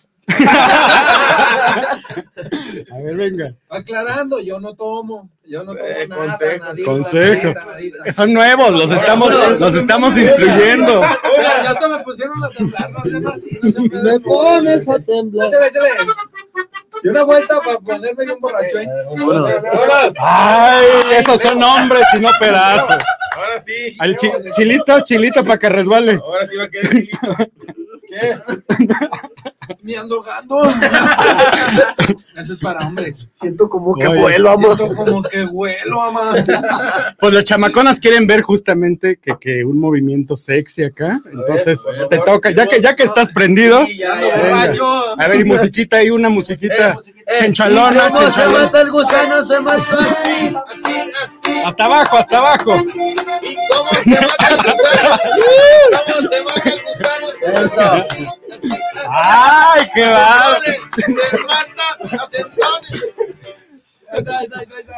A 2.91 2.99
ver, 3.03 3.17
venga. 3.17 3.55
aclarando, 3.69 4.41
yo 4.41 4.61
no 4.61 4.75
tomo, 4.75 5.29
yo 5.45 5.65
no 5.65 5.75
tomo 5.75 5.87
Eh, 5.87 6.07
nada, 6.09 6.23
consejo. 6.27 6.65
nadita, 6.65 6.91
Consejo. 6.91 7.55
nadita. 7.67 8.12
Son 8.12 8.33
nuevos, 8.33 8.71
los 8.73 8.91
estamos, 8.93 9.61
los 9.61 9.75
estamos 9.75 10.17
instruyendo. 10.19 11.01
Oiga, 11.01 11.62
ya 11.62 11.71
hasta 11.71 11.89
me 11.89 11.99
pusieron 12.01 12.43
a 12.45 12.49
temblar, 12.51 12.91
no 12.91 13.03
sean 13.05 13.27
así, 13.29 13.59
no 13.62 13.71
sean 13.71 13.89
Me 14.05 14.21
pones 14.21 14.89
a 14.89 14.99
temblar. 14.99 15.49
Échale, 15.49 15.67
échale. 15.69 15.89
Y 17.03 17.09
una 17.09 17.23
vuelta 17.25 17.61
para 17.61 17.79
ponerme 17.79 18.25
bien 18.25 18.39
borracho, 18.41 18.79
¿eh? 18.79 18.89
Vámonos. 19.11 19.51
Ay, 20.19 20.87
esos 21.19 21.41
son 21.43 21.62
hombres 21.62 22.05
y 22.17 22.21
no 22.21 22.31
pedazos. 22.41 22.97
Ahora 23.37 23.59
sí. 23.59 23.95
Al 23.99 24.17
chi- 24.17 24.33
chilito, 24.53 25.01
chilito 25.03 25.45
para 25.45 25.59
que 25.59 25.69
resbale. 25.69 26.12
Ahora 26.23 26.47
sí 26.47 26.57
va 26.57 26.65
a 26.65 26.69
quedar 26.69 26.91
chilito. 26.91 27.19
¿Qué? 28.20 28.35
Me 29.83 29.96
ando 29.96 30.22
gando. 30.22 30.62
Eso 32.37 32.52
es 32.55 32.61
para 32.61 32.87
hombres. 32.87 33.29
Siento 33.35 33.68
como 33.68 33.94
que 33.94 34.07
Oye, 34.07 34.20
vuelo, 34.20 34.50
amor. 34.50 34.76
Siento 34.76 34.94
como 34.94 35.22
que 35.22 35.42
vuelo, 35.44 35.98
mamá. 35.98 36.35
Pues 37.18 37.35
las 37.35 37.44
chamaconas 37.44 37.98
quieren 38.00 38.26
ver 38.26 38.42
justamente 38.42 39.18
que, 39.20 39.37
que 39.40 39.64
un 39.64 39.79
movimiento 39.81 40.37
sexy 40.37 40.85
acá. 40.85 41.18
Entonces 41.33 41.85
A 41.87 41.90
ver, 41.90 42.09
te 42.09 42.18
toca, 42.18 42.50
ya 42.50 42.66
que, 42.66 42.81
ya 42.81 42.94
que 42.94 43.02
estás 43.05 43.29
prendido. 43.33 43.85
Sí, 43.87 43.98
ya, 43.98 44.12
Ando 44.12 44.29
ya. 44.29 44.37
Venga. 44.37 44.48
borracho. 44.48 45.20
A 45.20 45.29
ver, 45.29 45.40
y 45.40 45.44
musiquita 45.44 45.96
ahí, 45.98 46.11
una 46.11 46.29
musiquita 46.29 46.96
Eh, 47.26 47.35
chinchalona, 47.40 48.11
¿Cómo 48.11 48.31
se 48.31 48.46
mata 48.48 48.81
el 48.81 48.90
gusano? 48.90 49.44
Se 49.44 49.61
mata 49.61 49.83
así. 49.98 50.55
Así, 50.57 51.12
así. 51.22 51.62
Hasta 51.64 51.85
abajo, 51.85 52.16
hasta 52.18 52.38
abajo. 52.38 52.76
¿Y 52.76 53.57
cómo 53.68 53.90
se 54.05 54.11
mata 54.20 54.48
el 54.48 54.57
gusano? 54.57 55.16
¿Cómo 56.07 56.29
se 56.29 56.44
mata 56.44 56.70
el 56.70 56.83
gusano? 56.83 57.26
Se 57.40 57.64
Eso. 57.64 58.06
¡Ay, 59.09 59.88
qué 59.95 60.05
va! 60.05 60.59
Se 60.95 61.38
mata 61.42 62.23
a 62.23 62.27
centones. 62.27 63.03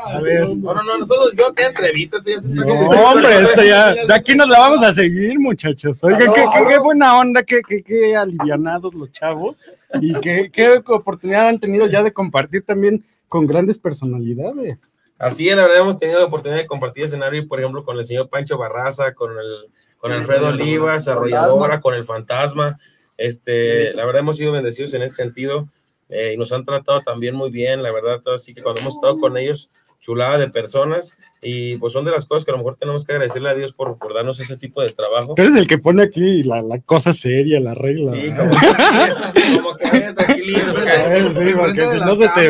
A 0.05 0.21
ver. 0.21 0.49
No, 0.49 0.75
no, 0.75 0.83
no, 0.83 0.99
nosotros 0.99 1.35
yo 1.37 1.53
te 1.53 1.67
entrevistas, 1.67 2.23
ya 2.25 2.41
se 2.41 2.49
está 2.49 2.65
No, 2.65 3.11
hombre, 3.11 3.41
esto 3.41 3.63
ya, 3.65 3.95
de 3.95 4.15
aquí 4.15 4.35
nos 4.35 4.49
la 4.49 4.59
vamos 4.61 4.83
a 4.83 4.93
seguir, 4.93 5.39
muchachos. 5.39 6.05
Oigan, 6.05 6.33
qué, 6.33 6.45
qué, 6.53 6.67
qué 6.69 6.79
buena 6.79 7.19
onda, 7.19 7.43
qué, 7.43 7.63
qué, 7.67 7.83
qué 7.83 8.17
alivianados 8.17 8.95
los 8.95 9.11
chavos 9.11 9.57
y 10.01 10.13
qué, 10.21 10.51
qué 10.53 10.83
oportunidad 10.87 11.49
han 11.49 11.59
tenido 11.59 11.87
ya 11.87 12.03
de 12.03 12.13
compartir 12.13 12.65
también 12.65 13.05
con 13.29 13.47
grandes 13.47 13.79
personalidades. 13.79 14.79
Así 15.19 15.49
es, 15.49 15.57
la 15.57 15.63
verdad 15.63 15.81
hemos 15.81 15.99
tenido 15.99 16.21
la 16.21 16.27
oportunidad 16.27 16.61
de 16.61 16.67
compartir 16.67 17.05
escenario, 17.05 17.49
por 17.49 17.59
ejemplo, 17.59 17.85
con 17.85 17.99
el 17.99 18.05
señor 18.05 18.29
Pancho 18.29 18.57
Barraza, 18.57 19.15
con 19.15 19.33
el 19.33 19.71
con 19.99 20.13
Alfredo 20.13 20.49
Olivas, 20.49 21.09
arrolladora, 21.09 21.81
con 21.81 21.95
el 21.95 22.05
fantasma. 22.05 22.79
Este, 23.19 23.93
la 23.95 24.07
verdad 24.07 24.21
hemos 24.21 24.37
sido 24.39 24.53
bendecidos 24.53 24.95
en 24.95 25.03
ese 25.03 25.17
sentido 25.17 25.69
eh, 26.09 26.33
y 26.35 26.37
nos 26.39 26.53
han 26.53 26.65
tratado 26.65 27.01
también 27.03 27.35
muy 27.35 27.51
bien, 27.51 27.83
la 27.83 27.93
verdad, 27.93 28.21
todo 28.25 28.35
así 28.35 28.55
que 28.55 28.63
cuando 28.63 28.81
hemos 28.81 28.95
estado 28.95 29.19
con 29.19 29.37
ellos, 29.37 29.69
chulada 30.01 30.39
de 30.39 30.49
personas 30.49 31.19
y 31.43 31.77
pues 31.79 31.93
son 31.93 32.05
de 32.05 32.13
las 32.13 32.25
cosas 32.25 32.45
que 32.45 32.53
a 32.53 32.55
lo 32.55 32.59
mejor 32.59 32.77
tenemos 32.79 33.05
que 33.05 33.13
agradecerle 33.13 33.51
a 33.51 33.55
Dios 33.55 33.75
por, 33.75 33.99
por 33.99 34.15
darnos 34.15 34.39
ese 34.39 34.57
tipo 34.57 34.81
de 34.81 34.91
trabajo. 34.91 35.35
Tú 35.35 35.43
eres 35.43 35.57
el 35.57 35.67
que 35.67 35.77
pone 35.79 36.05
aquí 36.05 36.45
la, 36.45 36.63
la 36.63 36.79
cosa 36.81 37.13
seria, 37.13 37.59
la 37.59 37.75
regla. 37.75 38.13
Sí, 38.13 38.31
como 38.31 38.51
que, 38.53 39.57
como 39.57 39.77
que 39.77 39.85
vaya 39.91 40.15
tranquilito, 40.15 40.73
porque- 40.73 40.89
Eh, 40.95 41.31
sí, 41.35 41.53
porque 41.57 41.89
si 41.91 41.97
no 41.99 42.15
se 42.15 42.29
te, 42.29 42.49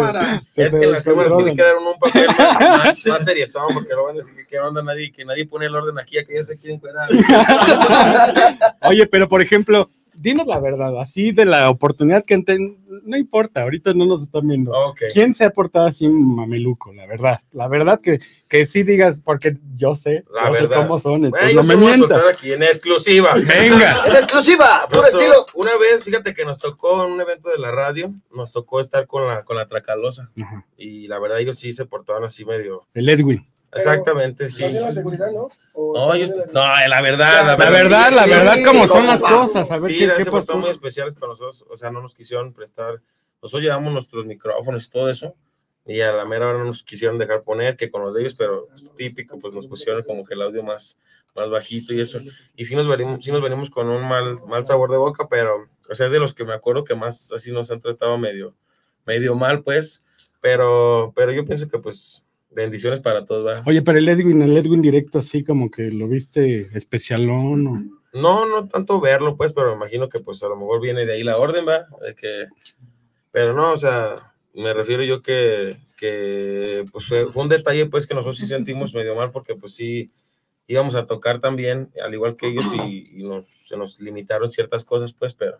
se 0.51 0.65
es 0.67 0.75
que 0.75 0.87
las 0.87 1.03
cámaras 1.03 1.33
tienen 1.33 1.57
descontrolan. 1.57 1.57
que 1.57 1.63
dar 1.63 1.77
un, 1.79 1.87
un 1.87 1.99
papel 1.99 2.27
más, 2.39 2.61
más, 2.85 3.07
más 3.07 3.25
seriezón, 3.25 3.65
porque 3.73 3.95
lo 3.95 4.05
van 4.05 4.15
a 4.17 4.19
decir 4.19 4.35
que 4.37 4.47
qué 4.47 4.59
onda 4.61 4.83
nadie, 4.83 5.11
que 5.11 5.25
nadie 5.25 5.47
pone 5.47 5.67
el 5.67 5.75
orden 5.75 5.99
aquí, 5.99 6.17
que 6.27 6.35
ya 6.35 6.45
se 6.45 6.55
quieren 6.55 6.79
cuidar. 6.79 7.09
Oye, 8.83 9.07
pero 9.07 9.27
por 9.29 9.41
ejemplo, 9.41 9.89
dinos 10.23 10.47
la 10.47 10.59
verdad, 10.61 10.99
así 11.01 11.33
de 11.33 11.45
la 11.45 11.71
oportunidad 11.71 12.25
que 12.25 12.39
tenido, 12.43 12.77
no 13.05 13.17
importa, 13.17 13.63
ahorita 13.63 13.95
no 13.95 14.07
nos 14.07 14.23
están 14.23 14.47
viendo. 14.49 14.73
Ok. 14.73 15.03
¿Quién 15.13 15.35
se 15.35 15.45
ha 15.45 15.51
portado 15.51 15.87
así 15.87 16.09
mameluco? 16.09 16.93
La 16.93 17.07
verdad, 17.07 17.41
la 17.53 17.69
verdad 17.69 18.01
que, 18.01 18.19
que 18.49 18.67
sí 18.67 18.83
digas, 18.83 19.21
porque 19.21 19.57
yo 19.75 19.95
sé, 19.95 20.25
La 20.33 20.49
yo 20.49 20.55
sé 20.57 20.69
cómo 20.69 20.99
son, 20.99 21.21
Bueno, 21.21 21.27
entonces 21.37 21.55
yo 21.55 21.63
no 21.63 21.63
me 21.63 21.75
se 21.75 21.81
voy 21.81 21.85
a 21.93 21.97
mientas. 21.97 22.19
soltar 22.19 22.35
aquí 22.35 22.53
en 22.53 22.63
exclusiva. 22.63 23.35
Venga, 23.35 24.05
En 24.07 24.17
exclusiva, 24.17 24.67
puro 24.89 25.03
Nos 25.03 25.15
estilo. 25.15 25.47
Una 25.55 25.73
vez, 25.79 26.05
fíjate 26.05 26.35
que 26.35 26.45
nos 26.45 26.59
tocó 26.59 27.05
en 27.05 27.13
un 27.13 27.21
evento 27.21 27.49
de 27.49 27.59
la 27.59 27.71
radio, 27.71 28.11
nos 28.35 28.53
tocó 28.53 28.81
estar 28.81 29.07
con 29.07 29.27
la, 29.27 29.43
con 29.43 29.57
la 29.57 29.67
Tracalosa. 29.67 30.31
Ajá. 30.41 30.67
Y 30.77 31.09
la 31.09 31.19
verdad, 31.19 31.39
ellos 31.41 31.59
sí 31.59 31.73
se 31.73 31.87
portaban 31.87 32.25
así 32.25 32.45
medio. 32.45 32.87
el 32.95 33.09
Edwin. 33.09 33.45
Exactamente, 33.73 34.49
sí. 34.49 34.63
¿No 34.63 34.69
tiene 34.71 34.85
la 34.87 34.93
seguridad, 34.93 35.31
no? 35.33 35.49
¿O 35.75 35.95
No, 35.95 36.15
la- 36.15 36.27
no, 36.53 36.89
la 36.89 37.01
verdad, 37.03 37.47
la 37.47 37.57
La 37.57 37.71
verdad, 37.71 38.13
la 38.13 38.25
sí, 38.25 38.31
verdad, 38.31 38.55
sí, 38.57 38.65
cómo 38.65 38.87
son 38.89 39.07
las 39.07 39.23
cosas, 39.23 39.71
a 39.71 39.79
ver 39.79 39.91
Sí, 39.93 39.99
qué, 39.99 40.13
qué 40.17 40.25
portaron 40.31 40.61
muy 40.63 40.69
pasó. 40.71 40.79
especiales 40.79 41.15
con 41.15 41.29
nosotros, 41.31 41.65
o 41.69 41.77
sea, 41.77 41.91
no 41.91 42.01
nos 42.01 42.15
quisieron 42.15 42.53
prestar. 42.55 43.01
Nosotros 43.43 43.63
llevamos 43.63 43.93
nuestros 43.93 44.25
micrófonos 44.27 44.87
y 44.87 44.91
todo 44.91 45.11
eso, 45.11 45.35
y 45.87 46.01
a 46.01 46.13
la 46.13 46.25
mera 46.25 46.49
hora 46.49 46.59
no 46.59 46.65
nos 46.65 46.83
quisieron 46.83 47.19
dejar 47.19 47.43
poner, 47.43 47.77
que 47.77 47.91
con 47.91 48.03
los 48.03 48.15
de 48.15 48.23
ellos, 48.23 48.35
pero 48.37 48.69
pues, 48.75 48.95
típico, 48.97 49.39
pues 49.39 49.55
nos 49.55 49.67
pusieron 49.67 50.03
como 50.03 50.25
que 50.25 50.35
el 50.35 50.43
audio 50.43 50.63
más, 50.63 50.99
más 51.37 51.49
bajito 51.51 51.93
y 51.93 52.01
eso. 52.01 52.19
Y 52.57 52.65
sí 52.65 52.75
nos 52.75 52.89
venimos, 52.89 53.21
sí 53.23 53.31
nos 53.33 53.43
venimos 53.43 53.71
con 53.71 53.89
un 53.89 54.03
mal, 54.09 54.35
mal 54.49 54.65
sabor 54.67 54.91
de 54.91 54.97
boca, 54.97 55.29
pero 55.29 55.67
o 55.91 55.95
sea, 55.95 56.07
es 56.07 56.13
de 56.13 56.19
los 56.19 56.35
que 56.35 56.45
me 56.45 56.53
acuerdo 56.55 56.85
que 56.85 56.95
más 56.95 57.33
así 57.33 57.53
nos 57.53 57.71
han 57.71 57.81
tratado 57.81 58.19
medio, 58.19 58.55
medio 59.07 59.35
mal, 59.35 59.63
pues, 59.63 60.03
pero, 60.41 61.13
pero 61.15 61.33
yo 61.33 61.45
pienso 61.45 61.69
que 61.69 61.79
pues 61.79 62.23
bendiciones 62.51 63.01
para 63.01 63.25
todos, 63.25 63.45
¿verdad? 63.45 63.63
Oye, 63.67 63.83
pero 63.83 63.99
el 63.99 64.09
Edwin, 64.09 64.43
el 64.43 64.57
Edwin 64.57 64.83
directo 64.83 65.19
así 65.19 65.45
como 65.45 65.71
que 65.71 65.91
lo 65.91 66.09
viste 66.09 66.69
especialón 66.77 67.67
o... 67.67 67.73
No, 68.13 68.47
no 68.47 68.69
tanto 68.69 69.01
verlo, 69.01 69.37
pues, 69.37 69.53
pero 69.53 69.69
me 69.71 69.77
imagino 69.77 70.09
que 70.09 70.19
pues 70.19 70.43
a 70.43 70.49
lo 70.49 70.57
mejor 70.57 70.81
viene 70.81 71.05
de 71.05 71.13
ahí 71.13 71.23
la 71.23 71.37
orden, 71.37 71.67
¿va? 71.69 71.87
De 72.03 72.15
que, 72.15 72.47
pero 73.31 73.53
no, 73.53 73.73
o 73.73 73.77
sea, 73.77 74.33
me 74.55 74.73
refiero 74.73 75.05
yo 75.05 75.23
que, 75.23 75.77
que 75.97 76.85
pues 76.91 77.07
fue, 77.07 77.27
un 77.27 77.49
detalle 77.49 77.87
pues 77.87 78.07
que 78.07 78.15
nosotros 78.15 78.39
sí 78.39 78.47
sentimos 78.47 78.95
medio 78.95 79.15
mal 79.15 79.31
porque 79.31 79.55
pues 79.55 79.75
sí 79.75 80.11
íbamos 80.67 80.95
a 80.95 81.07
tocar 81.07 81.41
también, 81.41 81.91
al 82.03 82.13
igual 82.13 82.37
que 82.37 82.49
ellos, 82.49 82.67
y, 82.85 83.21
y 83.21 83.25
nos, 83.25 83.47
se 83.67 83.77
nos 83.77 84.01
limitaron 84.01 84.53
ciertas 84.53 84.85
cosas, 84.85 85.13
pues, 85.13 85.35
pero, 85.35 85.59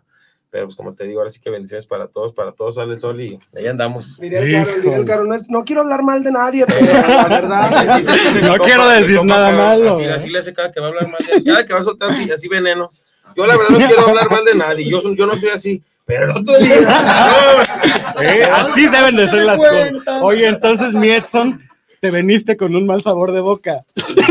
pero 0.51 0.65
pues 0.65 0.75
como 0.75 0.93
te 0.93 1.03
digo, 1.05 1.19
ahora 1.19 1.29
sí 1.29 1.39
que 1.39 1.49
bendiciones 1.49 1.85
para 1.85 2.07
todos, 2.07 2.33
para 2.33 2.51
todos 2.53 2.75
sale 2.75 2.93
el 2.93 2.99
sol 2.99 3.21
y 3.21 3.39
ahí 3.55 3.67
andamos. 3.67 4.17
Diría 4.19 4.39
el 4.39 4.51
Carol, 4.51 4.81
diría 4.81 4.97
el 4.97 5.05
Carol, 5.05 5.29
no, 5.29 5.35
es- 5.35 5.49
no 5.49 5.63
quiero 5.63 5.81
hablar 5.81 6.01
mal 6.03 6.23
de 6.23 6.31
nadie, 6.31 6.65
pero 6.65 6.85
la 7.07 7.27
verdad. 7.27 7.97
Sí, 7.99 8.03
sí, 8.05 8.11
sí, 8.11 8.19
sí, 8.33 8.41
No 8.47 8.57
quiero 8.57 8.87
decir 8.89 9.23
nada 9.23 9.51
malo, 9.51 9.93
Así, 9.95 10.03
¿eh? 10.03 10.11
así 10.11 10.29
le 10.29 10.39
hace 10.39 10.53
cada 10.53 10.71
que 10.71 10.79
va 10.79 10.87
a 10.87 10.89
hablar 10.89 11.07
mal, 11.07 11.19
de- 11.25 11.43
cada 11.43 11.65
que 11.65 11.73
va 11.73 11.79
a 11.79 11.83
soltar 11.83 12.11
así, 12.11 12.31
así 12.31 12.47
veneno. 12.47 12.91
Yo 13.35 13.45
la 13.45 13.55
verdad 13.57 13.77
no 13.77 13.87
quiero 13.87 14.07
hablar 14.07 14.29
mal 14.31 14.43
de 14.43 14.55
nadie, 14.55 14.89
yo, 14.89 15.01
yo 15.15 15.25
no 15.27 15.37
soy 15.37 15.49
así, 15.49 15.83
pero 16.05 16.25
el 16.25 16.31
otro 16.37 16.57
día... 16.57 16.81
no, 18.15 18.21
Eh, 18.23 18.43
así 18.51 18.87
deben 18.87 19.15
de 19.15 19.27
ser 19.27 19.43
las 19.43 19.57
cosas. 19.59 19.91
Oye, 20.23 20.47
entonces 20.47 20.95
mi 20.95 21.11
Edson, 21.11 21.61
te 22.01 22.09
veniste 22.09 22.57
con 22.57 22.75
un 22.75 22.87
mal 22.87 23.03
sabor 23.03 23.31
de 23.33 23.41
boca. 23.41 23.81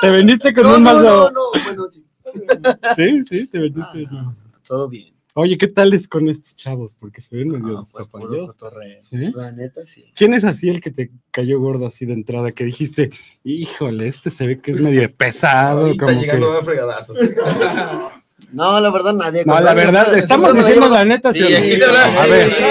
te 0.00 0.10
veniste 0.10 0.54
con 0.54 0.64
No, 0.64 0.74
un 0.76 0.82
no, 0.82 0.94
mal 0.94 1.02
no, 1.02 1.08
sabor. 1.10 1.32
no, 1.32 1.40
bueno, 1.64 1.88
sí. 2.96 3.22
Sí, 3.28 3.46
te 3.46 3.58
veniste. 3.58 4.06
Todo 4.66 4.88
bien. 4.88 5.12
Oye, 5.36 5.58
¿qué 5.58 5.66
tal 5.66 5.92
es 5.94 6.06
con 6.06 6.28
estos 6.28 6.54
chavos? 6.54 6.94
Porque 6.94 7.20
se 7.20 7.34
ven 7.36 7.48
medio 7.48 7.78
Ah, 7.80 7.84
pues. 7.90 8.06
¿Sí? 9.00 9.32
La 9.34 9.50
neta, 9.50 9.84
sí. 9.84 10.04
¿Quién 10.14 10.32
es 10.32 10.44
así 10.44 10.68
el 10.68 10.80
que 10.80 10.92
te 10.92 11.10
cayó 11.32 11.58
gordo 11.58 11.88
así 11.88 12.06
de 12.06 12.12
entrada? 12.12 12.52
Que 12.52 12.64
dijiste, 12.64 13.10
híjole, 13.42 14.06
este 14.06 14.30
se 14.30 14.46
ve 14.46 14.60
que 14.60 14.70
es 14.70 14.80
medio 14.80 15.08
pesado. 15.10 15.86
ahorita 15.86 16.06
Como 16.06 16.20
llegando 16.20 16.52
que... 16.52 16.58
a 16.58 16.62
fregadazos. 16.62 17.16
No, 18.52 18.78
la 18.80 18.90
verdad, 18.90 19.14
nadie. 19.14 19.44
No, 19.44 19.58
la 19.60 19.74
verdad, 19.74 20.02
siempre- 20.02 20.20
estamos 20.20 20.54
diciendo 20.56 20.88
la 20.88 21.04
neta. 21.04 21.32
Sí, 21.32 21.38
¿sí 21.40 21.44
o 21.44 21.50
no? 21.50 21.56
aquí 21.56 21.76
se 21.76 21.84
habla, 21.84 22.22
A 22.22 22.26
ver, 22.26 22.52
sí, 22.52 22.62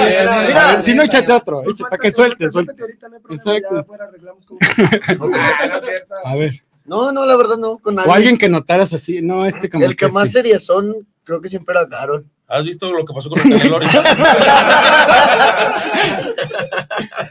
mira, 0.47 0.81
si 0.81 0.93
no, 0.93 1.03
échate 1.03 1.31
otro, 1.31 1.63
echa- 1.63 1.83
para 1.89 1.97
que 1.97 2.11
suelte, 2.11 2.49
suelte. 2.49 2.73
Suéltate 2.73 2.81
ahorita, 2.83 3.09
no 3.09 3.15
hay 3.15 3.21
problema, 3.21 3.43
Exacto. 3.57 3.75
ya 3.75 3.81
afuera 3.81 4.05
arreglamos 4.05 4.45
como- 4.45 4.59
A 6.25 6.35
ver, 6.35 6.63
No, 6.85 7.11
no, 7.11 7.25
la 7.25 7.35
verdad, 7.37 7.57
no. 7.57 7.77
Con 7.77 7.95
nadie. 7.95 8.09
o 8.09 8.13
alguien 8.13 8.37
que 8.37 8.49
notaras 8.49 8.93
así, 8.93 9.21
no, 9.21 9.45
este 9.45 9.69
como 9.69 9.85
El 9.85 9.95
que 9.95 10.07
más 10.09 10.27
sí. 10.27 10.33
serias 10.33 10.65
son, 10.65 11.07
creo 11.23 11.39
que 11.41 11.49
siempre 11.49 11.73
era 11.77 11.87
Carol. 11.87 12.25
¿Has 12.47 12.63
visto 12.65 12.91
lo 12.91 13.05
que 13.05 13.13
pasó 13.13 13.29
con 13.29 13.39
el 13.39 13.49
Canelo 13.49 13.75
ahorita? 13.75 14.03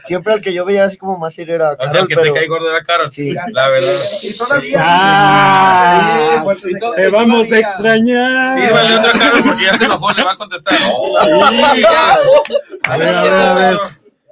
Siempre 0.05 0.33
al 0.33 0.41
que 0.41 0.53
yo 0.53 0.65
veía 0.65 0.85
así 0.85 0.97
como 0.97 1.17
más 1.17 1.33
serio 1.33 1.55
era 1.55 1.73
O 1.73 1.77
Carol. 1.77 1.91
sea, 1.91 2.01
el 2.01 2.07
que 2.07 2.15
pero... 2.15 2.33
te 2.33 2.39
cae 2.39 2.47
gordo 2.47 2.69
era 2.69 2.83
Carol. 2.83 3.11
Sí. 3.11 3.31
La 3.51 3.69
verdad. 3.69 3.93
Y 4.21 4.37
todavía. 4.37 4.77
Ah, 4.79 6.43
Sí, 6.61 6.71
y 6.75 6.95
te 6.95 7.09
vamos 7.09 7.51
a 7.51 7.57
extrañar. 7.59 8.59
Sírvale 8.59 8.95
otra 8.97 9.11
Carol 9.13 9.43
porque 9.43 9.63
ya 9.65 9.77
se 9.77 9.85
enojó, 9.85 10.11
le 10.13 10.23
va 10.23 10.31
a 10.31 10.35
contestar. 10.35 10.75
Sí. 10.77 10.83
A 12.85 12.97
ver, 12.97 13.15
a 13.15 13.23
ver, 13.23 13.31
a 13.33 13.53
ver. 13.53 13.77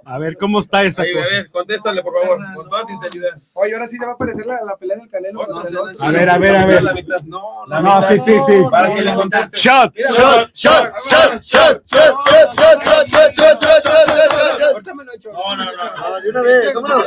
A 0.05 0.17
ver, 0.17 0.35
¿cómo 0.37 0.59
está 0.59 0.83
esa 0.83 1.03
Ahí, 1.03 1.13
cosa? 1.13 1.25
contéstale, 1.51 2.01
por 2.01 2.13
favor, 2.21 2.39
con 2.55 2.69
toda 2.69 2.83
sinceridad. 2.83 3.37
Oye, 3.53 3.73
ahora 3.73 3.87
sí 3.87 3.97
te 3.99 4.05
va 4.05 4.11
a 4.11 4.15
aparecer 4.15 4.45
la, 4.45 4.59
la 4.65 4.75
pelea 4.77 4.97
del 4.97 5.09
Canelo. 5.09 5.39
Oh, 5.41 5.45
contra 5.45 5.63
no, 5.63 5.67
el 5.67 5.73
no, 5.73 5.81
otro. 5.91 6.05
A 6.05 6.11
ver, 6.11 6.29
a 6.29 6.37
ver, 6.37 6.55
a 6.55 6.65
ver. 6.65 6.83
La 6.83 6.93
mitad. 6.93 7.21
No, 7.21 7.65
La 7.67 7.81
No, 7.81 7.95
mitad. 8.01 8.07
sí, 8.09 8.19
sí, 8.19 8.33
sí. 8.45 8.53
Para 8.69 8.93
que 8.93 9.01
le 9.01 9.13
conteste. 9.15 9.57
Shot. 9.57 9.93
Shot, 9.95 10.51
shot, 10.53 10.93
shot, 11.03 11.41
shot, 11.43 11.83
shot, 11.85 11.85
shot, 11.85 12.53
shot, 12.57 12.83
shot, 12.83 12.83
shot, 12.83 13.35
shot, 13.35 13.35
shot, 13.35 13.61
shot, 13.61 13.83
shot, 13.83 14.59
shot. 14.59 14.71
Ahorita 14.73 14.93
me 14.95 15.03
lo 15.05 15.11
he 15.11 15.15
hecho. 15.15 15.31
No, 15.31 15.55
no, 15.55 15.65
no. 15.65 15.71
Ah, 15.81 16.19
de 16.23 16.29
una 16.29 16.41
vez, 16.41 16.73
vámonos. 16.73 17.05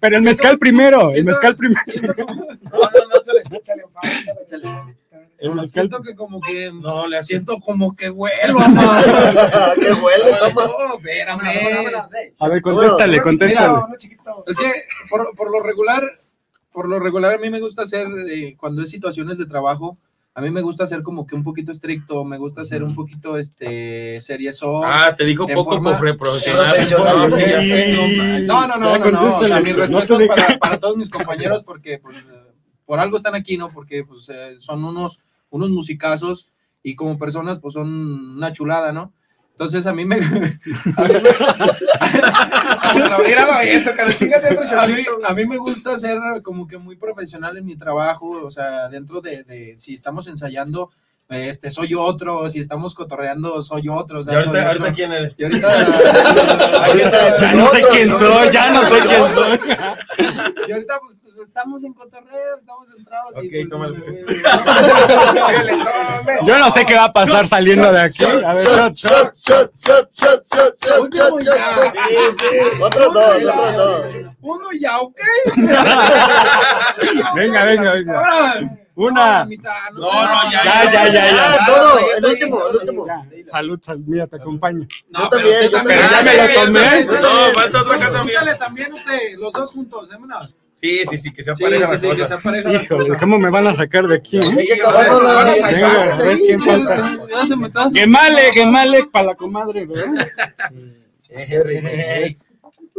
Pero 0.00 0.16
el 0.16 0.22
mezcal 0.22 0.58
primero, 0.58 1.10
el 1.10 1.24
mezcal 1.24 1.56
primero. 1.56 1.80
No, 2.26 2.78
no, 2.78 2.88
no, 2.88 3.56
Échale, 3.56 3.84
falta, 3.92 4.42
échale. 4.42 4.96
El 5.40 5.54
mezcal. 5.54 5.68
Siento 5.88 6.02
que 6.02 6.14
como 6.14 6.40
que 6.40 6.70
No, 6.72 7.06
le 7.06 7.18
hace. 7.18 7.28
siento 7.28 7.58
como 7.60 7.96
que 7.96 8.10
huelo, 8.10 8.58
amor. 8.60 8.84
¿Qué 9.74 9.92
huele, 9.92 10.32
mamá? 10.54 10.66
No, 10.78 10.94
espérame. 10.96 12.34
A 12.38 12.48
ver, 12.48 12.62
contéstale, 12.62 13.20
contéstale. 13.22 13.82
chiquito. 13.98 14.44
Es 14.46 14.56
que 14.56 14.70
por, 15.08 15.34
por 15.34 15.50
lo 15.50 15.62
regular, 15.62 16.02
por 16.72 16.88
lo 16.88 16.98
regular 17.00 17.34
a 17.34 17.38
mí 17.38 17.48
me 17.50 17.60
gusta 17.60 17.82
hacer, 17.82 18.06
eh, 18.30 18.54
cuando 18.58 18.82
es 18.82 18.90
situaciones 18.90 19.38
de 19.38 19.46
trabajo, 19.46 19.96
a 20.34 20.40
mí 20.40 20.50
me 20.50 20.60
gusta 20.62 20.86
ser 20.86 21.02
como 21.02 21.26
que 21.26 21.34
un 21.34 21.42
poquito 21.42 21.72
estricto, 21.72 22.24
me 22.24 22.38
gusta 22.38 22.64
ser 22.64 22.82
un 22.84 22.94
poquito, 22.94 23.36
este, 23.36 24.20
seriezón. 24.20 24.82
Ah, 24.86 25.14
te 25.16 25.24
dijo 25.24 25.46
poco 25.48 25.72
forma- 25.72 25.98
por 25.98 26.16
profesional. 26.16 26.76
No, 26.90 27.28
no. 27.28 27.28
No, 28.40 28.66
no, 28.68 28.76
no, 28.78 28.92
Ya 28.96 28.98
no, 28.98 29.10
no, 29.10 29.36
o 29.36 29.44
sea, 29.44 29.60
mis 29.60 29.74
respetos 29.76 30.22
para, 30.28 30.58
para 30.58 30.78
todos 30.78 30.96
mis 30.96 31.10
compañeros 31.10 31.62
porque 31.64 31.98
pues, 31.98 32.16
eh, 32.18 32.22
por 32.86 33.00
algo 33.00 33.16
están 33.16 33.34
aquí, 33.34 33.56
¿no? 33.56 33.68
Porque 33.68 34.04
pues, 34.04 34.28
eh, 34.28 34.56
son 34.60 34.84
unos, 34.84 35.18
unos 35.50 35.70
musicazos 35.70 36.48
y 36.82 36.94
como 36.94 37.18
personas 37.18 37.58
pues 37.58 37.74
son 37.74 38.36
una 38.36 38.52
chulada, 38.52 38.92
¿no? 38.92 39.12
Entonces 39.52 39.86
a 39.86 39.92
mí 39.92 40.04
me... 40.06 40.16
a 45.28 45.34
mí 45.34 45.46
me- 45.46 45.58
gusta 45.58 45.96
ser 45.98 46.18
como 46.42 46.66
que 46.66 46.78
muy 46.78 46.96
profesional 46.96 47.56
en 47.56 47.64
mi 47.66 47.76
trabajo, 47.76 48.30
o 48.44 48.50
sea, 48.50 48.88
dentro 48.88 49.20
de, 49.20 49.44
de 49.44 49.74
si 49.78 49.94
estamos 49.94 50.26
ensayando, 50.28 50.90
este, 51.30 51.70
soy 51.70 51.94
otro, 51.94 52.48
si 52.50 52.58
estamos 52.58 52.94
cotorreando, 52.94 53.62
soy 53.62 53.88
otro, 53.88 54.18
o 54.18 54.20
¿Y 54.20 54.24
sea, 54.24 54.34
ahorita, 54.34 54.52
soy 54.52 54.60
ahorita 54.62 54.82
otro. 54.82 54.94
quién 54.94 55.12
eres? 55.12 55.34
Y 55.38 55.44
ahorita, 55.44 56.84
Ahorita 56.86 57.40
Ya 57.40 57.52
no 57.54 57.70
sé 57.70 57.84
quién 57.90 58.12
soy, 58.16 58.50
ya 58.52 58.70
no 58.70 58.82
sé 58.82 59.00
quién 59.00 59.32
soy. 59.32 59.60
y 60.68 60.72
ahorita 60.72 60.98
pues, 61.00 61.20
estamos 61.46 61.84
en 61.84 61.94
cotorreo, 61.94 62.58
estamos 62.58 62.88
centrados. 62.88 63.36
Ok, 63.36 63.44
y, 63.44 63.48
pues, 63.48 63.62
eh, 63.62 63.68
tome. 63.68 63.88
Yo 66.46 66.58
no 66.58 66.70
sé 66.70 66.84
qué 66.84 66.94
va 66.96 67.04
a 67.04 67.12
pasar 67.12 67.46
saliendo 67.46 67.90
de 67.92 68.00
aquí. 68.02 68.24
A 68.24 68.52
ver, 68.54 68.66
shot, 68.66 68.92
shot. 68.94 69.34
Shot, 69.34 69.72
shot, 69.74 70.10
shot, 70.12 70.44
shot, 70.44 70.74
shot, 70.82 71.14
shot, 71.14 71.42
shot. 71.42 72.82
Otros 72.82 73.12
dos, 73.14 73.36
otros 73.36 73.76
dos. 73.76 74.04
Uno 74.42 74.68
ya, 74.78 74.98
¿ok? 74.98 75.20
Venga, 77.36 77.64
venga, 77.64 77.92
venga. 77.92 78.79
Una. 78.96 79.44
No, 79.44 79.50
no, 79.94 80.50
ya, 80.50 80.62
Ya, 80.64 80.92
ya, 80.92 81.08
ya, 81.08 81.26
ya. 81.30 81.66
Todo, 81.66 81.98
el 82.18 82.24
último, 82.24 82.66
el 82.68 82.76
último. 82.76 83.06
Salud, 83.46 83.78
salud, 83.82 84.02
mira, 84.06 84.26
te 84.26 84.36
acompaño. 84.36 84.86
No, 85.08 85.20
Yo 85.20 85.28
también, 85.28 85.54
usted 85.56 85.70
yo 85.70 85.76
también. 85.78 86.00
también. 86.00 86.26
Pero 86.26 86.32
ya 86.32 86.46
me 86.46 87.06
lo 87.06 87.10
tomé. 87.12 87.20
No, 87.22 87.52
falta 87.54 87.82
otra 87.82 87.98
casa 87.98 88.24
mía. 88.24 88.32
Échale 88.34 88.54
también 88.56 88.92
usted, 88.92 89.18
los 89.38 89.52
dos 89.52 89.70
juntos, 89.70 90.08
démonos. 90.08 90.54
Sí, 90.74 91.02
sí, 91.04 91.18
sí, 91.18 91.30
que 91.32 91.42
sea 91.44 91.54
Sí, 91.54 91.62
pareja 91.62 91.86
sí, 91.86 91.92
la 91.92 91.98
sí, 91.98 92.22
que 92.22 92.36
pareja 92.42 92.68
la 92.70 92.82
Híjole. 92.82 93.18
¿cómo 93.18 93.38
me 93.38 93.50
van 93.50 93.66
a 93.66 93.74
sacar 93.74 94.06
de 94.06 94.16
aquí? 94.16 94.38
eh? 94.38 94.40
Que 94.40 94.74
Sí, 94.76 94.80
a 94.82 96.16
ver 96.16 96.38
quién 96.38 96.62
falta. 96.62 97.18
Se 97.92 98.00
Gemale, 98.00 98.52
gemale 98.54 99.04
para 99.04 99.26
la 99.26 99.34
comadre, 99.34 99.84
¿verdad? 99.86 100.26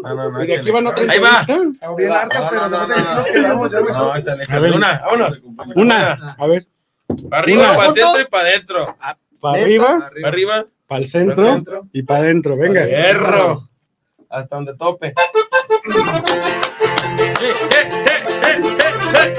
Qué 0.03 0.09
rico. 0.09 0.11
Ey. 0.11 0.15
No, 0.15 0.15
no, 0.15 0.31
no. 0.31 0.43
Y 0.43 0.47
de 0.47 0.55
aquí 0.57 0.71
van 0.71 0.87
otra 0.87 1.03
Ahí 1.11 1.19
va. 1.19 1.45
Estamos 1.71 1.97
bien 1.97 2.11
hartas, 2.11 2.47
pero 2.49 2.61
no, 2.61 2.69
no, 2.69 2.87
nos 2.87 2.89
no. 2.89 3.23
quedamos 3.23 3.71
ya 3.71 3.79
No, 3.81 4.15
échale, 4.15 4.41
A 4.41 4.43
échale. 4.45 4.61
ver. 4.61 4.73
Una, 4.75 5.01
vámonos. 5.05 5.45
Una, 5.75 6.35
a 6.37 6.47
ver, 6.47 6.67
Para 7.29 7.41
arriba, 7.43 7.75
para 7.75 7.87
el 7.87 7.93
centro 7.93 8.21
y 8.21 8.25
para 8.25 8.47
adentro. 8.47 8.97
para 9.39 9.61
arriba, 9.63 10.09
Para 10.21 10.27
arriba, 10.29 10.65
para 10.87 10.99
el 11.01 11.07
centro 11.07 11.63
y 11.93 12.03
para 12.03 12.19
adentro. 12.21 12.57
Venga. 12.57 12.85
Hierro. 12.85 13.69
Hasta 14.29 14.55
donde 14.55 14.75
tope. 14.75 15.13
Eh, 17.43 17.53
eh, 17.71 17.91
eh. 18.03 19.31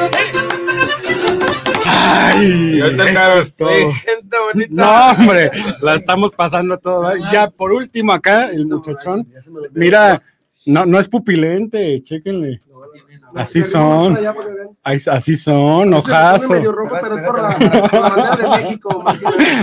Ay, 1.87 2.81
eso 2.81 3.41
es 3.41 3.55
todo. 3.57 3.69
Sí, 3.71 3.93
gente 3.93 4.37
bonita. 4.53 4.73
No, 4.73 5.11
hombre, 5.13 5.51
la 5.81 5.95
estamos 5.95 6.33
pasando 6.33 6.79
todo. 6.79 7.13
Ya, 7.33 7.49
por 7.51 7.73
último, 7.73 8.13
acá, 8.13 8.47
el 8.51 8.67
muchachón. 8.67 9.27
Mira, 9.73 10.21
no, 10.67 10.87
no 10.87 10.99
es 10.99 11.09
pupilente, 11.09 12.03
chéquenle. 12.03 12.61
Así 13.35 13.63
son. 13.63 14.19
Así 14.83 15.37
son, 15.37 15.95
hojazo. 15.95 16.55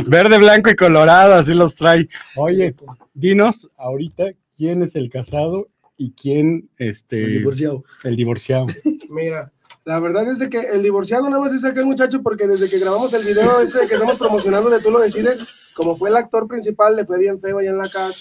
Verde, 0.08 0.38
blanco 0.38 0.70
y 0.70 0.76
colorado, 0.76 1.36
así 1.36 1.54
los 1.54 1.76
trae. 1.76 2.08
Oye, 2.36 2.76
dinos 3.14 3.68
ahorita 3.78 4.26
quién 4.58 4.84
es 4.84 4.96
el 4.96 5.10
casado 5.10 5.68
y 5.98 6.12
quién 6.12 6.70
este 6.78 7.24
el 7.24 7.32
divorciado. 7.40 7.84
El 8.04 8.16
divorciado. 8.16 8.66
Mira, 9.10 9.52
la 9.86 10.00
verdad 10.00 10.28
es 10.32 10.40
de 10.40 10.50
que 10.50 10.60
el 10.60 10.84
divorciado 10.84 11.30
nada 11.30 11.42
más 11.42 11.54
es 11.54 11.64
aquel 11.66 11.86
muchacho 11.86 12.22
porque 12.22 12.48
desde 12.48 12.70
que 12.70 12.80
grabamos 12.80 13.14
el 13.14 13.24
video 13.24 13.60
ese 13.62 13.88
que 13.88 13.96
estamos 13.96 14.18
promocionando 14.18 14.70
de 14.70 14.80
Tú 14.82 14.92
lo 14.92 15.00
decides, 15.00 15.74
como 15.76 15.96
fue 15.96 16.10
el 16.10 16.18
actor 16.18 16.48
principal, 16.48 16.96
le 16.96 17.06
fue 17.06 17.18
bien 17.18 17.40
feo 17.40 17.58
allá 17.60 17.70
en 17.72 17.78
la 17.78 17.90
casa. 17.90 18.14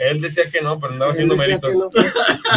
Él 0.00 0.20
decía 0.20 0.44
que 0.52 0.60
no, 0.62 0.78
pero 0.78 0.92
andaba 0.92 1.12
haciendo 1.12 1.34
Él 1.34 1.40
méritos. 1.40 1.74
no. 1.74 1.90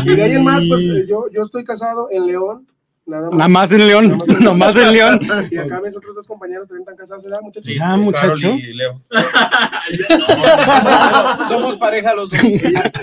Y 0.06 0.16
de 0.16 0.24
ahí 0.24 0.32
en 0.34 0.44
más, 0.44 0.64
pues 0.68 0.82
yo, 1.08 1.28
yo 1.32 1.44
estoy 1.44 1.64
casado 1.64 2.08
en 2.12 2.28
León, 2.28 2.68
Nada 3.12 3.48
más, 3.50 3.72
en 3.72 3.88
León, 3.88 4.20
nada 4.40 4.54
más 4.54 4.78
en 4.78 4.94
León. 4.94 5.20
Y 5.50 5.58
acá 5.58 5.82
mis 5.82 5.98
otros 5.98 6.16
dos 6.16 6.28
compañeros 6.28 6.68
también 6.70 6.84
están 6.84 6.96
casados, 6.96 7.26
¿verdad, 7.26 7.42
muchachos? 7.42 7.66
Sí, 7.66 7.76
ya, 7.78 7.98
muchacho. 7.98 8.52
Y 8.52 8.74
Leo. 8.74 9.02
Somos 11.50 11.76
pareja 11.78 12.14
los 12.16 12.30
dos. 12.30 12.40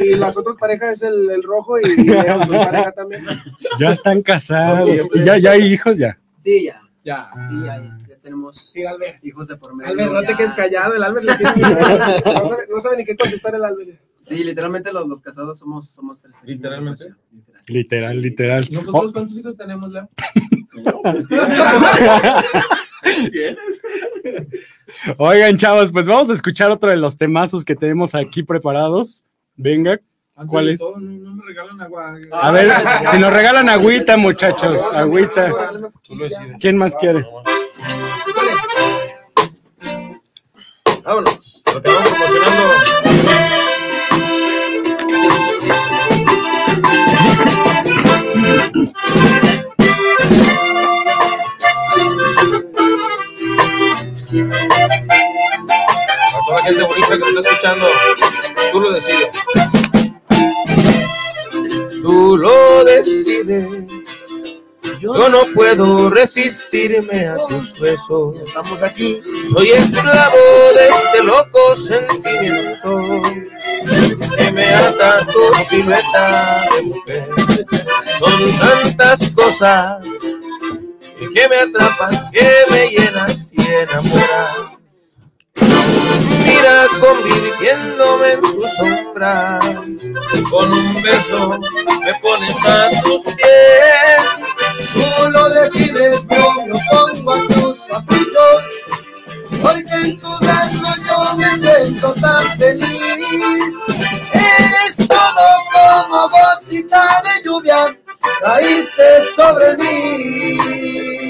Y, 0.00 0.14
las 0.14 0.38
otras 0.38 0.56
parejas 0.56 0.94
es 0.94 1.02
el, 1.02 1.28
el 1.30 1.42
rojo 1.42 1.78
y 1.78 1.84
Leo, 2.04 2.42
su 2.42 2.52
pareja 2.52 2.92
también. 2.92 3.26
Ya 3.78 3.92
están 3.92 4.22
casados. 4.22 4.88
¿Y 5.14 5.24
ya, 5.24 5.36
ya 5.36 5.50
hay 5.52 5.72
hijos 5.72 5.98
ya? 5.98 6.18
Sí, 6.38 6.64
ya. 6.64 6.80
Ya. 7.04 7.30
Sí, 7.32 7.38
ya, 7.64 7.76
ya, 7.76 7.98
ya 8.07 8.07
tenemos 8.28 8.74
Albert. 8.88 9.24
hijos 9.24 9.48
de 9.48 9.56
por 9.56 9.74
medio. 9.74 9.90
Albert, 9.90 10.12
no 10.12 10.22
te 10.22 10.36
quedes 10.36 10.52
callado, 10.52 10.94
el 10.94 11.02
Albert 11.02 11.26
le 11.26 11.36
tiene 11.36 11.54
miedo. 11.56 11.70
no, 12.26 12.44
sabe, 12.44 12.62
no 12.68 12.80
sabe 12.80 12.96
ni 12.98 13.04
qué 13.04 13.16
contestar 13.16 13.54
el 13.54 13.64
Albert. 13.64 13.98
Sí, 14.20 14.44
literalmente 14.44 14.92
los, 14.92 15.08
los 15.08 15.22
casados 15.22 15.58
somos, 15.58 15.88
somos 15.88 16.20
tres. 16.20 16.36
Literalmente. 16.44 17.14
Literal. 17.32 17.62
Literal, 17.68 18.20
literal. 18.20 18.68
¿Nosotros 18.70 19.12
cuántos 19.12 19.38
hijos 19.38 19.56
tenemos, 19.56 19.90
Leo? 19.90 20.08
Oigan, 25.16 25.56
chavos, 25.56 25.90
pues 25.90 26.06
vamos 26.06 26.28
a 26.28 26.34
escuchar 26.34 26.70
otro 26.70 26.90
de 26.90 26.96
los 26.96 27.16
temazos 27.16 27.64
que 27.64 27.74
tenemos 27.74 28.14
aquí 28.14 28.42
preparados. 28.42 29.24
Venga, 29.56 29.98
Antes 30.38 30.50
¿Cuál 30.50 30.68
es? 30.68 30.78
todo, 30.78 31.00
no, 31.00 31.18
no 31.18 31.34
me 31.34 31.44
regalan 31.46 31.80
agua. 31.80 32.16
a 32.30 32.52
ver, 32.52 32.70
si 33.10 33.18
nos 33.18 33.32
regalan 33.32 33.68
agüita, 33.68 34.16
muchachos, 34.16 34.88
agüita. 34.92 35.52
¿Quién 36.60 36.76
más 36.76 36.94
quiere? 36.94 37.26
Vámonos. 41.08 41.62
Lo 41.74 41.80
que 41.80 41.88
vamos 41.88 42.10
promocionando. 42.10 42.74
A 56.34 56.44
toda 56.44 56.58
la 56.58 56.62
gente 56.62 56.82
bonita 56.82 57.08
que 57.08 57.18
nos 57.18 57.28
está 57.28 57.40
escuchando, 57.40 57.86
tú 58.70 58.80
lo 58.80 58.92
decides. 58.92 59.30
Tú 62.02 62.36
lo 62.36 62.84
decides. 62.84 63.97
Yo 65.00 65.28
no 65.28 65.42
puedo 65.54 66.10
resistirme 66.10 67.28
a 67.28 67.36
tus 67.46 67.78
besos. 67.78 68.36
Estamos 68.44 68.82
aquí. 68.82 69.22
Soy 69.52 69.70
esclavo 69.70 70.36
de 70.74 70.88
este 70.88 71.22
loco 71.22 71.76
sentimiento 71.76 73.22
que 74.36 74.52
me 74.52 74.74
ata 74.74 75.26
tu 75.26 75.64
silueta 75.68 76.66
de 76.74 76.82
mujer. 76.82 77.30
Son 78.18 78.58
tantas 78.58 79.30
cosas 79.30 80.04
que 81.34 81.48
me 81.48 81.56
atrapas, 81.56 82.30
que 82.30 82.50
me 82.70 82.88
llenas 82.90 83.52
y 83.52 83.62
enamoras. 83.62 84.77
Mira 86.46 86.86
convirtiéndome 87.00 88.32
en 88.32 88.40
tu 88.40 88.66
sombra, 88.76 89.58
con 90.50 90.72
un 90.72 91.02
beso 91.02 91.58
me 92.04 92.14
pones 92.20 92.56
a 92.66 93.02
tus 93.02 93.24
pies. 93.24 94.22
Tú 94.92 95.30
lo 95.30 95.48
decides, 95.50 96.26
yo 96.28 96.54
lo 96.66 96.78
pongo 96.90 97.32
a 97.32 97.48
tus 97.48 97.80
caprichos. 97.90 98.62
Porque 99.60 99.94
en 100.04 100.20
tu 100.20 100.30
beso 100.38 100.94
yo 101.08 101.36
me 101.36 101.58
siento 101.58 102.14
tan 102.20 102.58
feliz. 102.58 103.74
Eres 104.32 105.08
todo 105.08 105.46
como 105.72 106.28
gotita 106.28 107.22
de 107.24 107.44
lluvia, 107.44 107.96
caíste 108.40 109.22
sobre 109.34 109.76
mí. 109.76 111.27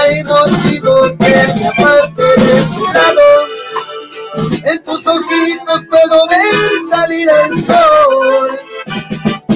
Hay 0.00 0.24
motivo 0.24 1.02
que 1.18 1.52
me 1.54 1.68
aparte 1.68 2.22
de 2.22 2.62
tu 2.74 2.84
lado. 2.86 3.28
En 4.64 4.82
tus 4.82 5.06
ojitos 5.06 5.80
puedo 5.90 6.26
ver 6.28 6.70
salir 6.88 7.28
el 7.28 7.62
sol. 7.62 8.58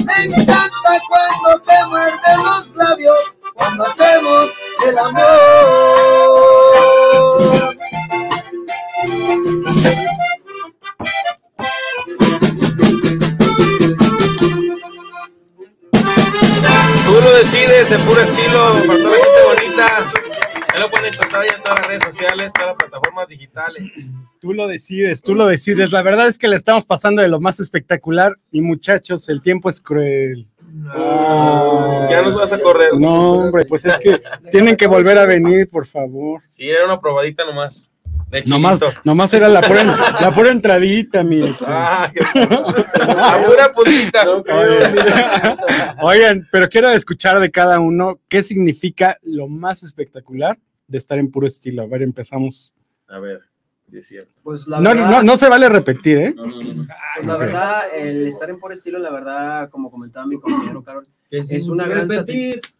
Me 0.05 0.23
encanta 0.25 1.01
cuando 1.09 1.61
te 1.65 1.85
muerden 1.87 2.43
los 2.43 2.75
labios, 2.75 3.37
cuando 3.55 3.85
hacemos 3.85 4.51
el 4.87 4.97
amor. 4.99 6.34
Tú 24.39 24.53
lo 24.53 24.67
decides, 24.67 25.21
tú 25.21 25.35
lo 25.35 25.47
decides. 25.47 25.91
La 25.91 26.01
verdad 26.01 26.27
es 26.27 26.37
que 26.37 26.47
le 26.47 26.55
estamos 26.55 26.85
pasando 26.85 27.21
de 27.21 27.27
lo 27.27 27.39
más 27.39 27.59
espectacular 27.59 28.37
y 28.51 28.61
muchachos, 28.61 29.29
el 29.29 29.41
tiempo 29.41 29.69
es 29.69 29.81
cruel. 29.81 30.47
Ya 32.09 32.21
nos 32.21 32.35
vas 32.35 32.53
a 32.53 32.59
correr. 32.59 32.93
No, 32.97 33.33
hombre, 33.33 33.65
pues 33.65 33.85
es 33.85 33.97
que 33.97 34.21
tienen 34.51 34.75
que 34.75 34.87
volver 34.87 35.17
a 35.17 35.25
venir, 35.25 35.69
por 35.69 35.85
favor. 35.85 36.41
Sí, 36.45 36.67
era 36.67 36.85
una 36.85 36.99
probadita 36.99 37.45
nomás. 37.45 37.89
Nomás, 38.45 38.81
nomás 39.03 39.33
era 39.33 39.47
la 39.47 39.61
pura, 39.61 39.83
la 40.21 40.31
pura 40.31 40.51
entradita, 40.51 41.23
mi. 41.23 41.41
Ah, 41.65 42.11
qué 42.13 42.21
La 42.39 43.43
pura 43.45 43.71
putita. 43.73 44.25
Oigan, 46.01 46.47
pero 46.51 46.67
quiero 46.67 46.89
escuchar 46.89 47.39
de 47.39 47.51
cada 47.51 47.79
uno 47.79 48.19
qué 48.27 48.43
significa 48.43 49.17
lo 49.21 49.47
más 49.47 49.83
espectacular 49.83 50.57
de 50.87 50.97
estar 50.97 51.17
en 51.17 51.31
puro 51.31 51.47
estilo. 51.47 51.83
A 51.83 51.87
ver, 51.87 52.01
empezamos. 52.01 52.73
A 53.07 53.19
ver, 53.19 53.41
sí 53.89 53.97
es 53.99 54.07
cierto. 54.07 54.33
Pues 54.43 54.67
la 54.67 54.79
No, 54.79 54.89
verdad, 54.89 55.09
no, 55.09 55.23
no 55.23 55.37
se 55.37 55.47
vale 55.49 55.69
repetir, 55.69 56.17
¿eh? 56.17 56.33
No, 56.35 56.45
no, 56.45 56.61
no, 56.61 56.73
no. 56.73 56.83
pues 57.15 57.27
la 57.27 57.37
verdad, 57.37 57.81
el 57.95 58.27
estar 58.27 58.49
en 58.49 58.59
por 58.59 58.73
estilo, 58.73 58.99
la 58.99 59.11
verdad, 59.11 59.69
como 59.69 59.91
comentaba 59.91 60.25
mi 60.25 60.39
compañero 60.39 60.83
Carol, 60.83 61.07
es 61.29 61.67
una 61.69 61.85
gran 61.87 62.07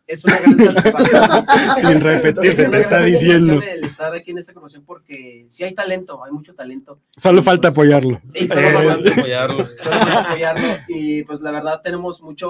es 0.08 0.24
una 0.24 0.38
gran 0.40 0.58
satisfacción. 0.58 1.24
Sin 1.78 2.00
repetir, 2.00 2.54
se 2.54 2.70
te 2.70 2.80
está 2.80 3.02
diciendo. 3.02 3.60
El 3.62 3.84
estar 3.84 4.14
aquí 4.16 4.32
en 4.32 4.38
esta 4.38 4.54
promoción 4.54 4.84
porque 4.86 5.46
sí 5.50 5.64
hay 5.64 5.74
talento, 5.74 6.24
hay 6.24 6.32
mucho 6.32 6.54
talento. 6.54 7.00
Solo 7.18 7.42
falta 7.44 7.70
apoyarlo. 7.70 8.22
Sí, 8.26 8.48
solo 8.48 8.62
Eh, 8.62 8.74
falta- 8.74 9.12
Apoyarlo. 9.20 9.68
solo 9.80 9.96
falta 9.98 10.20
apoyarlo 10.30 10.68
y 10.88 11.24
pues 11.24 11.42
la 11.42 11.52
verdad 11.52 11.82
tenemos 11.84 12.22
mucho, 12.22 12.50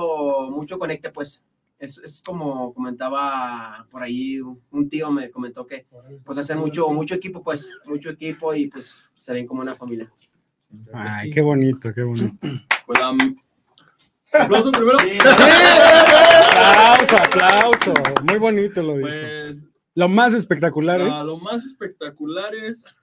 mucho 0.52 0.78
conecte 0.78 1.10
pues. 1.12 1.42
Es, 1.78 1.98
es 1.98 2.22
como 2.26 2.74
comentaba 2.74 3.86
por 3.92 4.02
ahí, 4.02 4.40
un 4.40 4.90
tío 4.90 5.12
me 5.12 5.30
comentó 5.30 5.68
que 5.68 5.86
pues 6.26 6.38
hacer 6.38 6.56
mucho, 6.56 6.88
mucho 6.90 7.16
equipo 7.16 7.44
pues, 7.44 7.70
mucho 7.86 8.10
equipo 8.10 8.54
y 8.56 8.68
pues 8.68 9.10
se 9.18 9.34
ven 9.34 9.46
como 9.46 9.62
una 9.62 9.76
familia. 9.76 10.12
Ay, 10.94 11.32
qué 11.32 11.42
bonito, 11.42 11.94
qué 11.94 12.04
bonito. 12.04 12.48
Pues 12.86 13.00
la... 13.00 13.18
Aplauso 14.40 14.72
primero. 14.72 14.98
Aplauso, 16.58 17.16
aplauso. 17.18 17.94
Muy 18.28 18.38
bonito 18.38 18.82
lo 18.82 18.98
dijo. 18.98 19.08
Pues 19.08 19.66
Lo 19.94 20.10
más 20.10 20.34
espectacular 20.34 21.02
es. 21.02 21.08
lo 21.08 21.38
más 21.40 21.66
espectacular 21.66 22.54
es 22.56 22.96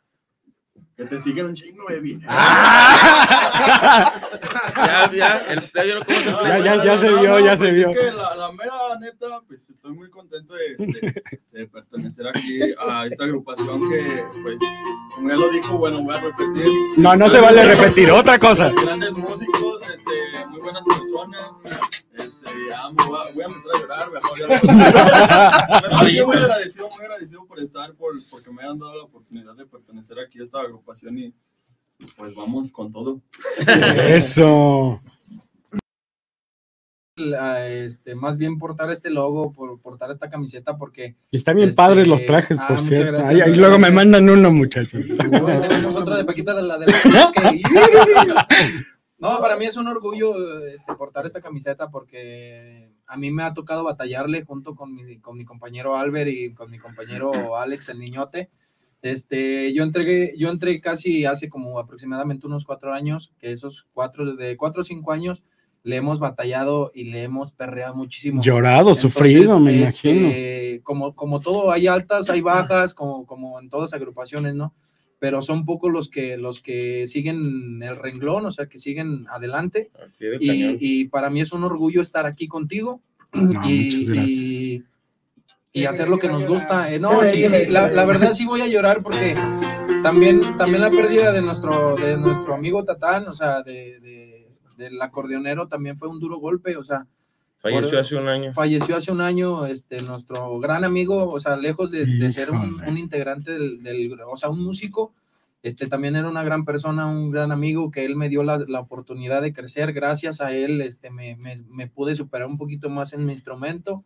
que 0.97 1.05
te 1.05 1.21
siguen 1.21 1.47
un 1.47 1.55
chingo 1.55 1.85
de 1.89 2.01
bien. 2.01 2.23
Ya, 4.75 5.11
ya, 5.13 5.39
el 5.49 5.71
playo 5.71 5.99
no 5.99 6.05
conoce 6.05 6.29
el 6.29 6.35
Ya, 6.35 6.59
ya, 6.59 6.85
ya 6.85 6.99
se 6.99 7.09
vio, 7.13 7.39
ya 7.41 7.53
se 7.53 7.65
pues 7.65 7.75
vio. 7.75 7.91
Es 7.91 7.99
que 7.99 8.11
la, 8.13 8.35
la 8.37 8.53
mera 8.53 8.73
neta, 9.01 9.41
pues 9.47 9.71
estoy 9.71 9.93
muy 9.93 10.11
contento 10.11 10.55
de, 10.55 10.77
este, 10.79 11.23
de 11.53 11.67
pertenecer 11.69 12.27
aquí 12.29 12.59
a 12.79 13.07
esta 13.07 13.25
agrupación 13.25 13.89
que, 13.89 14.25
pues, 14.43 14.59
como 15.15 15.29
ya 15.29 15.37
lo 15.37 15.49
dijo, 15.51 15.77
bueno, 15.79 16.03
voy 16.03 16.15
a 16.15 16.21
repetir. 16.21 16.73
No, 16.97 17.17
no 17.17 17.29
se 17.29 17.41
vale 17.41 17.65
repetir. 17.65 18.11
Otra 18.11 18.39
cosa. 18.39 18.73
Grandes 18.83 19.13
músicos, 19.13 19.83
este, 19.83 20.47
muy 20.49 20.61
buenas 20.61 20.83
personas. 20.83 21.47
Este, 22.15 22.51
ya 22.71 22.91
me 22.91 23.05
voy, 23.07 23.19
a, 23.27 23.33
voy 23.33 23.43
a 23.43 23.47
empezar 23.47 23.71
a 23.75 23.81
llorar, 23.81 24.09
sí, 26.07 26.21
muy 26.25 26.37
agradecido, 26.37 26.89
muy 26.91 27.01
agradecido 27.05 27.47
por 27.47 27.59
estar, 27.61 27.95
por, 27.95 28.13
porque 28.31 28.51
me 28.51 28.63
han 28.65 28.79
dado 28.79 28.97
la 28.97 29.05
oportunidad 29.05 29.55
de 29.55 29.65
pertenecer 29.67 30.19
aquí 30.21 30.41
a 30.41 30.45
esta 30.45 30.61
agrupación 30.61 31.17
y 31.19 31.35
pues 32.17 32.35
vamos 32.35 32.71
con 32.73 32.93
todo. 32.93 33.21
Eso. 34.09 35.01
La, 37.17 37.69
este, 37.69 38.15
más 38.15 38.39
bien 38.39 38.59
portar 38.59 38.91
este 38.91 39.11
logo, 39.11 39.53
por 39.53 39.79
portar 39.81 40.11
esta 40.11 40.29
camiseta, 40.31 40.77
porque 40.79 41.15
Y 41.31 41.37
están 41.37 41.57
bien 41.57 41.69
Este, 41.69 41.77
padres 41.77 42.09
los 42.09 42.25
trajes, 42.25 42.59
ah, 42.59 42.69
por 42.69 42.81
cierto. 42.81 43.13
gracias, 43.13 43.47
Ahí, 43.47 43.55
luego 43.55 43.79
me 43.79 43.91
mandan 43.91 44.29
uno, 44.29 44.51
muchachos. 44.51 45.05
tenemos 45.07 45.95
otra 45.95 46.17
de 46.17 46.25
Paquita 46.25 46.55
de 46.55 46.63
la 46.63 46.79
de 46.79 46.87
la 46.87 47.33
que- 47.33 47.63
No, 49.23 49.39
para 49.41 49.57
mí 49.57 49.67
es 49.67 49.77
un 49.77 49.87
orgullo 49.87 50.67
este, 50.67 50.95
portar 50.95 51.27
esta 51.27 51.41
camiseta 51.41 51.91
porque 51.91 52.91
a 53.07 53.17
mí 53.17 53.31
me 53.31 53.45
ha 53.45 53.55
tocado 53.55 53.85
batallarle 53.85 54.43
junto 54.43 54.75
con 54.75 54.93
mi, 54.93 55.19
con 55.21 55.39
mi 55.39 55.45
compañero 55.45 55.97
Albert 55.97 56.29
y 56.29 56.51
con 56.51 56.73
mi 56.73 56.79
compañero 56.81 57.57
Alex 57.57 57.91
el 57.91 58.01
Niñote. 58.01 58.51
Este, 59.01 59.73
yo 59.73 59.85
entregué, 59.85 60.35
yo 60.37 60.49
entré 60.49 60.81
casi 60.81 61.25
hace 61.25 61.49
como 61.49 61.79
aproximadamente 61.79 62.49
unos 62.49 62.65
cuatro 62.65 62.93
años, 62.93 63.33
que 63.39 63.53
esos 63.53 63.87
cuatro, 63.93 64.35
de 64.35 64.57
cuatro 64.57 64.81
o 64.81 64.85
cinco 64.85 65.13
años, 65.13 65.45
le 65.85 65.95
hemos 65.95 66.19
batallado 66.19 66.91
y 66.93 67.05
le 67.05 67.23
hemos 67.23 67.53
perreado 67.53 67.95
muchísimo. 67.95 68.43
Llorado, 68.43 68.93
sufrido, 68.97 69.61
me 69.61 69.85
este, 69.85 70.11
imagino. 70.11 70.83
Como, 70.83 71.15
como 71.15 71.39
todo, 71.39 71.71
hay 71.71 71.87
altas, 71.87 72.29
hay 72.29 72.41
bajas, 72.41 72.93
como, 72.93 73.25
como 73.25 73.61
en 73.61 73.71
todas 73.71 73.95
agrupaciones, 73.95 74.57
¿no? 74.57 74.75
Pero 75.23 75.41
son 75.41 75.65
pocos 75.65 75.93
los 75.93 76.09
que, 76.09 76.37
los 76.37 76.61
que 76.61 77.07
siguen 77.07 77.81
el 77.81 77.95
renglón, 77.95 78.45
o 78.45 78.51
sea, 78.51 78.67
que 78.67 78.77
siguen 78.79 79.25
adelante. 79.31 79.93
Y, 80.41 80.77
y, 80.81 81.05
para 81.05 81.31
mí 81.31 81.41
es 81.41 81.53
un 81.53 81.63
orgullo 81.63 82.03
estar 82.03 82.27
aquí 82.27 82.49
contigo 82.49 83.01
No, 83.33 83.63
y, 83.71 83.87
y, 84.19 84.85
y 85.73 85.85
hacer 85.85 86.09
lo 86.09 86.19
que 86.19 86.27
nos 86.27 86.45
gusta. 86.45 86.93
Eh, 86.93 86.99
no, 86.99 87.23
sí, 87.23 87.41
sí, 87.49 87.67
la, 87.69 87.89
la 87.89 88.05
verdad 88.05 88.33
sí 88.33 88.45
voy 88.45 88.63
a 88.63 88.67
llorar 88.67 89.01
porque 89.01 89.37
también, 90.03 90.41
también 90.59 90.81
la 90.81 90.91
pérdida 90.91 91.31
de 91.31 91.41
nuestro, 91.41 91.95
de 91.95 92.17
nuestro 92.17 92.55
amigo 92.55 92.85
Tatán, 92.85 93.29
o 93.29 93.35
sea, 93.35 93.63
de, 93.63 94.01
de- 94.01 94.49
del 94.77 95.01
acordeonero 95.01 95.69
también 95.69 95.97
fue 95.97 96.09
un 96.09 96.19
duro 96.19 96.39
golpe, 96.39 96.77
o 96.77 96.83
sea, 96.83 97.07
Falleció 97.63 97.91
por- 97.91 97.99
hace 98.01 98.17
un 98.17 98.29
año. 98.29 98.53
falleció 98.53 98.97
hace 98.97 99.13
un 99.13 99.21
año 99.21 99.67
este, 99.67 100.03
nuestro 100.03 100.59
gran 100.59 100.85
amigo, 100.85 101.29
o 101.31 101.41
sea, 101.41 101.57
lejos 101.57 101.91
de, 101.93 102.05
de 102.05 102.31
ser 102.33 102.51
un 102.89 102.99
integrante 102.99 103.53
del, 103.53 103.83
del- 103.83 104.13
o 104.27 104.37
sea, 104.37 104.49
un 104.51 104.63
músico, 104.63 105.15
este, 105.63 105.87
también 105.87 106.17
era 106.17 106.29
una 106.29 106.43
gran 106.43 106.65
persona, 106.65 107.07
un 107.07 107.31
gran 107.31 107.53
amigo 107.53 107.93
que 107.93 108.05
él 108.05 108.17
me 108.17 108.29
dio 108.29 108.43
la, 108.43 108.59
la 108.67 108.81
oportunidad 108.81 109.41
de 109.43 109.53
crecer, 109.53 109.93
gracias 109.93 110.41
a 110.41 110.53
él 110.53 110.81
este, 110.81 111.11
me, 111.11 111.37
me- 111.37 111.63
me 111.69 111.87
pude 111.87 112.17
superar 112.17 112.49
un 112.49 112.59
poquito 112.59 112.91
más 112.91 113.13
en 113.13 113.25
mi 113.27 113.33
instrumento, 113.33 114.05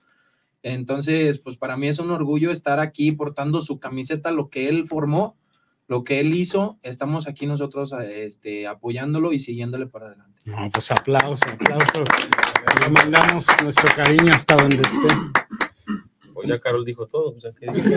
entonces, 0.62 1.38
pues 1.38 1.56
para 1.56 1.76
mí 1.76 1.88
es 1.88 1.98
un 1.98 2.10
orgullo 2.10 2.50
estar 2.50 2.80
aquí 2.80 3.12
portando 3.12 3.60
su 3.60 3.78
camiseta, 3.78 4.30
lo 4.32 4.50
que 4.50 4.68
él 4.68 4.84
formó, 4.86 5.36
lo 5.86 6.02
que 6.02 6.18
él 6.20 6.34
hizo, 6.34 6.78
estamos 6.82 7.28
aquí 7.28 7.46
nosotros 7.46 7.94
este, 8.02 8.66
apoyándolo 8.66 9.32
y 9.32 9.38
siguiéndole 9.40 9.86
para 9.86 10.08
adelante. 10.08 10.35
No, 10.46 10.70
pues 10.72 10.90
aplauso, 10.92 11.44
aplauso. 11.52 12.04
Le 12.80 12.88
mandamos 12.90 13.46
nuestro 13.64 13.94
cariño 13.94 14.32
hasta 14.32 14.54
donde 14.56 14.76
esté. 14.76 15.08
Pues 16.32 16.48
ya 16.48 16.60
Carol 16.60 16.84
dijo 16.84 17.06
todo. 17.06 17.34
o 17.36 17.40
sea, 17.40 17.50
¿qué 17.58 17.66
dijo? 17.72 17.88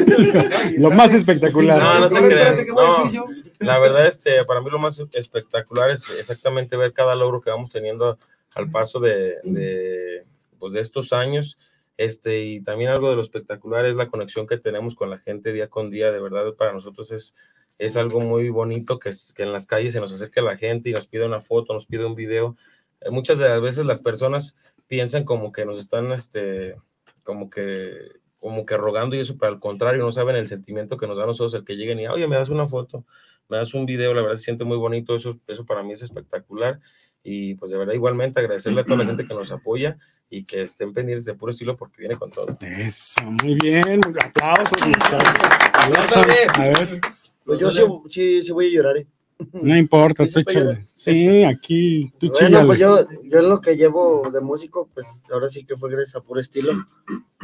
Lo 0.77 0.89
más 0.91 1.13
espectacular. 1.13 1.77
No, 1.77 1.99
no 1.99 2.09
se 2.09 2.15
crean. 2.17 2.31
espérate, 2.31 2.65
¿qué 2.65 2.71
voy 2.71 2.85
a 2.85 2.87
No, 2.87 3.03
decir 3.03 3.11
yo? 3.11 3.25
La 3.59 3.77
verdad, 3.77 4.07
este, 4.07 4.43
para 4.45 4.61
mí 4.61 4.69
lo 4.71 4.79
más 4.79 4.99
espectacular 5.11 5.91
es 5.91 6.09
exactamente 6.19 6.75
ver 6.75 6.91
cada 6.91 7.13
logro 7.15 7.39
que 7.41 7.51
vamos 7.51 7.69
teniendo 7.69 8.17
al 8.55 8.71
paso 8.71 8.99
de, 8.99 9.35
de, 9.43 10.25
pues, 10.57 10.73
de 10.73 10.79
estos 10.79 11.13
años. 11.13 11.59
Este, 11.97 12.43
y 12.45 12.61
también 12.61 12.89
algo 12.91 13.09
de 13.09 13.17
lo 13.17 13.21
espectacular 13.21 13.85
es 13.85 13.95
la 13.95 14.07
conexión 14.07 14.47
que 14.47 14.57
tenemos 14.57 14.95
con 14.95 15.09
la 15.09 15.19
gente 15.19 15.53
día 15.53 15.67
con 15.67 15.91
día. 15.91 16.11
De 16.11 16.19
verdad, 16.21 16.53
para 16.57 16.73
nosotros 16.73 17.11
es, 17.11 17.35
es 17.79 17.97
algo 17.97 18.19
muy 18.19 18.49
bonito 18.49 18.99
que, 18.99 19.09
es- 19.09 19.33
que 19.33 19.41
en 19.43 19.51
las 19.51 19.65
calles 19.65 19.93
se 19.93 19.99
nos 19.99 20.11
acerque 20.11 20.41
la 20.41 20.55
gente 20.57 20.89
y 20.89 20.93
nos 20.93 21.07
pide 21.07 21.25
una 21.25 21.39
foto, 21.39 21.73
nos 21.73 21.87
pide 21.87 22.05
un 22.05 22.13
video. 22.13 22.55
Eh, 23.01 23.09
Muchas 23.09 23.39
de 23.39 23.49
las 23.49 23.59
veces 23.61 23.85
las 23.85 23.99
personas 24.01 24.55
piensan 24.87 25.23
como 25.23 25.51
que 25.51 25.65
nos 25.65 25.79
están, 25.79 26.11
este, 26.11 26.75
como 27.23 27.49
que, 27.49 27.93
como 28.39 28.65
que 28.65 28.77
rogando 28.77 29.15
y 29.15 29.19
eso, 29.19 29.35
pero 29.39 29.51
al 29.53 29.59
contrario, 29.59 30.03
no 30.03 30.11
saben 30.11 30.35
el 30.35 30.47
sentimiento 30.47 30.97
que 30.97 31.07
nos 31.07 31.17
da 31.17 31.23
a 31.23 31.27
nosotros 31.27 31.53
el 31.55 31.65
que 31.65 31.75
lleguen 31.75 31.99
y, 31.99 32.07
oye, 32.07 32.27
me 32.27 32.35
das 32.35 32.49
una 32.49 32.67
foto, 32.67 33.03
me 33.49 33.57
das 33.57 33.73
un 33.73 33.85
video, 33.85 34.13
la 34.13 34.21
verdad 34.21 34.35
se 34.35 34.43
siente 34.43 34.63
muy 34.63 34.77
bonito, 34.77 35.15
eso, 35.15 35.39
eso 35.47 35.65
para 35.65 35.81
mí 35.83 35.93
es 35.93 36.01
espectacular. 36.03 36.79
Y 37.21 37.55
pues 37.55 37.71
de 37.71 37.77
verdad, 37.77 37.93
igualmente 37.93 38.39
agradecerle 38.39 38.79
a 38.81 38.85
toda 38.85 38.99
la 38.99 39.05
gente 39.05 39.25
que 39.25 39.33
nos 39.33 39.51
apoya 39.51 39.97
y 40.29 40.45
que 40.45 40.61
estén 40.61 40.93
pendientes 40.93 41.25
de 41.25 41.33
puro 41.33 41.51
estilo 41.51 41.75
porque 41.75 41.97
viene 41.99 42.15
con 42.15 42.31
todo. 42.31 42.57
Eso, 42.61 43.21
muy 43.23 43.55
bien. 43.55 43.99
Aplausos, 44.23 44.87
muchachos. 44.87 45.33
Aplausos. 45.73 46.17
A 46.57 46.63
ver, 46.63 47.01
Pues 47.49 47.59
yo 47.59 47.71
sí, 47.71 47.83
sí, 48.09 48.43
sí 48.43 48.51
voy 48.51 48.67
a 48.67 48.69
llorar. 48.69 48.97
¿eh? 48.97 49.07
no 49.53 49.75
importa, 49.75 50.23
Sí, 50.27 50.33
tú 50.33 50.39
échale. 50.39 50.87
Sí, 50.93 51.43
aquí, 51.43 52.13
tú 52.19 52.31
Bueno, 52.31 52.67
pues 52.67 52.77
yo, 52.77 53.07
yo 53.23 53.39
en 53.39 53.49
lo 53.49 53.59
que 53.59 53.75
llevo 53.75 54.29
de 54.31 54.39
músico, 54.39 54.87
pues 54.93 55.23
ahora 55.31 55.49
sí 55.49 55.65
que 55.65 55.75
fue 55.75 55.89
gracias 55.89 56.17
a 56.17 56.21
puro 56.21 56.39
estilo. 56.39 56.73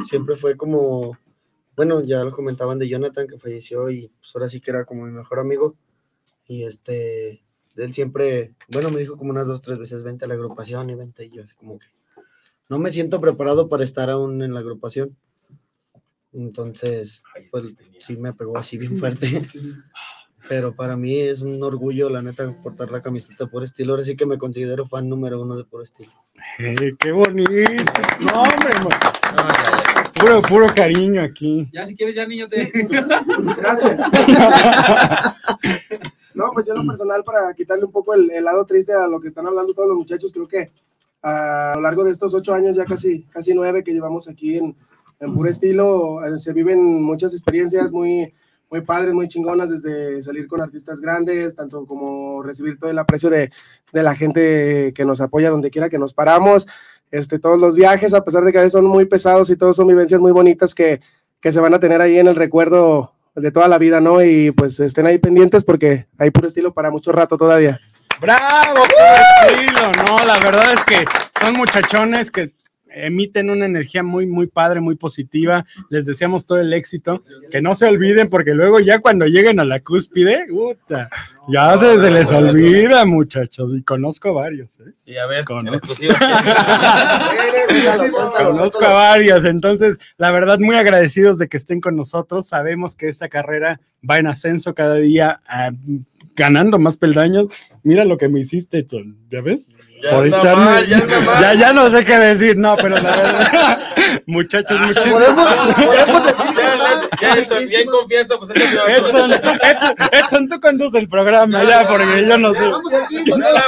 Siempre 0.08 0.36
fue 0.36 0.56
como, 0.56 1.18
bueno, 1.76 2.04
ya 2.04 2.24
lo 2.24 2.32
comentaban 2.32 2.78
de 2.78 2.88
Jonathan 2.88 3.26
que 3.26 3.40
falleció 3.40 3.90
y 3.90 4.12
pues 4.20 4.36
ahora 4.36 4.48
sí 4.48 4.62
que 4.62 4.70
era 4.70 4.86
como 4.86 5.06
mi 5.06 5.12
mejor 5.12 5.40
amigo. 5.40 5.76
Y 6.48 6.66
este, 6.66 7.42
él 7.76 7.94
siempre, 7.96 8.54
bueno, 8.72 8.92
me 8.92 9.00
dijo 9.00 9.18
como 9.18 9.32
unas 9.32 9.48
dos, 9.48 9.64
tres 9.64 9.80
veces, 9.80 10.04
vente 10.04 10.26
a 10.26 10.28
la 10.28 10.36
agrupación 10.36 10.88
y 10.92 10.94
vente 10.94 11.26
y 11.26 11.32
yo 11.32 11.42
así 11.42 11.56
como 11.56 11.80
que 11.80 11.88
no 12.70 12.78
me 12.78 12.92
siento 12.92 13.20
preparado 13.20 13.70
para 13.70 13.84
estar 13.84 14.12
aún 14.12 14.44
en 14.44 14.54
la 14.54 14.60
agrupación. 14.60 15.18
Entonces, 16.36 17.24
pues 17.50 17.76
sí 18.00 18.18
me 18.18 18.34
pegó 18.34 18.58
así 18.58 18.78
bien 18.78 18.98
fuerte. 19.00 19.42
Pero 20.48 20.76
para 20.76 20.96
mí 20.96 21.18
es 21.18 21.42
un 21.42 21.62
orgullo, 21.64 22.08
la 22.10 22.22
neta, 22.22 22.56
portar 22.62 22.92
la 22.92 23.02
camiseta 23.02 23.48
por 23.48 23.64
estilo. 23.64 23.94
Ahora 23.94 24.04
sí 24.04 24.16
que 24.16 24.28
me 24.28 24.38
considero 24.38 24.88
fan 24.88 25.10
número 25.10 25.42
uno 25.42 25.58
de 25.58 25.64
por 25.64 25.82
estilo. 25.82 26.12
Eh, 26.60 26.94
qué 27.00 27.12
bonito. 27.12 27.52
No, 28.20 28.44
hombre, 28.44 28.74
No, 28.84 28.90
ya, 28.90 29.84
ya. 29.96 30.22
puro, 30.22 30.42
puro 30.44 30.68
cariño 30.76 31.24
aquí. 31.24 31.68
Ya, 31.74 31.88
si 31.88 31.96
quieres, 31.96 32.16
ya, 32.16 32.28
niño, 32.28 32.46
te... 32.48 32.72
Gracias. 33.58 34.00
No, 36.36 36.50
pues 36.54 36.66
yo 36.66 36.74
en 36.74 36.82
lo 36.82 36.88
personal, 36.88 37.24
para 37.24 37.54
quitarle 37.54 37.86
un 37.86 37.94
poco 37.94 38.14
el, 38.14 38.30
el 38.30 38.44
lado 38.44 38.66
triste 38.66 38.92
a 38.92 39.08
lo 39.08 39.22
que 39.22 39.30
están 39.30 39.48
hablando 39.48 39.74
todos 39.74 39.88
los 39.88 39.98
muchachos, 39.98 40.34
creo 40.34 40.46
que 40.46 40.70
a 41.22 41.72
lo 41.76 41.82
largo 41.82 42.04
de 42.04 42.12
estos 42.12 42.34
ocho 42.34 42.54
años, 42.54 42.76
ya 42.76 42.84
casi, 42.84 43.24
casi 43.24 43.54
nueve 43.54 43.86
que 43.86 43.94
llevamos 43.94 44.28
aquí 44.28 44.58
en, 44.58 44.76
en 45.20 45.34
puro 45.34 45.50
estilo, 45.50 46.26
eh, 46.26 46.38
se 46.38 46.54
viven 46.54 47.04
muchas 47.04 47.34
experiencias 47.34 47.92
muy, 47.92 48.34
muy 48.70 48.82
padres, 48.82 49.14
muy 49.14 49.28
chingonas, 49.28 49.70
desde 49.70 50.22
salir 50.22 50.48
con 50.48 50.62
artistas 50.62 51.00
grandes, 51.00 51.56
tanto 51.56 51.86
como 51.86 52.44
recibir 52.44 52.78
todo 52.78 52.90
el 52.90 53.00
aprecio 53.00 53.30
de, 53.30 53.52
de 53.94 54.04
la 54.04 54.16
gente 54.16 54.94
que 54.94 55.06
nos 55.06 55.22
apoya 55.22 55.50
donde 55.50 55.72
quiera 55.72 55.90
que 55.90 56.00
nos 56.00 56.14
paramos, 56.14 56.68
este, 57.12 57.40
todos 57.40 57.60
los 57.60 57.76
viajes, 57.76 58.14
a 58.14 58.24
pesar 58.24 58.44
de 58.44 58.52
que 58.52 58.58
a 58.58 58.62
veces 58.62 58.74
son 58.74 58.86
muy 58.86 59.06
pesados 59.06 59.50
y 59.50 59.56
todos 59.56 59.76
son 59.76 59.88
vivencias 59.88 60.20
muy 60.20 60.32
bonitas 60.32 60.76
que, 60.76 61.02
que 61.40 61.52
se 61.52 61.60
van 61.60 61.74
a 61.74 61.80
tener 61.80 62.02
ahí 62.02 62.18
en 62.18 62.28
el 62.28 62.36
recuerdo 62.36 63.14
de 63.36 63.52
toda 63.52 63.68
la 63.68 63.78
vida, 63.78 64.02
¿no? 64.02 64.24
Y 64.24 64.52
pues 64.52 64.80
estén 64.80 65.06
ahí 65.06 65.18
pendientes 65.18 65.64
porque 65.64 66.08
hay 66.18 66.32
puro 66.32 66.48
estilo 66.48 66.74
para 66.74 66.90
mucho 66.90 67.12
rato 67.12 67.38
todavía. 67.38 67.80
¡Bravo! 68.20 68.74
Puro 68.74 69.58
estilo. 69.62 69.92
No, 70.08 70.26
la 70.26 70.40
verdad 70.40 70.74
es 70.74 70.84
que 70.86 71.06
son 71.40 71.54
muchachones 71.54 72.32
que 72.32 72.54
emiten 72.96 73.50
una 73.50 73.66
energía 73.66 74.04
muy, 74.04 74.26
muy 74.26 74.48
padre, 74.48 74.80
muy 74.80 74.96
positiva. 74.96 75.66
Les 75.90 76.06
deseamos 76.06 76.46
todo 76.46 76.60
el 76.60 76.74
éxito. 76.74 77.24
Que 77.52 77.62
no 77.62 77.76
se 77.76 77.86
olviden, 77.86 78.30
porque 78.30 78.54
luego 78.54 78.80
ya 78.80 79.00
cuando 79.00 79.26
lleguen 79.26 79.60
a 79.60 79.66
la 79.66 79.80
cúspide, 79.80 80.48
puta, 80.50 81.10
ya 81.48 81.78
se, 81.78 82.00
se 82.00 82.10
les 82.10 82.32
olvida, 82.32 83.06
muchachos. 83.06 83.76
Y 83.76 83.84
conozco 83.84 84.34
varios. 84.34 84.80
¿eh? 84.80 84.94
Y 85.06 85.18
a 85.18 85.28
ver, 85.28 85.44
Conozco. 85.46 85.94
Conozco 88.38 88.86
a 88.86 88.94
varios, 88.94 89.46
entonces 89.46 90.00
la 90.18 90.32
verdad 90.32 90.60
muy 90.60 90.76
agradecidos 90.76 91.38
de 91.38 91.48
que 91.48 91.58
estén 91.58 91.82
con 91.82 91.96
nosotros. 91.96 92.48
Sabemos 92.48 92.96
que 92.96 93.08
esta 93.10 93.30
carrera 93.30 93.80
va 94.08 94.20
en 94.20 94.28
ascenso 94.28 94.74
cada 94.74 94.96
día, 94.96 95.42
ah, 95.48 95.72
ganando 96.36 96.80
más 96.80 96.98
peldaños. 96.98 97.48
Mira 97.84 98.06
lo 98.06 98.18
que 98.18 98.30
me 98.30 98.40
hiciste, 98.40 98.80
Edson, 98.80 99.18
¿ya 99.30 99.42
ves? 99.42 99.72
Ya 100.06 100.12
Por 100.12 100.28
echarme- 100.28 100.66
mal, 100.66 100.86
ya 100.88 101.00
ya, 101.42 101.54
ya 101.56 101.74
no 101.74 101.90
sé 101.90 102.06
qué 102.06 102.20
decir, 102.20 102.56
no, 102.58 102.76
pero 102.78 102.96
la 102.96 103.02
verdad, 103.18 103.80
muchachos, 104.28 104.80
muchísimas 104.82 105.24
Podemos, 105.24 105.76
podemos 105.76 106.26
decir 106.28 106.46
Ya, 107.22 107.34
Edson, 107.34 107.68
ya 107.68 107.78
hay 107.80 107.86
confianza, 107.86 108.36
pues. 108.38 108.52
Edson, 108.52 109.32
Edson, 109.32 109.96
Edson, 110.12 110.48
tú 110.48 110.60
conduces 110.60 111.02
el 111.02 111.10
programa 111.10 111.64
ya, 111.64 111.88
porque 111.88 112.24
yo 112.28 112.38
no 112.38 112.54
sé. 112.54 112.68
Vamos 112.68 112.94
aquí 112.94 113.24
No, 113.26 113.38
la. 113.38 113.64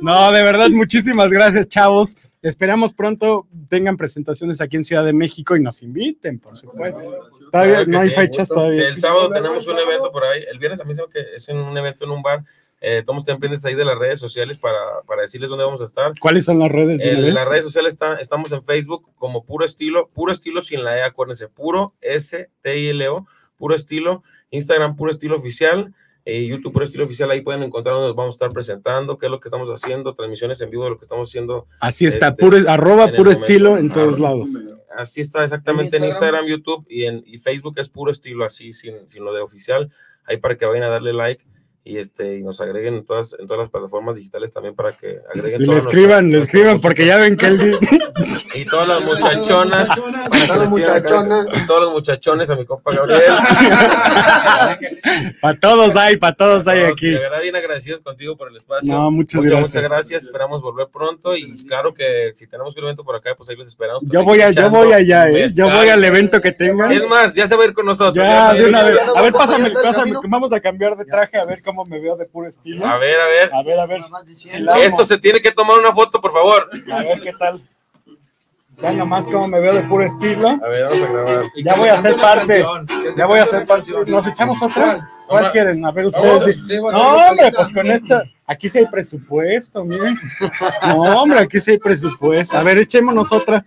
No, 0.00 0.32
de 0.32 0.42
verdad, 0.42 0.68
muchísimas 0.70 1.30
gracias, 1.30 1.68
chavos. 1.68 2.16
Esperamos 2.42 2.94
pronto 2.94 3.46
tengan 3.68 3.96
presentaciones 3.96 4.60
aquí 4.60 4.76
en 4.76 4.84
Ciudad 4.84 5.04
de 5.04 5.12
México 5.12 5.56
y 5.56 5.60
nos 5.60 5.82
inviten, 5.82 6.38
por 6.38 6.56
supuesto. 6.56 7.00
Todavía 7.50 7.74
Claro 7.84 7.90
no 7.90 8.00
hay 8.00 8.08
sí. 8.10 8.14
fechas 8.14 8.48
Sí, 8.48 8.54
todavía. 8.54 8.88
el 8.88 9.00
sábado 9.00 9.30
tenemos 9.30 9.66
un 9.66 9.78
evento 9.78 10.12
por 10.12 10.24
ahí. 10.24 10.44
El 10.50 10.58
viernes 10.58 10.80
a 10.80 10.84
mí 10.84 10.94
se 10.94 11.02
que 11.12 11.20
es 11.36 11.48
en 11.48 11.58
un 11.58 11.76
evento 11.76 12.04
en 12.04 12.10
un 12.12 12.22
bar. 12.22 12.44
Eh, 12.88 13.02
todos 13.04 13.18
estén 13.18 13.40
pendientes 13.40 13.64
ahí 13.66 13.74
de 13.74 13.84
las 13.84 13.98
redes 13.98 14.20
sociales 14.20 14.58
para, 14.58 14.78
para 15.08 15.22
decirles 15.22 15.50
dónde 15.50 15.64
vamos 15.64 15.82
a 15.82 15.86
estar. 15.86 16.12
¿Cuáles 16.20 16.44
son 16.44 16.60
las 16.60 16.70
redes? 16.70 17.00
En 17.04 17.20
vez? 17.20 17.34
las 17.34 17.48
redes 17.48 17.64
sociales 17.64 17.94
está, 17.94 18.14
estamos 18.20 18.52
en 18.52 18.62
Facebook 18.62 19.10
como 19.16 19.44
Puro 19.44 19.64
Estilo, 19.64 20.08
Puro 20.14 20.30
Estilo 20.30 20.62
sin 20.62 20.84
la 20.84 20.96
E, 20.96 21.02
acuérdense, 21.02 21.48
Puro 21.48 21.94
S-T-I-L-O, 22.00 23.26
Puro 23.56 23.74
Estilo, 23.74 24.22
Instagram 24.50 24.94
Puro 24.94 25.10
Estilo 25.10 25.36
Oficial, 25.36 25.94
eh, 26.24 26.46
YouTube 26.46 26.72
Puro 26.74 26.84
Estilo 26.84 27.06
Oficial, 27.06 27.28
ahí 27.32 27.40
pueden 27.40 27.64
encontrar 27.64 27.94
donde 27.96 28.06
nos 28.10 28.16
vamos 28.16 28.34
a 28.34 28.36
estar 28.36 28.52
presentando, 28.52 29.18
qué 29.18 29.26
es 29.26 29.32
lo 29.32 29.40
que 29.40 29.48
estamos 29.48 29.68
haciendo, 29.68 30.14
transmisiones 30.14 30.60
en 30.60 30.70
vivo 30.70 30.84
de 30.84 30.90
lo 30.90 30.96
que 30.98 31.06
estamos 31.06 31.28
haciendo. 31.28 31.66
Así 31.80 32.06
está, 32.06 32.28
este, 32.28 32.40
puro, 32.40 32.56
arroba 32.70 33.06
en 33.06 33.16
puro 33.16 33.32
estilo 33.32 33.78
en 33.78 33.90
todos 33.90 34.14
Arroba. 34.14 34.28
lados. 34.30 34.50
Así 34.96 35.22
está 35.22 35.42
exactamente 35.42 35.96
en 35.96 36.04
¿En 36.04 36.10
Instagram, 36.10 36.44
Instagram? 36.44 36.46
YouTube 36.46 36.86
y 36.88 37.06
en 37.06 37.24
y 37.26 37.38
Facebook 37.38 37.74
es 37.78 37.88
Puro 37.88 38.12
Estilo, 38.12 38.44
así, 38.44 38.72
sin, 38.72 39.08
sin 39.10 39.24
lo 39.24 39.34
de 39.34 39.40
oficial, 39.40 39.90
ahí 40.24 40.36
para 40.36 40.56
que 40.56 40.66
vayan 40.66 40.84
a 40.84 40.88
darle 40.88 41.12
like 41.12 41.44
y 41.86 41.98
este 41.98 42.38
y 42.38 42.42
nos 42.42 42.60
agreguen 42.60 42.94
en 42.94 43.04
todas 43.04 43.36
en 43.38 43.46
todas 43.46 43.60
las 43.60 43.70
plataformas 43.70 44.16
digitales 44.16 44.52
también 44.52 44.74
para 44.74 44.90
que 44.90 45.20
agreguen 45.32 45.62
y 45.62 45.66
le 45.66 45.78
escriban 45.78 46.28
le 46.32 46.38
escriban 46.38 46.80
porque 46.80 47.06
ya 47.06 47.16
ven 47.16 47.36
que 47.36 47.46
él 47.46 47.78
y 48.54 48.64
todas 48.64 48.88
las 48.88 49.02
muchachonas 49.02 49.88
todas 50.28 50.58
las 50.58 50.68
muchachonas 50.68 51.46
y 51.54 51.66
todos 51.66 51.82
los 51.82 51.92
muchachones 51.92 52.50
a 52.50 52.56
mi 52.56 52.66
compa 52.66 52.92
Gabriel 52.92 53.34
para 55.40 55.60
todos 55.60 55.96
hay 55.96 56.16
para 56.16 56.34
todos 56.34 56.66
hay 56.66 56.82
aquí 56.82 57.10
de 57.10 57.20
verdad 57.20 57.40
bien 57.40 57.54
agradecidos 57.54 58.00
contigo 58.00 58.36
por 58.36 58.48
el 58.48 58.56
espacio 58.56 58.92
no 58.92 59.12
muchas, 59.12 59.42
muchas 59.42 59.52
gracias 59.52 59.74
muchas 59.74 59.88
gracias 59.88 60.24
esperamos 60.24 60.62
volver 60.62 60.88
pronto 60.88 61.36
y 61.36 61.56
claro 61.66 61.94
que 61.94 62.32
si 62.34 62.48
tenemos 62.48 62.76
un 62.76 62.82
evento 62.82 63.04
por 63.04 63.14
acá 63.14 63.36
pues 63.36 63.48
ahí 63.48 63.54
los 63.54 63.68
esperamos 63.68 64.02
yo 64.06 64.24
voy 64.24 64.40
a, 64.40 64.50
yo 64.50 64.68
voy 64.70 64.92
allá 64.92 65.30
¿eh? 65.30 65.46
yo 65.54 65.70
voy 65.70 65.88
al 65.88 66.02
evento 66.02 66.40
que 66.40 66.50
tengan 66.50 66.90
es 66.90 67.08
más 67.08 67.32
ya 67.32 67.46
se 67.46 67.54
va 67.54 67.62
a 67.62 67.66
ir 67.66 67.74
con 67.74 67.86
nosotros 67.86 68.26
ya, 68.26 68.54
de 68.54 68.66
una 68.66 68.82
vez 68.82 68.98
a 69.14 69.22
ver 69.22 69.32
pásame 69.32 69.70
pásame 69.70 70.14
vamos 70.28 70.52
a 70.52 70.58
cambiar 70.58 70.96
de 70.96 71.04
traje 71.04 71.38
a 71.38 71.44
ver 71.44 71.60
cómo 71.64 71.75
me 71.84 72.00
veo 72.00 72.16
de 72.16 72.26
puro 72.26 72.48
estilo. 72.48 72.86
A 72.86 72.98
ver, 72.98 73.20
a 73.20 73.26
ver. 73.26 73.54
A 73.54 73.62
ver, 73.62 73.78
a 73.80 73.86
ver. 73.86 74.00
Esto 74.82 75.04
se 75.04 75.18
tiene 75.18 75.40
que 75.40 75.52
tomar 75.52 75.78
una 75.78 75.92
foto, 75.92 76.20
por 76.20 76.32
favor. 76.32 76.70
A 76.92 77.02
ver 77.02 77.20
qué 77.20 77.32
tal. 77.32 77.60
Ya 78.82 78.92
nomás 78.92 79.26
cómo 79.26 79.48
me 79.48 79.58
veo 79.58 79.74
de 79.74 79.82
puro 79.84 80.04
estilo. 80.04 80.48
A 80.48 80.68
ver, 80.68 80.84
vamos 80.84 81.02
a 81.02 81.06
grabar. 81.06 81.44
Ya 81.64 81.74
voy 81.76 81.88
a 81.88 82.00
ser 82.00 82.16
parte. 82.16 82.64
Ya 83.16 83.26
voy 83.26 83.38
a 83.38 83.46
ser 83.46 83.66
parte. 83.66 83.90
¿Nos 84.06 84.26
echamos 84.26 84.60
otra? 84.60 85.08
¿Cuál 85.26 85.50
quieren? 85.50 85.84
A 85.84 85.92
ver, 85.92 86.06
ustedes. 86.06 86.58
No, 86.68 87.28
hombre, 87.28 87.50
pues 87.52 87.72
con 87.72 87.86
esta. 87.86 88.22
Aquí 88.46 88.68
sí 88.68 88.78
hay 88.78 88.86
presupuesto, 88.86 89.84
miren. 89.84 90.16
No, 90.88 91.22
hombre, 91.22 91.38
aquí 91.40 91.60
sí 91.60 91.72
hay 91.72 91.78
presupuesto. 91.78 92.56
A 92.56 92.62
ver, 92.62 92.78
echémonos 92.78 93.32
otra. 93.32 93.64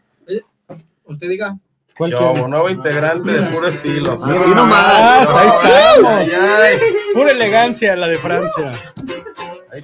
Usted 1.05 1.27
diga. 1.27 1.57
Yo, 2.07 2.47
nuevo 2.47 2.69
integrante 2.69 3.31
de 3.31 3.41
puro 3.51 3.67
estilo. 3.67 4.13
Así 4.13 4.31
nomás, 4.31 5.29
ahí 5.35 5.49
estamos. 5.49 6.23
Pura 7.13 7.31
elegancia 7.31 7.95
la 7.95 8.07
de 8.07 8.17
Francia. 8.17 8.71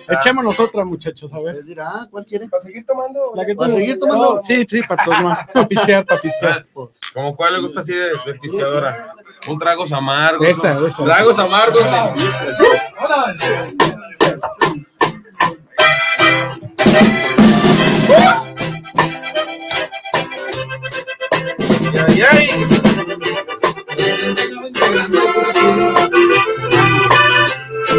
Echémonos 0.07 0.59
otra, 0.59 0.83
muchachos, 0.83 1.31
a 1.33 1.39
ver. 1.39 1.63
dirá? 1.63 2.07
¿Cuál 2.09 2.25
quiere? 2.25 2.47
¿Para 2.49 2.61
seguir 2.61 2.85
tomando? 2.85 3.31
La 3.35 3.45
que 3.45 3.55
¿Para 3.55 3.69
seguir 3.71 3.99
tomando? 3.99 4.41
sí, 4.43 4.65
sí, 4.67 4.81
para 4.81 5.03
tomar. 5.03 5.51
Para 5.53 5.67
pistear, 5.67 6.05
para 6.05 6.21
pistear. 6.21 6.65
¿Cómo 7.13 7.35
cuál 7.35 7.53
le 7.53 7.61
gusta 7.61 7.81
así 7.81 7.93
de, 7.93 8.09
de 8.25 8.33
pisteadora? 8.41 9.13
Un 9.47 9.59
tragos 9.59 9.91
amargos. 9.91 10.47
Esa, 10.47 10.73
¿no? 10.73 10.87
esa. 10.87 11.03
Tragos 11.03 11.37
amargos. 11.37 11.83
Ay, 21.97 22.21
ay. 22.21 22.49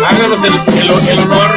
Háganos 0.07 0.44
el, 0.44 0.55
el, 0.55 1.09
el 1.09 1.18
honor. 1.20 1.51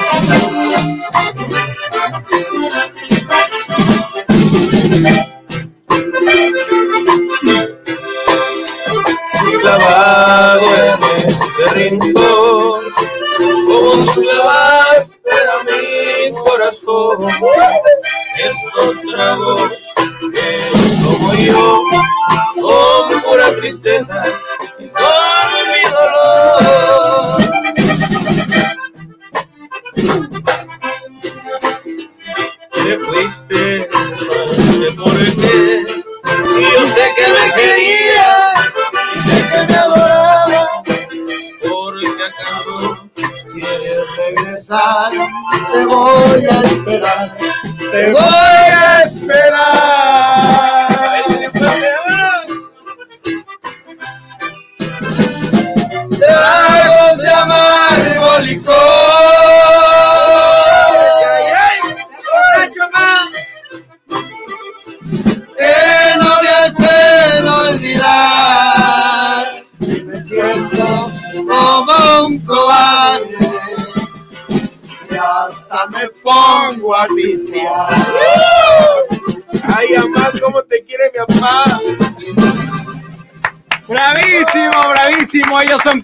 Clavado 9.61 10.61
en 10.75 11.03
este 11.17 11.73
rincón, 11.75 12.81
como 13.37 14.05
tú 14.13 14.21
clavaste 14.21 15.29
a 15.29 15.63
mi 15.65 16.31
corazón, 16.33 17.27
estos 18.37 19.01
tragos 19.13 19.71
que 20.31 20.71
como 21.03 21.33
yo 21.33 21.81
son 22.59 23.21
pura 23.21 23.55
tristeza 23.55 24.21
y 24.79 24.85
son 24.85 25.01
mi 25.67 25.89
dolor. 25.89 26.98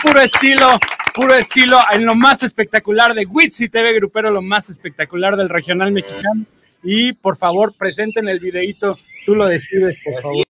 Puro 0.06 0.22
estilo, 0.22 0.80
puro 1.14 1.34
estilo 1.34 1.80
en 1.92 2.06
lo 2.06 2.16
más 2.16 2.44
espectacular 2.44 3.14
de 3.14 3.26
Witsi 3.26 3.70
TV 3.70 3.94
Grupero, 3.94 4.30
lo 4.30 4.42
más 4.42 4.70
espectacular 4.70 5.36
del 5.36 5.50
regional 5.50 5.92
mexicano. 5.92 6.46
Y 6.84 7.14
por 7.14 7.36
favor, 7.36 7.74
presenten 7.76 8.28
el 8.28 8.40
videito. 8.40 8.98
Tú 9.26 9.36
lo 9.36 9.48
decides, 9.48 9.98
por 10.04 10.22
favor. 10.22 10.45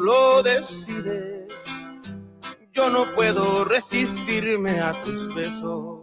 Lo 0.00 0.42
decides. 0.42 1.52
Yo 2.72 2.88
no 2.90 3.04
puedo 3.14 3.64
resistirme 3.64 4.80
a 4.80 4.92
tus 5.02 5.34
besos. 5.34 6.00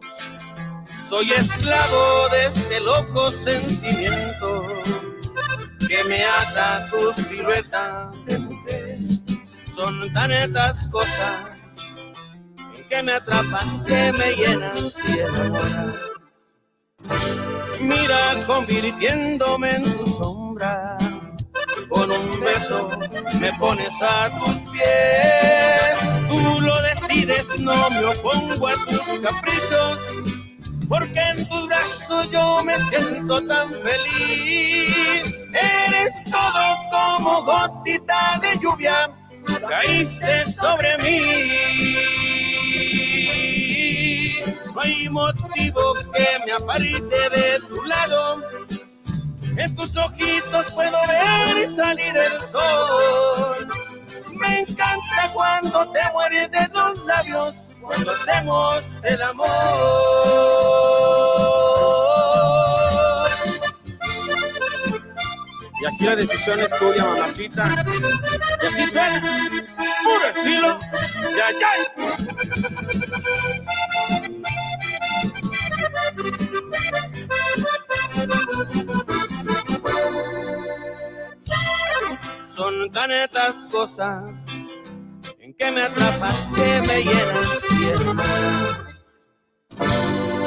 Soy 1.08 1.32
esclavo 1.32 2.30
de 2.32 2.46
este 2.48 2.80
loco 2.82 3.32
sentimiento 3.32 4.68
que 5.88 6.04
me 6.04 6.24
ata 6.26 6.90
tu 6.90 7.12
silueta 7.14 8.12
de 8.26 8.40
mujer. 8.40 8.98
Son 9.74 10.12
tantas 10.14 10.90
cosas 10.90 11.46
que 12.90 13.04
me 13.04 13.14
atrapas, 13.14 13.84
que 13.86 14.12
me 14.14 14.36
llenas 14.36 14.98
y 15.08 15.20
enamoras. 15.20 15.96
Mira, 17.82 18.44
convirtiéndome 18.48 19.76
en 19.76 19.98
tu 19.98 20.08
sombra. 20.08 20.98
Con 21.90 22.12
un 22.12 22.40
beso 22.40 22.90
me 23.40 23.54
pones 23.54 23.94
a 24.02 24.30
tus 24.40 24.66
pies. 24.72 25.98
Tú 26.28 26.62
lo 26.62 26.82
decides, 26.82 27.60
no 27.60 27.90
me 27.90 28.06
opongo 28.06 28.68
a 28.68 28.74
tus 28.86 29.20
caprichos. 29.20 30.00
Porque 30.88 31.20
en 31.20 31.48
tus 31.48 31.68
brazos 31.68 32.32
yo 32.32 32.64
me 32.64 32.80
siento 32.80 33.42
tan 33.48 33.72
feliz. 33.72 35.36
Eres 35.54 36.14
todo 36.26 36.76
como 36.92 37.44
gotita 37.44 38.40
de 38.42 38.60
lluvia. 38.60 39.10
Caíste 39.68 40.46
sobre 40.52 40.98
mí. 40.98 41.22
No 44.74 44.82
hay 44.82 45.10
motivo 45.10 45.94
que 46.14 46.28
me 46.46 46.52
aparte 46.52 46.90
de 46.90 47.60
tu 47.68 47.84
lado. 47.84 48.44
En 49.58 49.76
tus 49.76 49.96
ojitos 49.98 50.72
puedo 50.74 50.98
ver 51.08 51.76
salir 51.76 52.16
el 52.16 52.40
sol. 52.42 53.68
Me 54.32 54.60
encanta 54.62 55.32
cuando 55.34 55.92
te 55.92 56.00
mueres 56.12 56.52
de 56.52 56.68
los 56.74 57.06
labios, 57.06 57.56
cuando 57.82 58.12
hacemos 58.12 59.04
el 59.04 59.22
amor. 59.22 59.48
Y 65.82 65.86
aquí 65.86 66.06
la 66.06 66.16
decisión 66.16 66.60
es 66.60 66.70
tuya, 66.78 67.06
mamacita. 67.06 67.86
Y 68.62 68.66
así 68.66 68.88
suena, 68.88 69.22
puro 70.04 70.26
estilo. 70.36 70.80
Ya, 71.38 71.52
ya. 71.60 71.70
Tantas 82.90 83.68
cosas 83.70 84.32
en 85.40 85.54
que 85.54 85.72
me 85.72 85.84
atrapas, 85.84 86.52
que 86.56 86.82
me 86.82 87.04
llenas 87.04 87.60
siempre. 87.70 88.26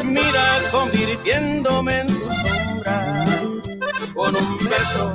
Mira, 0.05 0.47
convirtiéndome 0.71 2.01
en 2.01 2.07
tu 2.07 2.31
sombra, 2.33 3.25
con 4.15 4.37
un 4.37 4.59
beso 4.59 5.15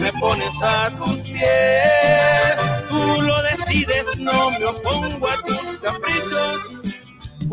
me 0.00 0.12
pones 0.12 0.62
a 0.62 0.90
tus 0.98 1.22
pies. 1.22 2.58
Tú 2.88 3.22
lo 3.22 3.42
decides, 3.42 4.18
no 4.18 4.50
me 4.50 4.64
opongo 4.66 5.28
a 5.28 5.36
tus 5.42 5.80
caprichos 5.80 6.93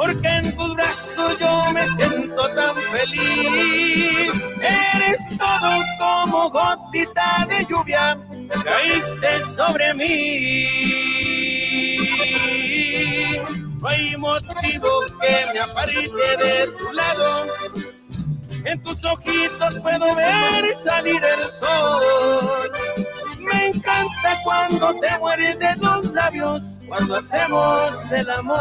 porque 0.02 0.28
en 0.28 0.56
tu 0.56 0.74
brazo 0.74 1.38
yo 1.38 1.72
me 1.74 1.86
siento 1.86 2.48
tan 2.56 2.76
feliz. 2.76 4.32
Eres 4.60 5.38
todo 5.38 5.84
como 6.00 6.50
gotita 6.50 7.46
de 7.48 7.64
lluvia, 7.70 8.18
caíste 8.64 9.42
sobre 9.56 9.94
mí. 9.94 10.66
No 13.80 13.88
hay 13.88 14.18
motivo 14.18 14.90
que 15.22 15.46
me 15.54 15.60
aparte 15.60 15.94
de 15.94 16.68
tu 16.80 16.92
lado. 16.94 17.46
En 18.66 18.82
tus 18.82 19.06
ojitos 19.06 19.80
puedo 19.84 20.16
ver 20.16 20.66
salir 20.84 21.22
el 21.24 21.44
sol. 21.52 22.72
Me 23.42 23.68
encanta 23.68 24.40
cuando 24.44 24.94
te 25.00 25.18
mueres 25.20 25.58
de 25.60 25.76
los 25.78 26.12
labios 26.12 26.62
cuando 26.88 27.16
hacemos 27.16 28.12
el 28.12 28.30
amor. 28.30 28.60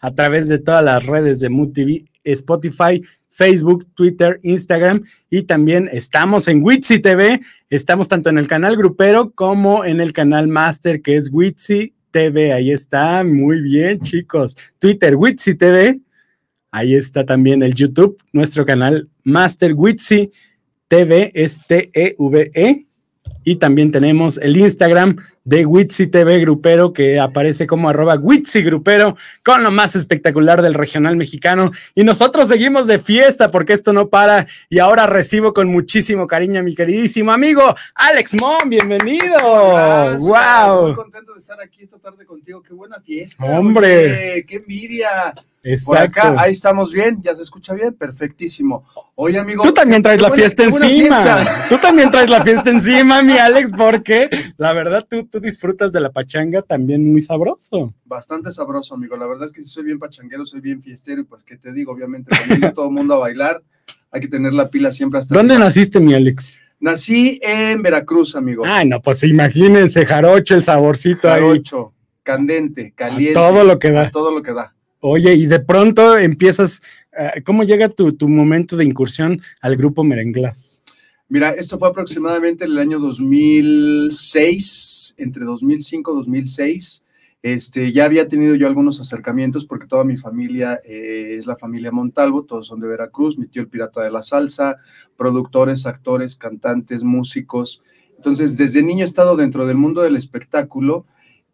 A 0.00 0.14
través 0.14 0.48
de 0.48 0.58
todas 0.58 0.84
las 0.84 1.04
redes 1.06 1.40
de 1.40 1.48
Mood 1.48 1.72
TV, 1.72 2.04
Spotify, 2.24 3.02
Facebook, 3.30 3.86
Twitter, 3.94 4.38
Instagram 4.42 5.02
y 5.28 5.42
también 5.42 5.88
estamos 5.92 6.46
en 6.46 6.62
Witsi 6.62 7.00
TV. 7.00 7.40
Estamos 7.68 8.08
tanto 8.08 8.28
en 8.30 8.38
el 8.38 8.46
canal 8.46 8.76
grupero 8.76 9.30
como 9.32 9.84
en 9.84 10.00
el 10.00 10.12
canal 10.12 10.46
master 10.46 11.02
que 11.02 11.16
es 11.16 11.30
Witsi 11.32 11.94
TV. 12.10 12.52
Ahí 12.52 12.70
está, 12.70 13.24
muy 13.24 13.60
bien 13.60 14.00
chicos. 14.00 14.56
Twitter, 14.78 15.16
Witsi 15.16 15.56
TV. 15.56 16.00
Ahí 16.70 16.94
está 16.94 17.24
también 17.24 17.62
el 17.62 17.74
YouTube, 17.74 18.16
nuestro 18.32 18.66
canal 18.66 19.08
Master 19.22 19.74
Witsi 19.74 20.30
TV, 20.88 21.30
es 21.32 21.60
T-E-V-E. 21.66 22.86
Y 23.44 23.56
también 23.56 23.90
tenemos 23.90 24.38
el 24.38 24.56
Instagram 24.56 25.16
de 25.44 25.66
Witsi 25.66 26.06
TV 26.06 26.40
Grupero, 26.40 26.92
que 26.92 27.20
aparece 27.20 27.66
como 27.66 27.88
arroba 27.88 28.16
Witsi 28.16 28.62
Grupero, 28.62 29.16
con 29.44 29.62
lo 29.62 29.70
más 29.70 29.94
espectacular 29.94 30.62
del 30.62 30.74
regional 30.74 31.16
mexicano. 31.16 31.70
Y 31.94 32.02
nosotros 32.04 32.48
seguimos 32.48 32.86
de 32.86 32.98
fiesta 32.98 33.50
porque 33.50 33.74
esto 33.74 33.92
no 33.92 34.08
para. 34.08 34.46
Y 34.68 34.78
ahora 34.78 35.06
recibo 35.06 35.52
con 35.52 35.68
muchísimo 35.68 36.26
cariño 36.26 36.60
a 36.60 36.62
mi 36.62 36.74
queridísimo 36.74 37.32
amigo 37.32 37.74
Alex 37.94 38.34
Mon, 38.34 38.68
bienvenido. 38.68 39.38
¡Wow! 39.38 40.86
Muy 40.86 40.94
contento 40.94 41.32
de 41.32 41.38
estar 41.38 41.60
aquí 41.60 41.82
esta 41.82 41.98
tarde 41.98 42.24
contigo. 42.24 42.62
Qué 42.62 42.72
buena 42.72 43.00
fiesta. 43.00 43.44
Hombre. 43.44 44.06
Oye, 44.06 44.46
qué 44.46 44.56
envidia. 44.56 45.34
Exacto. 45.64 46.20
Por 46.20 46.30
acá, 46.30 46.42
ahí 46.42 46.52
estamos 46.52 46.92
bien, 46.92 47.20
ya 47.22 47.34
se 47.34 47.42
escucha 47.42 47.72
bien, 47.74 47.94
perfectísimo. 47.94 48.84
Oye, 49.16 49.38
amigo. 49.38 49.62
Tú 49.62 49.72
también 49.72 50.02
traes 50.02 50.20
la 50.20 50.28
buena- 50.28 50.42
fiesta 50.42 50.64
encima. 50.64 50.88
fiesta. 50.88 51.66
Tú 51.68 51.78
también 51.78 52.10
traes 52.10 52.28
la 52.28 52.42
fiesta 52.42 52.70
encima, 52.70 53.22
mi 53.22 53.38
Alex, 53.38 53.70
porque 53.76 54.28
la 54.58 54.72
verdad 54.74 55.06
tú, 55.08 55.24
tú 55.24 55.40
disfrutas 55.40 55.92
de 55.92 56.00
la 56.00 56.10
pachanga 56.10 56.62
también 56.62 57.10
muy 57.10 57.22
sabroso. 57.22 57.94
Bastante 58.04 58.50
sabroso, 58.52 58.94
amigo. 58.94 59.16
La 59.16 59.26
verdad 59.26 59.46
es 59.46 59.52
que 59.52 59.62
sí 59.62 59.68
soy 59.70 59.84
bien 59.84 59.98
pachanguero, 59.98 60.44
soy 60.44 60.60
bien 60.60 60.82
fiestero 60.82 61.22
y 61.22 61.24
pues, 61.24 61.42
¿qué 61.44 61.56
te 61.56 61.72
digo? 61.72 61.92
Obviamente, 61.92 62.30
cuando 62.46 62.72
todo 62.72 62.86
el 62.86 62.92
mundo 62.92 63.14
a 63.14 63.18
bailar, 63.18 63.62
hay 64.10 64.20
que 64.20 64.28
tener 64.28 64.52
la 64.52 64.68
pila 64.68 64.92
siempre 64.92 65.18
hasta 65.20 65.34
¿Dónde 65.34 65.54
arriba. 65.54 65.66
naciste, 65.66 65.98
mi 66.00 66.12
Alex? 66.14 66.58
Nací 66.80 67.38
en 67.42 67.82
Veracruz, 67.82 68.36
amigo. 68.36 68.64
Ay, 68.66 68.86
no, 68.86 69.00
pues 69.00 69.22
imagínense, 69.22 70.04
jarocho, 70.04 70.54
el 70.56 70.62
saborcito 70.62 71.28
ahí. 71.32 71.40
Jarocho, 71.40 71.94
candente, 72.22 72.92
caliente. 72.94 73.32
todo 73.34 73.64
lo 73.64 73.78
que 73.78 73.90
da. 73.92 74.10
todo 74.10 74.30
lo 74.30 74.42
que 74.42 74.52
da. 74.52 74.73
Oye, 75.06 75.34
y 75.34 75.44
de 75.44 75.60
pronto 75.60 76.16
empiezas, 76.16 76.80
eh, 77.12 77.42
¿cómo 77.44 77.62
llega 77.62 77.90
tu, 77.90 78.12
tu 78.12 78.26
momento 78.26 78.74
de 78.74 78.86
incursión 78.86 79.38
al 79.60 79.76
grupo 79.76 80.02
Merenglás? 80.02 80.80
Mira, 81.28 81.50
esto 81.50 81.78
fue 81.78 81.88
aproximadamente 81.88 82.64
en 82.64 82.70
el 82.70 82.78
año 82.78 82.98
2006, 82.98 85.16
entre 85.18 85.44
2005 85.44 86.10
y 86.10 86.16
2006. 86.16 87.04
Este, 87.42 87.92
ya 87.92 88.06
había 88.06 88.30
tenido 88.30 88.54
yo 88.54 88.66
algunos 88.66 88.98
acercamientos 88.98 89.66
porque 89.66 89.86
toda 89.86 90.04
mi 90.04 90.16
familia 90.16 90.80
eh, 90.86 91.36
es 91.38 91.46
la 91.46 91.56
familia 91.56 91.92
Montalvo, 91.92 92.44
todos 92.44 92.66
son 92.66 92.80
de 92.80 92.88
Veracruz, 92.88 93.36
mi 93.36 93.46
tío 93.46 93.60
el 93.60 93.68
pirata 93.68 94.02
de 94.02 94.10
la 94.10 94.22
salsa, 94.22 94.78
productores, 95.18 95.84
actores, 95.84 96.34
cantantes, 96.34 97.04
músicos. 97.04 97.84
Entonces, 98.16 98.56
desde 98.56 98.82
niño 98.82 99.02
he 99.02 99.04
estado 99.04 99.36
dentro 99.36 99.66
del 99.66 99.76
mundo 99.76 100.00
del 100.00 100.16
espectáculo 100.16 101.04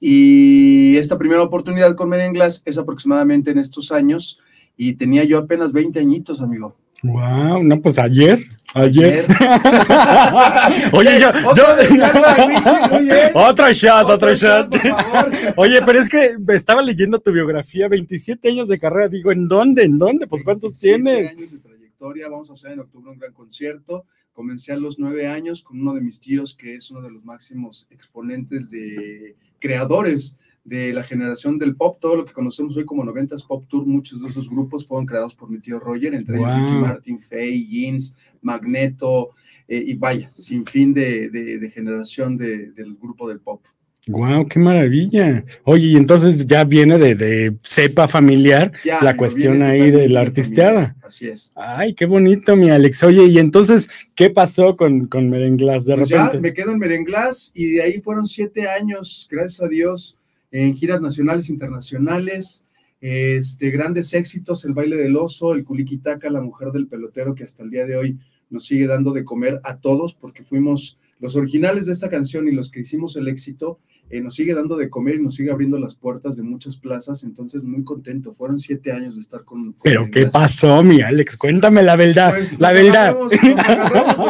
y 0.00 0.96
esta 0.96 1.18
primera 1.18 1.42
oportunidad 1.42 1.94
con 1.94 2.08
Media 2.08 2.28
Glass 2.30 2.62
es 2.64 2.78
aproximadamente 2.78 3.50
en 3.50 3.58
estos 3.58 3.92
años 3.92 4.40
y 4.76 4.94
tenía 4.94 5.24
yo 5.24 5.38
apenas 5.38 5.72
20 5.72 5.98
añitos, 6.00 6.40
amigo. 6.40 6.74
Wow, 7.02 7.62
no, 7.62 7.80
pues 7.80 7.98
ayer, 7.98 8.38
ayer. 8.74 9.24
Ayer. 9.28 10.90
Oye, 10.92 11.20
yo, 11.20 11.28
Otra 11.50 11.82
yo- 13.00 13.30
otro 13.34 13.72
shot, 13.72 14.06
Otro 14.10 14.34
shot. 14.34 14.70
shot, 14.74 14.82
por 14.82 15.02
favor. 15.02 15.32
Oye, 15.56 15.80
pero 15.84 15.98
es 16.00 16.08
que 16.08 16.36
estaba 16.48 16.82
leyendo 16.82 17.18
tu 17.18 17.32
biografía, 17.32 17.88
27 17.88 18.48
años 18.50 18.68
de 18.68 18.78
carrera, 18.78 19.08
digo, 19.08 19.32
¿en 19.32 19.48
dónde? 19.48 19.84
¿En 19.84 19.98
dónde? 19.98 20.26
Pues 20.26 20.42
¿cuántos 20.42 20.80
27 20.80 21.02
tienes? 21.04 21.30
años 21.30 21.52
de 21.52 21.58
trayectoria, 21.58 22.28
vamos 22.28 22.50
a 22.50 22.52
hacer 22.54 22.72
en 22.72 22.80
octubre 22.80 23.10
un 23.10 23.18
gran 23.18 23.32
concierto. 23.32 24.04
Comencé 24.32 24.72
a 24.72 24.76
los 24.76 24.98
nueve 24.98 25.26
años 25.26 25.62
con 25.62 25.80
uno 25.80 25.94
de 25.94 26.00
mis 26.02 26.20
tíos 26.20 26.54
que 26.54 26.74
es 26.74 26.90
uno 26.90 27.02
de 27.02 27.10
los 27.10 27.24
máximos 27.24 27.86
exponentes 27.90 28.70
de 28.70 29.36
creadores 29.60 30.38
de 30.64 30.92
la 30.92 31.02
generación 31.02 31.58
del 31.58 31.74
pop, 31.74 31.98
todo 32.00 32.16
lo 32.16 32.24
que 32.24 32.32
conocemos 32.32 32.76
hoy 32.76 32.84
como 32.84 33.04
90s 33.04 33.46
Pop 33.46 33.64
Tour, 33.68 33.86
muchos 33.86 34.22
de 34.22 34.28
esos 34.28 34.48
grupos 34.48 34.86
fueron 34.86 35.06
creados 35.06 35.34
por 35.34 35.50
mi 35.50 35.58
tío 35.60 35.80
Roger, 35.80 36.14
entre 36.14 36.36
ellos 36.36 36.54
Ricky 36.54 36.72
Martin, 36.72 37.20
Faye, 37.20 37.66
Jeans, 37.66 38.14
Magneto, 38.42 39.30
eh, 39.66 39.82
y 39.86 39.94
vaya, 39.94 40.30
sin 40.30 40.66
fin 40.66 40.92
de, 40.92 41.30
de, 41.30 41.70
generación 41.70 42.36
del 42.36 42.96
grupo 43.00 43.28
del 43.28 43.40
pop. 43.40 43.64
Wow, 44.08 44.48
qué 44.48 44.58
maravilla. 44.58 45.44
Oye, 45.64 45.88
y 45.88 45.96
entonces 45.96 46.46
ya 46.46 46.64
viene 46.64 46.98
de, 46.98 47.54
cepa 47.62 48.08
familiar 48.08 48.72
la 49.02 49.16
cuestión 49.16 49.62
ahí 49.62 49.90
de 49.90 50.08
la 50.08 50.22
artisteada. 50.22 50.96
Así 51.02 51.28
es. 51.28 51.52
Ay, 51.54 51.94
qué 51.94 52.06
bonito, 52.06 52.56
mi 52.56 52.70
Alex. 52.70 53.04
Oye, 53.04 53.24
y 53.26 53.38
entonces, 53.38 53.90
¿qué 54.14 54.30
pasó 54.30 54.76
con, 54.76 55.06
con 55.06 55.28
Merenglas 55.28 55.84
de 55.84 55.96
pues 55.96 56.08
repente? 56.08 56.36
Ya 56.36 56.40
me 56.40 56.54
quedo 56.54 56.72
en 56.72 56.78
Merenglas 56.78 57.52
y 57.54 57.72
de 57.72 57.82
ahí 57.82 58.00
fueron 58.00 58.24
siete 58.24 58.68
años, 58.68 59.28
gracias 59.30 59.62
a 59.62 59.68
Dios, 59.68 60.16
en 60.50 60.74
giras 60.74 61.02
nacionales, 61.02 61.50
internacionales, 61.50 62.64
este, 63.00 63.70
grandes 63.70 64.12
éxitos, 64.14 64.64
el 64.64 64.72
baile 64.72 64.96
del 64.96 65.16
oso, 65.16 65.52
el 65.52 65.64
culiquitaca, 65.64 66.30
la 66.30 66.40
mujer 66.40 66.72
del 66.72 66.86
pelotero, 66.86 67.34
que 67.34 67.44
hasta 67.44 67.62
el 67.62 67.70
día 67.70 67.86
de 67.86 67.96
hoy 67.96 68.18
nos 68.48 68.64
sigue 68.64 68.86
dando 68.86 69.12
de 69.12 69.24
comer 69.24 69.60
a 69.62 69.76
todos, 69.76 70.14
porque 70.14 70.42
fuimos 70.42 70.98
los 71.20 71.36
originales 71.36 71.86
de 71.86 71.92
esta 71.92 72.08
canción 72.08 72.48
y 72.48 72.52
los 72.52 72.70
que 72.70 72.80
hicimos 72.80 73.14
el 73.16 73.28
éxito, 73.28 73.78
eh, 74.08 74.20
nos 74.20 74.34
sigue 74.34 74.54
dando 74.54 74.76
de 74.76 74.90
comer 74.90 75.16
y 75.16 75.22
nos 75.22 75.34
sigue 75.36 75.52
abriendo 75.52 75.78
las 75.78 75.94
puertas 75.94 76.36
de 76.36 76.42
muchas 76.42 76.76
plazas, 76.76 77.22
entonces 77.22 77.62
muy 77.62 77.84
contento. 77.84 78.32
Fueron 78.32 78.58
siete 78.58 78.90
años 78.90 79.14
de 79.14 79.20
estar 79.20 79.44
con... 79.44 79.74
Pero 79.84 80.10
¿qué 80.10 80.26
pasó, 80.26 80.82
mi 80.82 81.00
Alex? 81.00 81.36
Cuéntame 81.36 81.82
la 81.82 81.94
verdad, 81.94 82.30
pues, 82.30 82.58
la 82.58 82.72
verdad. 82.72 83.16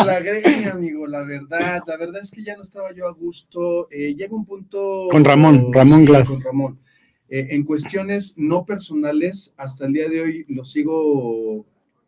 la 0.05 0.21
greña, 0.21 0.73
amigo, 0.73 1.07
la 1.07 1.25
verdad. 1.25 1.83
La 1.87 1.97
verdad 1.97 2.21
es 2.21 2.31
que 2.31 2.43
ya 2.43 2.57
no 2.57 2.63
estaba 2.63 2.93
yo 2.93 3.07
a 3.07 3.13
gusto. 3.13 3.89
Eh, 3.91 4.15
llega 4.15 4.35
un 4.35 4.45
punto... 4.45 5.09
Con 5.11 5.25
Ramón, 5.25 5.73
Ramón 5.73 6.05
Glass. 6.05 6.29
Con 6.29 6.43
Ramón. 6.43 6.81
Eh, 7.31 7.47
en 7.51 7.63
cuestiones 7.65 8.35
no 8.37 8.67
personales, 8.67 9.55
hasta 9.57 9.87
el 9.87 9.93
día 9.93 10.09
de 10.09 10.21
hoy 10.21 10.45
lo 10.49 10.65
sigo 10.65 11.65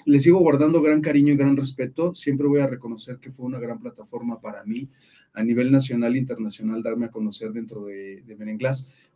le 0.07 0.21
sigo 0.21 0.39
guardando 0.39 0.83
gran 0.83 1.01
cariño 1.01 1.33
y 1.33 1.37
gran 1.37 1.57
respeto. 1.57 2.15
Siempre 2.15 2.47
voy 2.47 2.61
a 2.61 2.67
reconocer 2.67 3.19
que 3.19 3.31
fue 3.31 3.47
una 3.47 3.61
gran 3.61 3.81
plataforma 3.81 4.41
para 4.41 4.65
mí 4.65 4.89
a 5.35 5.43
nivel 5.43 5.73
nacional 5.73 6.15
e 6.15 6.19
internacional 6.19 6.83
darme 6.83 7.07
a 7.07 7.11
conocer 7.11 7.53
dentro 7.53 7.87
de, 7.87 8.23
de 8.23 8.37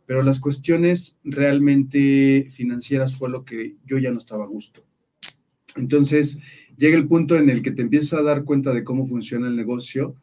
pero 0.05 0.23
las 0.23 0.39
cuestiones 0.39 1.19
realmente 1.23 2.47
financieras 2.49 3.15
fue 3.17 3.29
lo 3.29 3.43
que 3.43 3.75
yo 3.85 3.97
ya 3.97 4.11
no 4.11 4.17
estaba 4.17 4.45
a 4.45 4.47
gusto. 4.47 4.83
Entonces 5.75 6.39
llega 6.77 6.97
el 6.97 7.07
punto 7.07 7.35
en 7.35 7.49
el 7.49 7.61
que 7.61 7.71
te 7.71 7.81
empiezas 7.81 8.19
a 8.19 8.23
dar 8.23 8.45
cuenta 8.45 8.73
de 8.73 8.83
cómo 8.83 9.05
funciona 9.05 9.47
el 9.47 9.55
negocio 9.55 10.15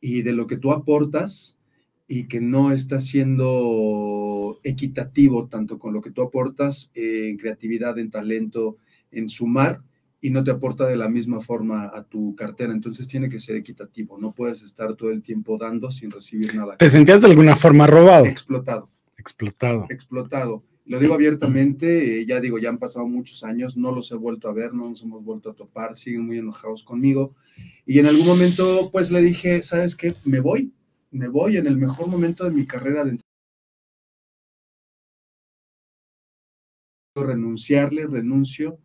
y 0.00 0.22
de 0.22 0.32
lo 0.32 0.46
que 0.46 0.56
tú 0.56 0.72
aportas 0.72 1.58
y 2.06 2.28
que 2.28 2.40
no 2.40 2.72
está 2.72 3.00
siendo 3.00 4.60
equitativo 4.62 5.48
tanto 5.48 5.78
con 5.78 5.92
lo 5.92 6.00
que 6.00 6.10
tú 6.10 6.22
aportas 6.22 6.90
en 6.94 7.36
creatividad, 7.36 7.98
en 7.98 8.10
talento, 8.10 8.76
en 9.10 9.28
sumar 9.28 9.82
y 10.24 10.30
no 10.30 10.42
te 10.42 10.50
aporta 10.50 10.86
de 10.86 10.96
la 10.96 11.10
misma 11.10 11.42
forma 11.42 11.90
a 11.92 12.02
tu 12.02 12.34
cartera. 12.34 12.72
Entonces 12.72 13.06
tiene 13.06 13.28
que 13.28 13.38
ser 13.38 13.56
equitativo. 13.56 14.18
No 14.18 14.32
puedes 14.32 14.62
estar 14.62 14.94
todo 14.94 15.10
el 15.10 15.20
tiempo 15.20 15.58
dando 15.58 15.90
sin 15.90 16.10
recibir 16.10 16.54
nada. 16.54 16.78
¿Te 16.78 16.88
sentías 16.88 17.20
de 17.20 17.26
alguna 17.26 17.54
forma 17.56 17.86
robado? 17.86 18.24
Explotado. 18.24 18.88
Explotado. 19.18 19.84
Explotado. 19.90 20.64
Lo 20.86 20.98
digo 20.98 21.12
abiertamente, 21.12 22.20
eh, 22.20 22.24
ya 22.24 22.40
digo, 22.40 22.58
ya 22.58 22.70
han 22.70 22.78
pasado 22.78 23.06
muchos 23.06 23.44
años, 23.44 23.76
no 23.76 23.92
los 23.92 24.10
he 24.12 24.14
vuelto 24.14 24.48
a 24.48 24.54
ver, 24.54 24.72
no 24.72 24.88
nos 24.88 25.02
hemos 25.02 25.22
vuelto 25.22 25.50
a 25.50 25.54
topar, 25.54 25.94
siguen 25.94 26.24
muy 26.24 26.38
enojados 26.38 26.84
conmigo. 26.84 27.34
Y 27.84 27.98
en 27.98 28.06
algún 28.06 28.26
momento, 28.26 28.88
pues 28.90 29.10
le 29.10 29.20
dije, 29.20 29.60
¿sabes 29.60 29.94
qué? 29.94 30.14
Me 30.24 30.40
voy, 30.40 30.72
me 31.10 31.28
voy 31.28 31.58
en 31.58 31.66
el 31.66 31.76
mejor 31.76 32.06
momento 32.06 32.44
de 32.44 32.50
mi 32.50 32.64
carrera 32.64 33.04
dentro. 33.04 33.26
Renunciarle, 37.14 38.06
renuncio 38.06 38.78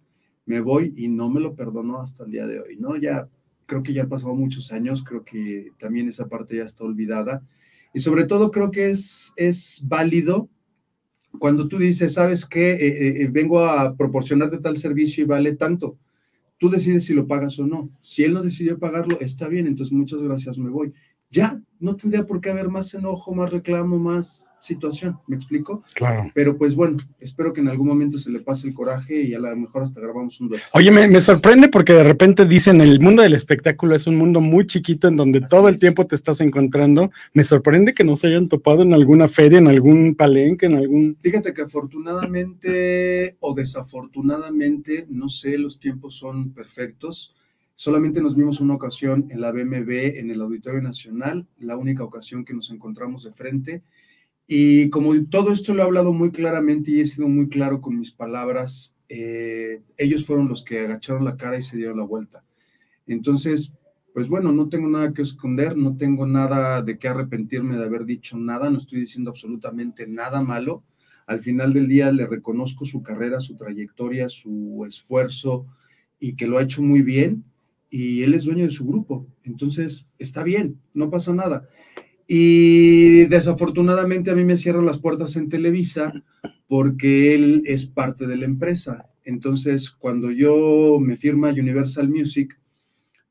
me 0.49 0.61
voy 0.61 0.93
y 0.97 1.07
no 1.09 1.29
me 1.29 1.39
lo 1.39 1.53
perdono 1.53 2.01
hasta 2.01 2.23
el 2.23 2.31
día 2.31 2.47
de 2.47 2.59
hoy, 2.59 2.75
¿no? 2.75 2.95
Ya 2.95 3.29
creo 3.67 3.83
que 3.83 3.93
ya 3.93 4.01
han 4.01 4.09
pasado 4.09 4.33
muchos 4.33 4.71
años, 4.71 5.03
creo 5.03 5.23
que 5.23 5.67
también 5.77 6.07
esa 6.07 6.27
parte 6.27 6.57
ya 6.57 6.63
está 6.63 6.83
olvidada. 6.83 7.43
Y 7.93 7.99
sobre 7.99 8.23
todo 8.25 8.49
creo 8.49 8.71
que 8.71 8.89
es, 8.89 9.31
es 9.35 9.83
válido 9.85 10.49
cuando 11.37 11.67
tú 11.67 11.77
dices, 11.77 12.15
¿sabes 12.15 12.47
qué? 12.47 12.71
Eh, 12.71 12.77
eh, 12.87 13.21
eh, 13.21 13.29
vengo 13.31 13.59
a 13.59 13.95
proporcionarte 13.95 14.57
tal 14.57 14.75
servicio 14.75 15.23
y 15.23 15.27
vale 15.27 15.55
tanto. 15.55 15.99
Tú 16.57 16.67
decides 16.71 17.05
si 17.05 17.13
lo 17.13 17.27
pagas 17.27 17.59
o 17.59 17.67
no. 17.67 17.91
Si 18.01 18.23
él 18.23 18.33
no 18.33 18.41
decidió 18.41 18.79
pagarlo, 18.79 19.19
está 19.19 19.47
bien, 19.47 19.67
entonces 19.67 19.93
muchas 19.93 20.23
gracias, 20.23 20.57
me 20.57 20.71
voy 20.71 20.91
ya 21.31 21.59
no 21.79 21.95
tendría 21.95 22.25
por 22.25 22.41
qué 22.41 22.49
haber 22.49 22.67
más 22.67 22.93
enojo, 22.93 23.33
más 23.33 23.51
reclamo, 23.51 23.97
más 23.97 24.49
situación, 24.59 25.17
¿me 25.27 25.37
explico? 25.37 25.83
Claro. 25.95 26.29
Pero 26.35 26.57
pues 26.57 26.75
bueno, 26.75 26.97
espero 27.21 27.53
que 27.53 27.61
en 27.61 27.69
algún 27.69 27.87
momento 27.87 28.17
se 28.17 28.29
le 28.29 28.39
pase 28.39 28.67
el 28.67 28.73
coraje 28.73 29.21
y 29.21 29.33
a 29.33 29.39
lo 29.39 29.55
mejor 29.55 29.83
hasta 29.83 30.01
grabamos 30.01 30.41
un 30.41 30.49
dueto. 30.49 30.65
Oye, 30.73 30.91
me, 30.91 31.21
sorprende 31.21 31.69
porque 31.69 31.93
de 31.93 32.03
repente 32.03 32.45
dicen 32.45 32.81
el 32.81 32.99
mundo 32.99 33.23
del 33.23 33.33
espectáculo 33.33 33.95
es 33.95 34.07
un 34.07 34.17
mundo 34.17 34.41
muy 34.41 34.65
chiquito 34.65 35.07
en 35.07 35.15
donde 35.15 35.39
todo 35.39 35.69
el 35.69 35.77
tiempo 35.77 36.05
te 36.05 36.15
estás 36.15 36.41
encontrando. 36.41 37.11
Me 37.33 37.45
sorprende 37.45 37.93
que 37.93 38.03
no 38.03 38.17
se 38.17 38.27
hayan 38.27 38.49
topado 38.49 38.81
en 38.81 38.93
alguna 38.93 39.29
feria, 39.29 39.59
en 39.59 39.67
algún 39.67 40.15
palenque, 40.15 40.65
en 40.65 40.75
algún... 40.75 41.17
Fíjate 41.21 41.53
que 41.53 41.61
afortunadamente 41.61 43.37
o 43.39 43.53
desafortunadamente, 43.53 45.07
no 45.09 45.29
sé, 45.29 45.57
los 45.57 45.79
tiempos 45.79 46.15
son 46.15 46.51
perfectos 46.51 47.35
Solamente 47.79 48.21
nos 48.21 48.35
vimos 48.35 48.59
una 48.59 48.73
ocasión 48.73 49.27
en 49.29 49.39
la 49.39 49.53
BMB, 49.53 50.17
en 50.17 50.29
el 50.29 50.41
Auditorio 50.41 50.81
Nacional, 50.81 51.47
la 51.59 51.77
única 51.77 52.03
ocasión 52.03 52.43
que 52.43 52.53
nos 52.53 52.71
encontramos 52.71 53.23
de 53.23 53.31
frente. 53.31 53.83
Y 54.45 54.89
como 54.89 55.13
todo 55.27 55.53
esto 55.53 55.73
lo 55.73 55.81
he 55.81 55.85
hablado 55.85 56.11
muy 56.11 56.29
claramente 56.31 56.91
y 56.91 56.99
he 56.99 57.05
sido 57.05 57.29
muy 57.29 57.47
claro 57.47 57.79
con 57.79 57.97
mis 57.97 58.11
palabras, 58.11 58.97
eh, 59.07 59.81
ellos 59.95 60.25
fueron 60.25 60.49
los 60.49 60.61
que 60.61 60.81
agacharon 60.81 61.23
la 61.23 61.37
cara 61.37 61.57
y 61.57 61.61
se 61.61 61.77
dieron 61.77 61.95
la 61.99 62.03
vuelta. 62.03 62.43
Entonces, 63.07 63.71
pues 64.13 64.27
bueno, 64.27 64.51
no 64.51 64.67
tengo 64.67 64.89
nada 64.89 65.13
que 65.13 65.21
esconder, 65.21 65.77
no 65.77 65.95
tengo 65.95 66.27
nada 66.27 66.81
de 66.81 66.99
qué 66.99 67.07
arrepentirme 67.07 67.77
de 67.77 67.85
haber 67.85 68.03
dicho 68.03 68.37
nada, 68.37 68.69
no 68.69 68.77
estoy 68.77 68.99
diciendo 68.99 69.29
absolutamente 69.29 70.05
nada 70.05 70.41
malo. 70.41 70.83
Al 71.27 71.39
final 71.39 71.71
del 71.71 71.87
día 71.87 72.11
le 72.11 72.27
reconozco 72.27 72.83
su 72.83 73.01
carrera, 73.01 73.39
su 73.39 73.55
trayectoria, 73.55 74.27
su 74.27 74.83
esfuerzo 74.85 75.65
y 76.19 76.35
que 76.35 76.45
lo 76.45 76.57
ha 76.57 76.63
hecho 76.63 76.81
muy 76.81 77.03
bien 77.03 77.45
y 77.89 78.23
él 78.23 78.33
es 78.33 78.43
dueño 78.43 78.63
de 78.63 78.69
su 78.69 78.85
grupo. 78.85 79.27
Entonces, 79.43 80.05
está 80.17 80.43
bien, 80.43 80.79
no 80.93 81.09
pasa 81.09 81.33
nada. 81.33 81.67
Y 82.27 83.25
desafortunadamente 83.25 84.29
a 84.29 84.35
mí 84.35 84.43
me 84.43 84.55
cierran 84.55 84.85
las 84.85 84.99
puertas 84.99 85.35
en 85.35 85.49
Televisa 85.49 86.23
porque 86.67 87.33
él 87.33 87.63
es 87.65 87.87
parte 87.87 88.27
de 88.27 88.37
la 88.37 88.45
empresa. 88.45 89.09
Entonces, 89.23 89.89
cuando 89.89 90.29
yo 90.31 90.99
me 91.01 91.15
firma 91.15 91.49
Universal 91.49 92.07
Music, 92.07 92.59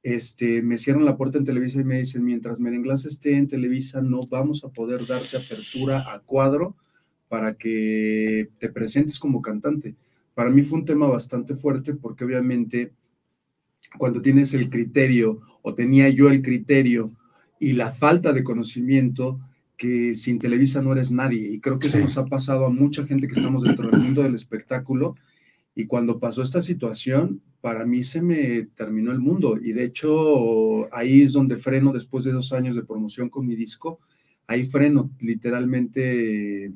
este, 0.02 0.62
me 0.62 0.78
cierran 0.78 1.04
la 1.04 1.16
puerta 1.16 1.38
en 1.38 1.44
Televisa 1.44 1.80
y 1.80 1.84
me 1.84 1.98
dicen, 1.98 2.24
mientras 2.24 2.60
Merenglas 2.60 3.04
esté 3.04 3.36
en 3.36 3.46
Televisa, 3.46 4.00
no 4.02 4.20
vamos 4.30 4.64
a 4.64 4.70
poder 4.70 5.06
darte 5.06 5.36
apertura 5.36 6.12
a 6.12 6.20
cuadro 6.20 6.76
para 7.28 7.56
que 7.56 8.48
te 8.58 8.68
presentes 8.68 9.18
como 9.18 9.42
cantante. 9.42 9.94
Para 10.34 10.50
mí 10.50 10.62
fue 10.62 10.80
un 10.80 10.84
tema 10.84 11.06
bastante 11.06 11.54
fuerte 11.54 11.94
porque 11.94 12.24
obviamente 12.24 12.92
cuando 13.96 14.20
tienes 14.20 14.52
el 14.54 14.68
criterio, 14.68 15.40
o 15.62 15.74
tenía 15.74 16.08
yo 16.08 16.30
el 16.30 16.42
criterio 16.42 17.12
y 17.60 17.72
la 17.72 17.90
falta 17.90 18.32
de 18.32 18.44
conocimiento, 18.44 19.40
que 19.76 20.14
sin 20.14 20.38
Televisa 20.38 20.82
no 20.82 20.92
eres 20.92 21.12
nadie. 21.12 21.52
Y 21.52 21.60
creo 21.60 21.78
que 21.78 21.86
eso 21.86 21.98
nos 21.98 22.18
ha 22.18 22.26
pasado 22.26 22.66
a 22.66 22.70
mucha 22.70 23.06
gente 23.06 23.26
que 23.26 23.34
estamos 23.34 23.62
dentro 23.62 23.90
del 23.90 24.00
mundo 24.00 24.22
del 24.22 24.34
espectáculo. 24.34 25.14
Y 25.74 25.86
cuando 25.86 26.18
pasó 26.18 26.42
esta 26.42 26.60
situación, 26.60 27.40
para 27.60 27.84
mí 27.84 28.02
se 28.02 28.20
me 28.20 28.62
terminó 28.74 29.12
el 29.12 29.20
mundo. 29.20 29.56
Y 29.62 29.72
de 29.72 29.84
hecho, 29.84 30.92
ahí 30.92 31.22
es 31.22 31.32
donde 31.32 31.56
freno 31.56 31.92
después 31.92 32.24
de 32.24 32.32
dos 32.32 32.52
años 32.52 32.74
de 32.74 32.82
promoción 32.82 33.28
con 33.28 33.46
mi 33.46 33.54
disco. 33.54 34.00
Ahí 34.48 34.64
freno 34.64 35.10
literalmente 35.20 36.72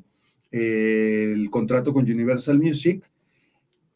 eh, 0.51 1.33
el 1.33 1.49
contrato 1.49 1.91
con 1.91 2.09
Universal 2.09 2.59
Music 2.59 3.03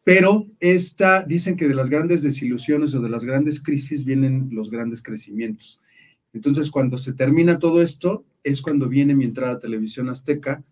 pero 0.07 0.47
esta, 0.61 1.21
dicen 1.23 1.57
que 1.57 1.67
de 1.67 1.75
las 1.75 1.89
grandes 1.89 2.23
desilusiones 2.23 2.95
o 2.95 3.01
de 3.01 3.09
las 3.09 3.25
grandes 3.25 3.61
crisis 3.61 4.05
vienen 4.05 4.47
los 4.53 4.71
grandes 4.71 5.01
crecimientos. 5.01 5.81
Entonces, 6.31 6.71
cuando 6.71 6.97
se 6.97 7.11
termina 7.11 7.59
todo 7.59 7.81
esto, 7.81 8.23
es 8.41 8.61
cuando 8.61 8.87
viene 8.87 9.15
mi 9.15 9.25
entrada 9.25 9.55
a 9.55 9.59
Televisión 9.59 10.07
Azteca 10.07 10.63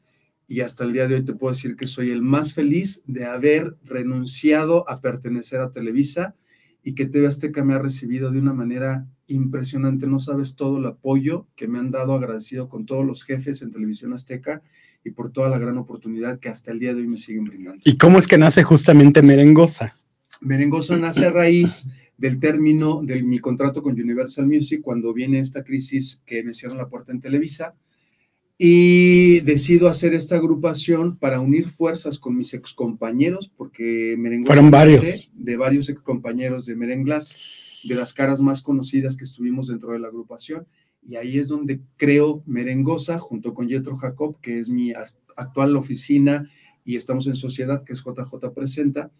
y 0.47 0.61
hasta 0.61 0.85
el 0.85 0.93
día 0.93 1.09
de 1.09 1.15
hoy 1.15 1.25
te 1.25 1.33
puedo 1.33 1.53
decir 1.53 1.75
que 1.75 1.85
soy 1.85 2.11
el 2.11 2.21
más 2.21 2.53
feliz 2.53 3.03
de 3.07 3.25
haber 3.25 3.75
renunciado 3.83 4.89
a 4.89 5.01
pertenecer 5.01 5.59
a 5.59 5.73
Televisa 5.73 6.33
y 6.81 6.95
que 6.95 7.05
TV 7.05 7.27
Azteca 7.27 7.61
me 7.61 7.73
ha 7.73 7.79
recibido 7.79 8.31
de 8.31 8.39
una 8.39 8.53
manera 8.53 9.05
impresionante. 9.27 10.07
No 10.07 10.19
sabes 10.19 10.55
todo 10.55 10.77
el 10.77 10.85
apoyo 10.85 11.45
que 11.57 11.67
me 11.67 11.79
han 11.79 11.91
dado, 11.91 12.13
agradecido 12.13 12.69
con 12.69 12.85
todos 12.85 13.05
los 13.05 13.25
jefes 13.25 13.61
en 13.61 13.71
Televisión 13.71 14.13
Azteca 14.13 14.63
y 15.05 15.11
por 15.11 15.31
toda 15.31 15.47
la 15.49 15.59
gran 15.59 15.77
oportunidad 15.77 16.39
que 16.39 16.49
hasta 16.49 16.71
el 16.71 16.79
día 16.79 16.93
de 16.93 17.01
hoy 17.01 17.07
me 17.07 17.17
siguen 17.17 17.45
brindando. 17.45 17.81
¿Y 17.85 17.95
cómo 17.95 18.17
es 18.19 18.27
que 18.27 18.37
nace 18.37 18.63
justamente 18.63 19.21
Merengosa? 19.21 19.95
Merengosa 20.41 20.97
nace 20.97 21.27
a 21.27 21.29
raíz 21.29 21.87
del 22.17 22.39
término 22.39 23.01
de 23.03 23.21
mi 23.21 23.39
contrato 23.39 23.83
con 23.83 23.93
Universal 23.93 24.47
Music 24.47 24.81
cuando 24.81 25.13
viene 25.13 25.39
esta 25.39 25.63
crisis 25.63 26.21
que 26.25 26.43
me 26.43 26.53
cierran 26.53 26.79
la 26.79 26.89
puerta 26.89 27.11
en 27.13 27.21
Televisa. 27.21 27.75
y 28.57 29.41
decido 29.41 29.89
hacer 29.89 30.13
esta 30.13 30.37
agrupación 30.37 31.17
para 31.17 31.41
unir 31.41 31.67
fuerzas 31.67 32.17
con 32.17 32.37
mis 32.37 32.53
excompañeros, 32.53 33.49
porque 33.49 34.15
Merenglas 34.17 34.47
Fueron 34.47 34.71
varios. 34.71 35.29
de 35.33 35.57
varios 35.57 35.89
excompañeros 35.89 36.65
de 36.65 36.75
Merenglas, 36.77 37.81
de 37.83 37.95
las 37.95 38.13
caras 38.13 38.39
más 38.39 38.61
conocidas 38.61 39.17
que 39.17 39.25
estuvimos 39.25 39.67
dentro 39.67 39.91
de 39.91 39.99
la 39.99 40.07
agrupación, 40.07 40.65
y 41.07 41.15
ahí 41.17 41.37
es 41.37 41.47
donde 41.47 41.81
creo 41.97 42.43
Merengosa, 42.45 43.19
junto 43.19 43.53
con 43.53 43.67
Yetro 43.67 43.95
Jacob, 43.95 44.37
que 44.41 44.59
es 44.59 44.69
mi 44.69 44.93
actual 45.35 45.75
oficina, 45.75 46.49
y 46.83 46.95
estamos 46.95 47.27
en 47.27 47.35
sociedad, 47.35 47.83
que 47.83 47.93
es 47.93 48.03
JJ 48.03 48.53
Presenta, 48.53 49.11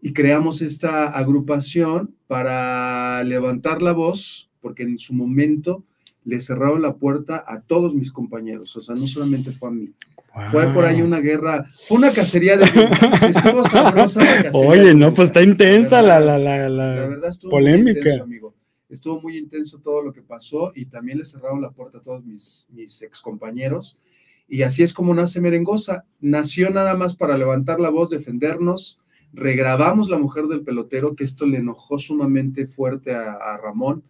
y 0.00 0.12
creamos 0.12 0.62
esta 0.62 1.06
agrupación 1.06 2.14
para 2.26 3.22
levantar 3.24 3.82
la 3.82 3.92
voz, 3.92 4.50
porque 4.60 4.82
en 4.82 4.98
su 4.98 5.14
momento 5.14 5.84
le 6.24 6.40
cerraron 6.40 6.82
la 6.82 6.94
puerta 6.96 7.44
a 7.46 7.60
todos 7.60 7.94
mis 7.94 8.12
compañeros, 8.12 8.76
o 8.76 8.80
sea, 8.80 8.94
no 8.94 9.06
solamente 9.06 9.52
fue 9.52 9.68
a 9.68 9.72
mí. 9.72 9.92
Fue 10.50 10.72
por 10.72 10.86
ahí 10.86 11.02
una 11.02 11.20
guerra, 11.20 11.66
fue 11.86 11.98
una 11.98 12.10
cacería 12.10 12.56
de 12.56 12.64
brujas, 12.64 13.22
estuvo 13.22 13.62
sabrosa 13.64 14.24
la 14.24 14.30
cacería 14.44 14.50
Oye, 14.54 14.94
no, 14.94 15.12
pues 15.12 15.28
está 15.28 15.42
intensa 15.42 16.00
la, 16.00 16.18
la, 16.20 16.38
la, 16.38 16.68
la 16.70 16.94
La 16.94 17.06
verdad 17.06 17.30
polémica. 17.50 17.98
intenso, 17.98 18.22
amigo. 18.22 18.51
Estuvo 18.92 19.20
muy 19.20 19.38
intenso 19.38 19.78
todo 19.78 20.02
lo 20.02 20.12
que 20.12 20.22
pasó 20.22 20.72
y 20.74 20.84
también 20.84 21.18
le 21.18 21.24
cerraron 21.24 21.62
la 21.62 21.70
puerta 21.70 21.98
a 21.98 22.02
todos 22.02 22.24
mis, 22.24 22.68
mis 22.70 23.02
excompañeros. 23.02 24.00
Y 24.46 24.62
así 24.62 24.82
es 24.82 24.92
como 24.92 25.14
nace 25.14 25.40
Merengosa. 25.40 26.04
Nació 26.20 26.70
nada 26.70 26.94
más 26.94 27.16
para 27.16 27.38
levantar 27.38 27.80
la 27.80 27.88
voz, 27.88 28.10
defendernos. 28.10 29.00
Regrabamos 29.32 30.10
La 30.10 30.18
Mujer 30.18 30.44
del 30.46 30.62
Pelotero, 30.62 31.16
que 31.16 31.24
esto 31.24 31.46
le 31.46 31.58
enojó 31.58 31.96
sumamente 31.98 32.66
fuerte 32.66 33.14
a, 33.14 33.32
a 33.32 33.56
Ramón. 33.56 34.04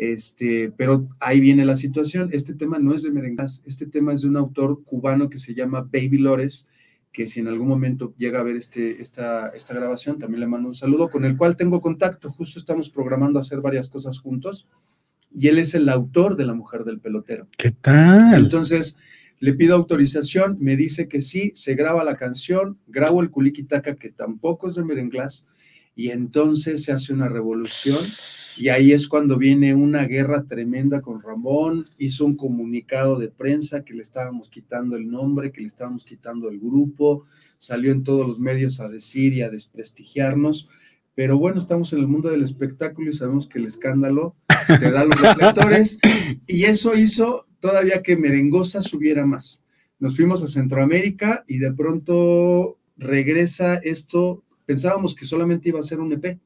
Este, 0.00 0.72
pero 0.78 1.08
ahí 1.20 1.40
viene 1.40 1.66
la 1.66 1.76
situación. 1.76 2.30
Este 2.32 2.54
tema 2.54 2.78
no 2.78 2.94
es 2.94 3.02
de 3.02 3.10
Merengas, 3.10 3.62
este 3.66 3.84
tema 3.84 4.14
es 4.14 4.22
de 4.22 4.28
un 4.28 4.38
autor 4.38 4.82
cubano 4.84 5.28
que 5.28 5.36
se 5.36 5.52
llama 5.52 5.82
Baby 5.82 6.16
Lores, 6.16 6.70
que 7.12 7.26
si 7.26 7.40
en 7.40 7.48
algún 7.48 7.68
momento 7.68 8.14
llega 8.16 8.40
a 8.40 8.42
ver 8.42 8.56
este, 8.56 9.00
esta, 9.00 9.48
esta 9.48 9.74
grabación, 9.74 10.18
también 10.18 10.40
le 10.40 10.46
mando 10.46 10.68
un 10.68 10.74
saludo, 10.74 11.10
con 11.10 11.24
el 11.24 11.36
cual 11.36 11.56
tengo 11.56 11.80
contacto. 11.80 12.30
Justo 12.30 12.58
estamos 12.58 12.90
programando 12.90 13.38
hacer 13.38 13.60
varias 13.60 13.88
cosas 13.88 14.20
juntos. 14.20 14.68
Y 15.32 15.48
él 15.48 15.58
es 15.58 15.74
el 15.74 15.88
autor 15.88 16.36
de 16.36 16.46
La 16.46 16.54
Mujer 16.54 16.84
del 16.84 17.00
Pelotero. 17.00 17.48
¿Qué 17.56 17.70
tal? 17.70 18.34
Entonces, 18.34 18.98
le 19.40 19.54
pido 19.54 19.74
autorización, 19.74 20.58
me 20.60 20.76
dice 20.76 21.08
que 21.08 21.20
sí, 21.20 21.52
se 21.54 21.74
graba 21.74 22.04
la 22.04 22.16
canción, 22.16 22.78
grabo 22.86 23.22
el 23.22 23.30
Kulikitaka, 23.30 23.96
que 23.96 24.10
tampoco 24.10 24.68
es 24.68 24.74
de 24.74 24.84
Merenglás, 24.84 25.46
y 25.94 26.10
entonces 26.10 26.84
se 26.84 26.92
hace 26.92 27.12
una 27.12 27.28
revolución. 27.28 27.98
Y 28.56 28.68
ahí 28.68 28.92
es 28.92 29.08
cuando 29.08 29.36
viene 29.36 29.74
una 29.74 30.04
guerra 30.04 30.44
tremenda 30.44 31.00
con 31.00 31.22
Ramón. 31.22 31.86
Hizo 31.98 32.24
un 32.24 32.36
comunicado 32.36 33.18
de 33.18 33.28
prensa 33.28 33.84
que 33.84 33.94
le 33.94 34.02
estábamos 34.02 34.50
quitando 34.50 34.96
el 34.96 35.10
nombre, 35.10 35.52
que 35.52 35.60
le 35.60 35.66
estábamos 35.66 36.04
quitando 36.04 36.48
el 36.48 36.58
grupo. 36.58 37.24
Salió 37.58 37.92
en 37.92 38.02
todos 38.02 38.26
los 38.26 38.38
medios 38.38 38.80
a 38.80 38.88
decir 38.88 39.32
y 39.32 39.42
a 39.42 39.50
desprestigiarnos. 39.50 40.68
Pero 41.14 41.38
bueno, 41.38 41.58
estamos 41.58 41.92
en 41.92 42.00
el 42.00 42.08
mundo 42.08 42.30
del 42.30 42.42
espectáculo 42.42 43.10
y 43.10 43.12
sabemos 43.12 43.46
que 43.46 43.58
el 43.58 43.66
escándalo 43.66 44.36
te 44.78 44.90
da 44.90 45.04
los 45.04 45.20
reflectores. 45.20 45.98
Y 46.46 46.64
eso 46.64 46.94
hizo 46.94 47.46
todavía 47.60 48.02
que 48.02 48.16
Merengosa 48.16 48.82
subiera 48.82 49.24
más. 49.24 49.64
Nos 49.98 50.16
fuimos 50.16 50.42
a 50.42 50.48
Centroamérica 50.48 51.44
y 51.46 51.58
de 51.58 51.72
pronto 51.72 52.78
regresa 52.96 53.74
esto. 53.76 54.42
Pensábamos 54.66 55.14
que 55.14 55.26
solamente 55.26 55.68
iba 55.68 55.78
a 55.78 55.84
ser 55.84 56.00
un 56.00 56.12
EP. 56.12 56.38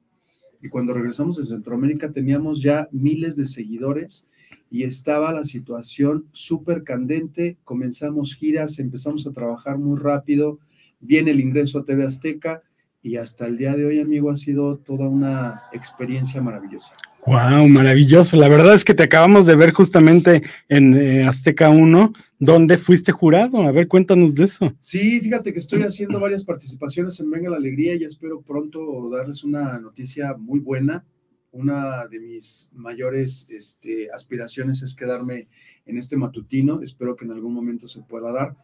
Y 0.64 0.70
cuando 0.70 0.94
regresamos 0.94 1.38
a 1.38 1.42
Centroamérica 1.42 2.10
teníamos 2.10 2.62
ya 2.62 2.88
miles 2.90 3.36
de 3.36 3.44
seguidores 3.44 4.26
y 4.70 4.84
estaba 4.84 5.30
la 5.30 5.44
situación 5.44 6.24
súper 6.32 6.84
candente. 6.84 7.58
Comenzamos 7.64 8.34
giras, 8.34 8.78
empezamos 8.78 9.26
a 9.26 9.32
trabajar 9.32 9.76
muy 9.76 10.00
rápido. 10.00 10.58
Viene 11.00 11.32
el 11.32 11.40
ingreso 11.40 11.80
a 11.80 11.84
TV 11.84 12.06
Azteca 12.06 12.62
y 13.02 13.16
hasta 13.16 13.46
el 13.46 13.58
día 13.58 13.76
de 13.76 13.84
hoy, 13.84 14.00
amigo, 14.00 14.30
ha 14.30 14.36
sido 14.36 14.78
toda 14.78 15.06
una 15.06 15.64
experiencia 15.74 16.40
maravillosa. 16.40 16.94
Wow, 17.26 17.68
maravilloso. 17.68 18.36
La 18.36 18.48
verdad 18.48 18.74
es 18.74 18.84
que 18.84 18.92
te 18.92 19.04
acabamos 19.04 19.46
de 19.46 19.56
ver 19.56 19.72
justamente 19.72 20.42
en 20.68 20.94
eh, 20.94 21.24
Azteca 21.24 21.70
1, 21.70 22.12
donde 22.38 22.76
fuiste 22.76 23.12
jurado. 23.12 23.62
A 23.62 23.72
ver, 23.72 23.88
cuéntanos 23.88 24.34
de 24.34 24.44
eso. 24.44 24.74
Sí, 24.78 25.20
fíjate 25.20 25.54
que 25.54 25.58
estoy 25.58 25.82
haciendo 25.84 26.20
varias 26.20 26.44
participaciones 26.44 27.18
en 27.20 27.30
Venga 27.30 27.48
la 27.48 27.56
Alegría 27.56 27.94
y 27.94 28.04
espero 28.04 28.42
pronto 28.42 29.08
darles 29.10 29.42
una 29.42 29.78
noticia 29.78 30.34
muy 30.36 30.60
buena. 30.60 31.06
Una 31.50 32.06
de 32.08 32.20
mis 32.20 32.68
mayores 32.74 33.46
este, 33.48 34.10
aspiraciones 34.12 34.82
es 34.82 34.94
quedarme 34.94 35.48
en 35.86 35.96
este 35.96 36.18
matutino. 36.18 36.82
Espero 36.82 37.16
que 37.16 37.24
en 37.24 37.30
algún 37.30 37.54
momento 37.54 37.86
se 37.86 38.02
pueda 38.02 38.32
dar. 38.32 38.54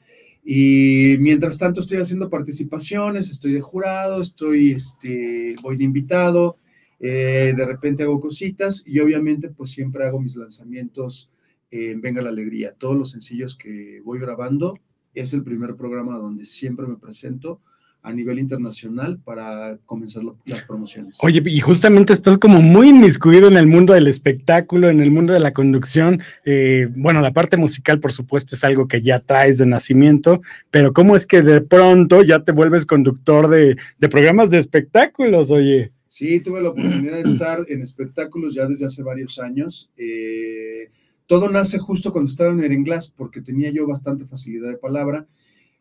Y 0.45 1.17
mientras 1.21 1.57
tanto 1.57 1.81
estoy 1.81 1.99
haciendo 1.99 2.29
participaciones, 2.29 3.31
estoy 3.31 3.55
de 3.55 3.61
jurado, 3.63 4.21
estoy, 4.21 4.73
este, 4.73 5.55
voy 5.63 5.77
de 5.77 5.85
invitado, 5.85 6.57
eh, 7.01 7.55
de 7.57 7.65
repente 7.65 8.03
hago 8.03 8.21
cositas 8.21 8.83
y 8.87 9.01
obviamente 9.01 9.49
pues 9.49 9.71
siempre 9.71 10.05
hago 10.05 10.21
mis 10.21 10.37
lanzamientos 10.37 11.31
en 11.71 12.01
Venga 12.01 12.21
la 12.21 12.29
Alegría. 12.29 12.75
Todos 12.77 12.97
los 12.97 13.11
sencillos 13.11 13.57
que 13.57 14.01
voy 14.05 14.19
grabando 14.19 14.79
es 15.15 15.33
el 15.33 15.43
primer 15.43 15.77
programa 15.77 16.19
donde 16.19 16.45
siempre 16.45 16.87
me 16.87 16.97
presento 16.97 17.61
a 18.03 18.13
nivel 18.13 18.39
internacional 18.39 19.19
para 19.23 19.79
comenzar 19.85 20.23
las 20.47 20.65
promociones. 20.65 21.19
Oye, 21.23 21.43
y 21.45 21.61
justamente 21.61 22.13
estás 22.13 22.39
como 22.39 22.63
muy 22.63 22.89
inmiscuido 22.89 23.49
en 23.49 23.59
el 23.59 23.67
mundo 23.67 23.93
del 23.93 24.07
espectáculo, 24.07 24.89
en 24.89 25.01
el 25.01 25.11
mundo 25.11 25.35
de 25.35 25.41
la 25.41 25.53
conducción. 25.53 26.23
Eh, 26.45 26.89
bueno, 26.97 27.21
la 27.21 27.33
parte 27.33 27.59
musical, 27.59 28.01
por 28.01 28.13
supuesto, 28.13 28.55
es 28.55 28.65
algo 28.65 28.89
que 28.89 29.03
ya 29.03 29.21
traes 29.21 29.59
de 29.59 29.67
nacimiento, 29.67 30.41
pero 30.71 30.95
¿cómo 30.95 31.15
es 31.15 31.27
que 31.27 31.43
de 31.43 31.61
pronto 31.61 32.23
ya 32.23 32.43
te 32.43 32.53
vuelves 32.53 32.87
conductor 32.87 33.49
de, 33.49 33.77
de 33.99 34.09
programas 34.09 34.51
de 34.51 34.59
espectáculos? 34.59 35.51
Oye. 35.51 35.93
Sí, 36.11 36.41
tuve 36.41 36.61
la 36.61 36.71
oportunidad 36.71 37.23
de 37.23 37.31
estar 37.31 37.65
en 37.69 37.83
espectáculos 37.83 38.53
ya 38.53 38.67
desde 38.67 38.85
hace 38.85 39.01
varios 39.05 39.39
años. 39.39 39.93
Eh, 39.97 40.91
todo 41.29 41.49
nace 41.49 41.79
justo 41.79 42.11
cuando 42.11 42.29
estaba 42.29 42.51
en 42.51 42.57
Merenglás, 42.57 43.15
porque 43.17 43.41
tenía 43.41 43.71
yo 43.71 43.87
bastante 43.87 44.25
facilidad 44.25 44.71
de 44.71 44.77
palabra. 44.77 45.29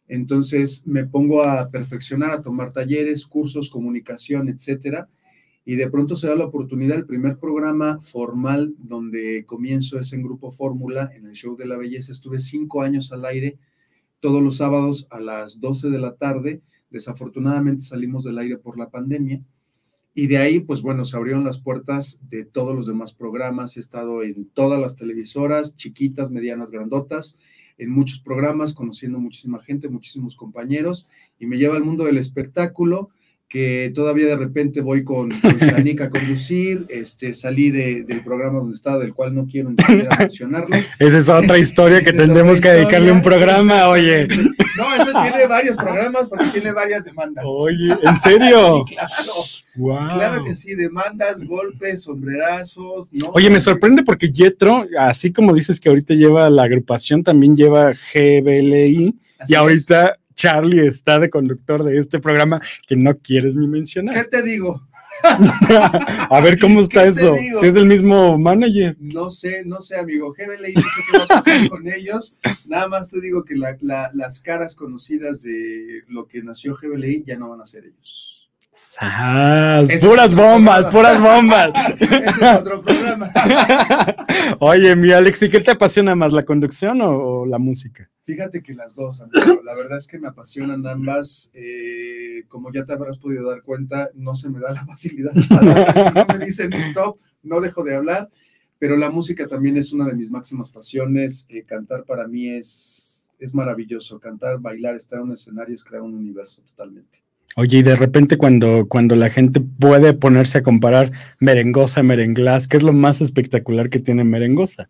Entonces 0.07 0.85
me 0.85 1.03
pongo 1.03 1.41
a 1.41 1.71
perfeccionar, 1.71 2.29
a 2.29 2.43
tomar 2.43 2.71
talleres, 2.71 3.25
cursos, 3.25 3.71
comunicación, 3.71 4.49
etcétera. 4.49 5.09
Y 5.65 5.77
de 5.77 5.89
pronto 5.89 6.15
se 6.15 6.27
da 6.27 6.35
la 6.35 6.45
oportunidad, 6.45 6.97
el 6.99 7.07
primer 7.07 7.39
programa 7.39 7.99
formal 7.99 8.75
donde 8.77 9.45
comienzo 9.47 9.99
es 9.99 10.13
en 10.13 10.21
Grupo 10.21 10.51
Fórmula, 10.51 11.09
en 11.15 11.25
el 11.25 11.33
Show 11.33 11.57
de 11.57 11.65
la 11.65 11.75
Belleza. 11.75 12.11
Estuve 12.11 12.37
cinco 12.37 12.83
años 12.83 13.11
al 13.11 13.25
aire, 13.25 13.57
todos 14.19 14.43
los 14.43 14.57
sábados 14.57 15.07
a 15.09 15.19
las 15.19 15.59
12 15.59 15.89
de 15.89 15.97
la 15.97 16.13
tarde. 16.13 16.61
Desafortunadamente 16.91 17.81
salimos 17.81 18.25
del 18.25 18.37
aire 18.37 18.57
por 18.57 18.77
la 18.77 18.91
pandemia. 18.91 19.41
Y 20.13 20.27
de 20.27 20.37
ahí, 20.37 20.59
pues 20.59 20.81
bueno, 20.81 21.05
se 21.05 21.15
abrieron 21.15 21.45
las 21.45 21.61
puertas 21.61 22.21
de 22.29 22.43
todos 22.43 22.75
los 22.75 22.87
demás 22.87 23.13
programas. 23.13 23.77
He 23.77 23.79
estado 23.79 24.23
en 24.23 24.45
todas 24.45 24.79
las 24.79 24.95
televisoras, 24.95 25.77
chiquitas, 25.77 26.31
medianas, 26.31 26.71
grandotas, 26.71 27.37
en 27.77 27.91
muchos 27.91 28.19
programas, 28.19 28.73
conociendo 28.73 29.19
muchísima 29.19 29.61
gente, 29.61 29.87
muchísimos 29.87 30.35
compañeros, 30.35 31.07
y 31.39 31.45
me 31.45 31.57
lleva 31.57 31.77
al 31.77 31.85
mundo 31.85 32.03
del 32.03 32.17
espectáculo, 32.17 33.09
que 33.49 33.91
todavía 33.95 34.27
de 34.27 34.35
repente 34.35 34.79
voy 34.81 35.03
con, 35.03 35.31
con 35.31 35.57
Shanika 35.57 36.05
a 36.05 36.09
conducir, 36.11 36.85
este, 36.87 37.33
salí 37.33 37.71
de- 37.71 38.03
del 38.03 38.23
programa 38.23 38.59
donde 38.59 38.75
estaba, 38.75 38.99
del 38.99 39.15
cual 39.15 39.33
no 39.33 39.47
quiero 39.47 39.71
ni 39.71 39.75
siquiera 39.83 40.15
mencionarlo. 40.19 40.75
Esa 40.99 41.17
es 41.17 41.29
otra 41.29 41.57
historia 41.57 42.03
que 42.03 42.13
tendremos 42.13 42.61
que 42.61 42.69
dedicarle 42.69 43.11
un 43.11 43.23
programa, 43.23 43.89
oye. 43.89 44.27
No, 44.77 44.95
eso 44.95 45.11
tiene 45.23 45.47
varios 45.47 45.75
programas 45.77 46.27
porque 46.29 46.45
tiene 46.53 46.71
varias 46.71 47.03
demandas. 47.05 47.43
Oye, 47.47 47.89
¿en 48.03 48.19
serio? 48.21 48.85
Sí, 48.87 48.95
claro. 48.95 49.31
Wow. 49.77 50.09
Claro 50.17 50.43
que 50.43 50.55
sí, 50.55 50.75
demandas, 50.75 51.43
golpes, 51.45 52.03
sombrerazos, 52.03 53.11
¿no? 53.13 53.31
Oye, 53.33 53.49
me 53.49 53.61
sorprende 53.61 54.03
porque 54.03 54.29
Yetro, 54.29 54.85
así 54.99 55.31
como 55.33 55.53
dices 55.53 55.79
que 55.79 55.89
ahorita 55.89 56.13
lleva 56.13 56.49
la 56.49 56.63
agrupación, 56.63 57.23
también 57.23 57.55
lleva 57.55 57.93
GBLI 57.93 59.15
Así 59.39 59.53
y 59.53 59.55
es. 59.55 59.61
Charlie 60.39 60.87
está 60.87 61.19
de 61.19 61.29
conductor 61.29 61.83
de 61.83 61.97
este 61.97 62.17
programa 62.19 62.61
que 62.87 62.95
no 62.95 63.17
quieres 63.17 63.57
ni 63.57 63.65
¿Qué 63.65 63.71
mencionar. 63.71 64.25
te 64.27 64.41
digo? 64.41 64.87
A 66.29 66.39
ver 66.41 66.57
cómo 66.57 66.79
está 66.79 67.03
¿Qué 67.03 67.09
eso. 67.09 67.35
Si 67.59 67.65
es 67.67 67.75
el 67.75 67.85
mismo 67.85 68.37
manager. 68.39 68.95
No 69.01 69.29
sé, 69.29 69.63
no 69.65 69.81
sé, 69.81 69.97
amigo. 69.97 70.31
GBLI, 70.33 70.73
no 70.75 70.81
sé 70.81 71.01
qué 71.11 71.17
va 71.17 71.23
a 71.25 71.27
pasar 71.27 71.69
con 71.69 71.85
ellos. 71.91 72.37
Nada 72.67 72.87
más 72.87 73.09
te 73.11 73.19
digo 73.19 73.43
que 73.43 73.55
la- 73.57 73.77
la- 73.81 74.09
las 74.13 74.39
caras 74.39 74.75
conocidas 74.75 75.41
de 75.41 76.03
lo 76.07 76.25
que 76.25 76.41
nació 76.41 76.73
GBLI 76.73 77.23
ya 77.25 77.37
no 77.37 77.49
van 77.49 77.59
a 77.59 77.65
ser 77.65 77.83
ellos. 77.85 78.38
¡Sas! 78.81 79.89
Puras 80.01 80.33
bombas, 80.33 80.85
programa. 80.85 80.91
puras 80.91 81.21
bombas. 81.21 81.71
Ese 81.99 82.45
es 82.45 82.59
otro 82.59 82.81
programa. 82.81 83.29
Oye, 84.59 84.95
mi 84.95 85.11
Alex, 85.11 85.43
¿y 85.43 85.49
qué 85.49 85.59
te 85.59 85.71
apasiona 85.71 86.15
más, 86.15 86.31
la 86.31 86.43
conducción 86.43 87.01
o, 87.01 87.09
o 87.09 87.45
la 87.45 87.59
música? 87.59 88.09
Fíjate 88.23 88.63
que 88.63 88.73
las 88.73 88.95
dos, 88.95 89.19
amigo. 89.19 89.61
La 89.65 89.75
verdad 89.75 89.97
es 89.97 90.07
que 90.07 90.17
me 90.17 90.29
apasionan 90.29 90.87
ambas. 90.87 91.51
Eh, 91.55 92.45
como 92.47 92.71
ya 92.71 92.85
te 92.85 92.93
habrás 92.93 93.17
podido 93.17 93.49
dar 93.49 93.63
cuenta, 93.63 94.11
no 94.13 94.33
se 94.33 94.49
me 94.49 94.61
da 94.61 94.71
la 94.71 94.85
facilidad. 94.85 95.33
palabra. 95.49 96.03
Si 96.03 96.13
no 96.13 96.25
me 96.25 96.45
dicen 96.45 96.71
stop, 96.71 97.17
no 97.43 97.59
dejo 97.59 97.83
de 97.83 97.95
hablar. 97.95 98.29
pero 98.77 98.95
la 98.95 99.09
música 99.09 99.45
también 99.45 99.75
es 99.75 99.91
una 99.91 100.05
de 100.05 100.13
mis 100.13 100.31
máximas 100.31 100.69
pasiones. 100.69 101.47
Eh, 101.49 101.65
cantar 101.65 102.05
para 102.05 102.29
mí 102.29 102.47
es, 102.47 103.29
es 103.39 103.53
maravilloso. 103.53 104.21
Cantar, 104.21 104.59
bailar, 104.59 104.95
estar 104.95 105.19
en 105.19 105.25
un 105.25 105.31
escenario 105.33 105.75
es 105.75 105.83
crear 105.83 106.01
un 106.01 106.13
universo 106.13 106.61
totalmente. 106.61 107.23
Oye, 107.55 107.79
y 107.79 107.83
de 107.83 107.95
repente 107.95 108.37
cuando, 108.37 108.87
cuando 108.87 109.15
la 109.15 109.29
gente 109.29 109.59
puede 109.59 110.13
ponerse 110.13 110.59
a 110.59 110.63
comparar 110.63 111.11
merengosa, 111.39 112.03
merenglás, 112.03 112.67
¿qué 112.67 112.77
es 112.77 112.83
lo 112.83 112.93
más 112.93 113.21
espectacular 113.21 113.89
que 113.89 113.99
tiene 113.99 114.23
merengosa? 114.23 114.89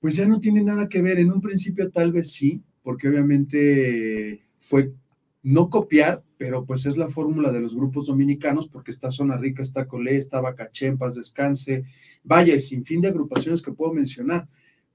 Pues 0.00 0.16
ya 0.16 0.26
no 0.26 0.40
tiene 0.40 0.62
nada 0.62 0.88
que 0.88 1.02
ver. 1.02 1.18
En 1.18 1.30
un 1.30 1.40
principio 1.40 1.90
tal 1.90 2.12
vez 2.12 2.32
sí, 2.32 2.62
porque 2.82 3.08
obviamente 3.08 4.40
fue 4.60 4.92
no 5.42 5.68
copiar, 5.68 6.22
pero 6.38 6.64
pues 6.64 6.86
es 6.86 6.96
la 6.96 7.08
fórmula 7.08 7.52
de 7.52 7.60
los 7.60 7.76
grupos 7.76 8.06
dominicanos, 8.06 8.66
porque 8.66 8.90
está 8.90 9.10
Zona 9.10 9.36
Rica, 9.36 9.62
está 9.62 9.86
Colé, 9.86 10.16
está 10.16 10.40
Bacachén, 10.40 10.98
Paz 10.98 11.14
Descanse, 11.14 11.84
vaya, 12.22 12.58
sin 12.58 12.84
fin 12.84 13.02
de 13.02 13.08
agrupaciones 13.08 13.60
que 13.60 13.72
puedo 13.72 13.92
mencionar, 13.92 14.48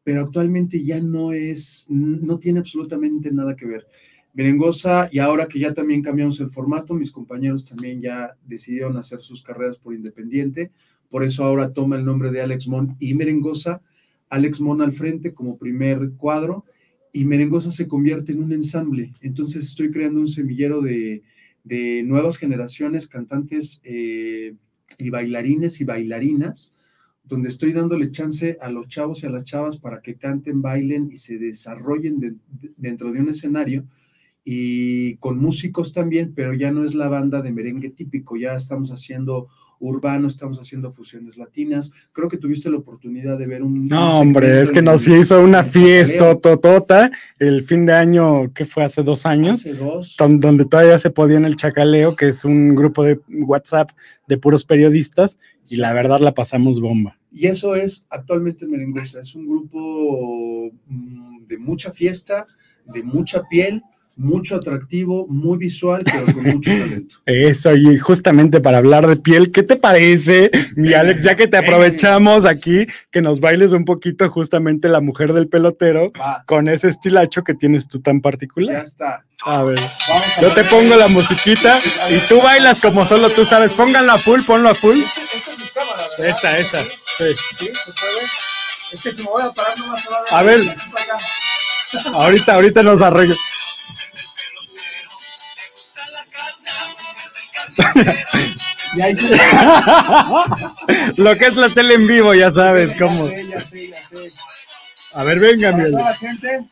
pero 0.04 0.22
actualmente 0.22 0.82
ya 0.82 1.00
no 1.00 1.34
es, 1.34 1.86
no 1.90 2.40
tiene 2.40 2.60
absolutamente 2.60 3.32
nada 3.32 3.56
que 3.56 3.68
ver. 3.68 3.88
Merengosa, 4.34 5.10
y 5.12 5.20
ahora 5.20 5.48
que 5.48 5.60
ya 5.60 5.74
también 5.74 6.02
cambiamos 6.02 6.40
el 6.40 6.50
formato, 6.50 6.94
mis 6.94 7.12
compañeros 7.12 7.66
también 7.66 8.00
ya 8.00 8.36
decidieron 8.46 8.96
hacer 8.98 9.22
sus 9.22 9.42
carreras 9.42 9.78
por 9.78 9.94
independiente, 9.94 10.72
por 11.10 11.24
eso 11.24 11.44
ahora 11.44 11.74
toma 11.74 11.96
el 11.96 12.06
nombre 12.06 12.32
de 12.32 12.42
Alex 12.42 12.68
Mon 12.68 12.96
y 13.00 13.16
Merengosa, 13.16 13.82
Alex 14.30 14.62
Mon 14.62 14.82
al 14.82 14.92
frente 14.92 15.34
como 15.34 15.58
primer 15.58 16.12
cuadro, 16.18 16.66
y 17.12 17.26
Merengosa 17.26 17.72
se 17.72 17.88
convierte 17.88 18.32
en 18.32 18.44
un 18.44 18.54
ensamble. 18.54 19.14
Entonces 19.22 19.66
estoy 19.66 19.90
creando 19.90 20.20
un 20.20 20.28
semillero 20.28 20.82
de, 20.82 21.24
nuevas 22.06 22.38
generaciones, 22.38 23.08
cantantes 23.08 23.82
eh, 23.84 24.56
y 24.98 25.10
bailarines 25.10 25.82
y 25.82 25.86
bailarinas, 25.86 26.76
donde 27.24 27.50
estoy 27.50 27.74
dándole 27.74 28.12
chance 28.12 28.58
a 28.62 28.70
los 28.70 28.88
chavos 28.88 29.24
y 29.24 29.28
a 29.28 29.30
las 29.30 29.44
chavas 29.44 29.78
para 29.78 30.02
que 30.02 30.16
canten, 30.16 30.62
bailen 30.62 31.10
y 31.12 31.18
se 31.18 31.38
desarrollen 31.38 32.40
dentro 32.78 33.12
de 33.12 33.20
un 33.20 33.30
escenario 33.30 33.86
y 34.44 35.16
con 35.18 35.38
músicos 35.38 35.94
también, 35.94 36.34
pero 36.36 36.54
ya 36.54 36.72
no 36.72 36.84
es 36.84 36.96
la 36.96 37.10
banda 37.10 37.42
de 37.42 37.52
merengue 37.52 37.90
típico, 37.90 38.38
ya 38.38 38.54
estamos 38.56 38.90
haciendo 38.92 39.48
urbano, 39.80 40.28
estamos 40.28 40.60
haciendo 40.60 40.92
fusiones 40.92 41.38
latinas. 41.38 41.92
Creo 42.12 42.28
que 42.28 42.38
tuviste 42.38 42.70
la 42.70 42.78
oportunidad 42.78 43.38
de 43.38 43.48
ver 43.48 43.64
un... 43.64 43.88
No, 43.88 44.20
hombre, 44.20 44.62
es 44.62 44.72
que 44.72 44.82
nos 44.82 45.08
hizo 45.08 45.42
una 45.42 45.64
fiesta 45.64 46.36
totota 46.36 47.10
el 47.40 47.64
fin 47.64 47.86
de 47.86 47.94
año, 47.94 48.54
que 48.54 48.66
fue 48.66 48.84
hace 48.84 49.04
dos 49.04 49.26
años, 49.26 49.60
hace 49.60 49.74
dos. 49.74 50.16
donde 50.18 50.66
todavía 50.66 51.00
se 51.00 51.10
podía 51.10 51.38
en 51.38 51.46
el 51.46 51.56
Chacaleo, 51.56 52.16
que 52.16 52.30
es 52.30 52.44
un 52.46 52.76
grupo 52.76 53.04
de 53.04 53.20
WhatsApp 53.30 53.92
de 54.28 54.38
puros 54.38 54.66
periodistas, 54.66 55.40
y 55.70 55.78
la 55.78 55.94
verdad 55.94 56.20
la 56.20 56.34
pasamos 56.34 56.80
bomba. 56.80 57.18
Y 57.32 57.48
eso 57.48 57.76
es 57.76 58.08
actualmente 58.10 58.66
Merengosa, 58.66 59.22
es 59.22 59.36
un 59.36 59.48
grupo 59.48 60.72
mm, 60.88 61.46
de 61.46 61.58
mucha 61.58 61.92
fiesta, 61.92 62.48
de 62.86 63.04
mucha 63.04 63.44
piel, 63.48 63.84
mucho 64.20 64.58
atractivo, 64.58 65.26
muy 65.30 65.58
visual, 65.58 66.04
pero 66.04 66.26
con 66.26 66.44
mucho 66.44 66.72
talento. 66.72 67.16
Eso, 67.26 67.74
y 67.76 67.98
justamente 67.98 68.60
para 68.60 68.78
hablar 68.78 69.08
de 69.08 69.16
piel, 69.16 69.52
¿qué 69.52 69.64
te 69.64 69.78
parece, 69.78 70.52
mi 70.76 70.94
Alex, 70.94 71.24
ya 71.24 71.36
que 71.36 71.48
te 71.48 71.56
aprovechamos 71.56 72.46
aquí, 72.46 72.86
que 73.12 73.22
nos 73.22 73.40
bailes 73.40 73.72
un 73.72 73.86
poquito 73.86 74.30
justamente 74.30 74.90
la 74.90 75.00
mujer 75.00 75.32
del 75.32 75.48
pelotero 75.48 76.12
con 76.46 76.68
ese 76.68 76.90
estilacho 76.90 77.44
que 77.44 77.54
tienes 77.54 77.88
tú 77.88 78.02
tan 78.02 78.20
particular? 78.20 78.76
Ya 78.76 78.84
está. 78.84 79.26
A 79.46 79.64
ver, 79.64 79.80
yo 80.42 80.54
te 80.54 80.66
pongo 80.66 80.98
la 80.98 81.08
musiquita 81.08 81.80
y 82.10 82.20
tú 82.28 82.42
bailas 82.42 82.82
como 82.82 83.06
solo 83.06 83.30
tú 83.30 83.46
sabes. 83.46 83.72
Pónganlo 83.72 84.12
a 84.12 84.18
full, 84.18 84.42
ponlo 84.42 84.68
a 84.68 84.76
full. 84.76 85.00
Esta 85.34 85.52
es 85.52 85.58
mi 85.58 85.68
cámara, 85.70 86.02
¿verdad? 86.18 86.38
Esa, 86.38 86.58
esa, 86.58 86.84
sí. 86.84 87.24
¿Sí? 87.58 87.68
¿Se 87.68 87.92
puede? 87.94 88.28
Es 88.92 89.02
que 89.02 89.12
si 89.12 89.24
me 89.24 89.30
voy 89.30 89.44
a 89.44 89.52
parar 89.54 89.80
nomás 89.80 90.04
se 90.04 90.10
va 90.10 90.18
a 90.30 90.44
ver. 90.44 90.60
A 90.60 90.66
ver. 90.66 90.76
Ahorita, 92.14 92.56
ahorita 92.56 92.84
nos 92.84 93.02
arreglo. 93.02 93.36
Y 98.96 99.02
ahí 99.02 99.16
se... 99.16 99.30
Lo 101.18 101.38
que 101.38 101.46
es 101.46 101.56
la 101.56 101.70
tele 101.70 101.96
en 101.96 102.08
vivo, 102.08 102.34
ya 102.34 102.52
sabes 102.52 102.96
cómo. 102.96 103.30
Ya 103.30 103.36
sé, 103.36 103.48
ya 103.48 103.62
sé, 103.62 103.88
ya 103.90 104.04
sé. 104.04 104.32
A 105.14 105.24
ver, 105.24 105.40
venga, 105.40 105.72
mi 105.72 105.84
gente 106.20 106.66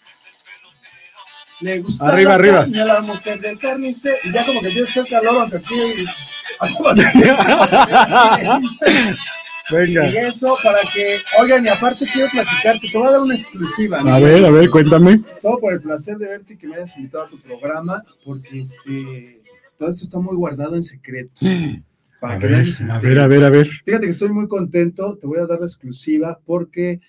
le 1.60 1.80
gusta 1.80 2.06
Arriba, 2.06 2.30
la 2.30 2.36
arriba. 2.36 2.60
carne 2.60 2.86
la 2.86 3.02
mujer 3.02 3.40
del 3.40 3.58
carnicero. 3.58 4.16
Y 4.24 4.32
ya 4.32 4.46
como 4.46 4.62
que 4.62 4.68
empieza 4.68 5.02
hacer 5.02 5.12
calor 5.12 5.42
aunque 5.42 5.58
aquí. 5.58 6.06
Venga. 9.70 10.08
Y 10.08 10.18
eso 10.18 10.58
para 10.64 10.80
que, 10.94 11.22
oigan, 11.40 11.66
y 11.66 11.70
aparte 11.70 12.08
quiero 12.08 12.30
platicarte, 12.30 12.88
te 12.90 12.98
voy 12.98 13.08
a 13.08 13.12
dar 13.12 13.20
una 13.20 13.36
exclusiva. 13.36 14.00
A 14.00 14.20
ver, 14.20 14.46
a 14.46 14.50
ver, 14.50 14.70
cuéntame. 14.70 15.20
Todo 15.42 15.60
por 15.60 15.74
el 15.74 15.82
placer 15.82 16.16
de 16.18 16.28
verte 16.28 16.54
y 16.54 16.58
que 16.58 16.68
me 16.68 16.78
hayas 16.78 16.96
invitado 16.96 17.26
a 17.26 17.30
tu 17.30 17.38
programa, 17.40 18.02
porque 18.24 18.62
este, 18.62 19.37
todo 19.78 19.90
esto 19.90 20.04
está 20.04 20.20
muy 20.20 20.36
guardado 20.36 20.76
en 20.76 20.84
secreto. 20.84 21.42
Para 22.20 22.36
A 22.36 22.40
que 22.40 22.48
ver, 22.48 22.74
se 22.74 22.84
a 22.84 23.00
ver, 23.00 23.20
a 23.20 23.28
ver, 23.28 23.44
a 23.44 23.50
ver. 23.50 23.68
Fíjate 23.68 24.06
que 24.06 24.12
estoy 24.12 24.30
muy 24.30 24.48
contento, 24.48 25.18
te 25.18 25.28
voy 25.28 25.40
a 25.40 25.46
dar 25.46 25.60
la 25.60 25.68
exclusiva 25.68 26.40
porque 26.46 27.00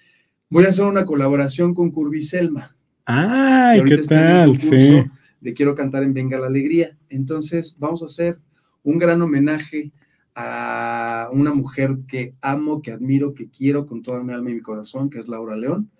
voy 0.51 0.65
a 0.65 0.69
hacer 0.69 0.85
una 0.85 1.07
colaboración 1.07 1.74
con 1.74 1.90
Curviselma. 1.90 2.77
Ay, 3.07 3.77
que 3.77 3.81
ahorita 3.81 3.97
¿qué 3.97 4.03
está 4.03 4.20
en 4.20 4.51
el 4.51 4.59
tal? 4.59 4.61
Sí. 4.61 5.05
De 5.40 5.55
Quiero 5.55 5.74
cantar 5.74 6.03
en 6.03 6.12
Venga 6.12 6.39
la 6.39 6.49
Alegría. 6.49 6.97
Entonces, 7.09 7.77
vamos 7.78 8.03
a 8.03 8.07
hacer 8.07 8.39
un 8.82 8.99
gran 8.99 9.23
homenaje 9.23 9.93
a 10.35 11.31
una 11.32 11.55
mujer 11.55 11.99
que 12.07 12.35
amo, 12.43 12.82
que 12.82 12.93
admiro, 12.93 13.35
que 13.35 13.49
quiero 13.49 13.86
con 13.86 14.03
toda 14.03 14.23
mi 14.23 14.35
alma 14.35 14.51
y 14.51 14.55
mi 14.55 14.61
corazón, 14.61 15.09
que 15.09 15.19
es 15.19 15.28
Laura 15.28 15.57
León. 15.57 15.90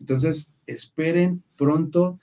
Entonces, 0.00 0.52
esperen 0.66 1.42
pronto 1.56 2.18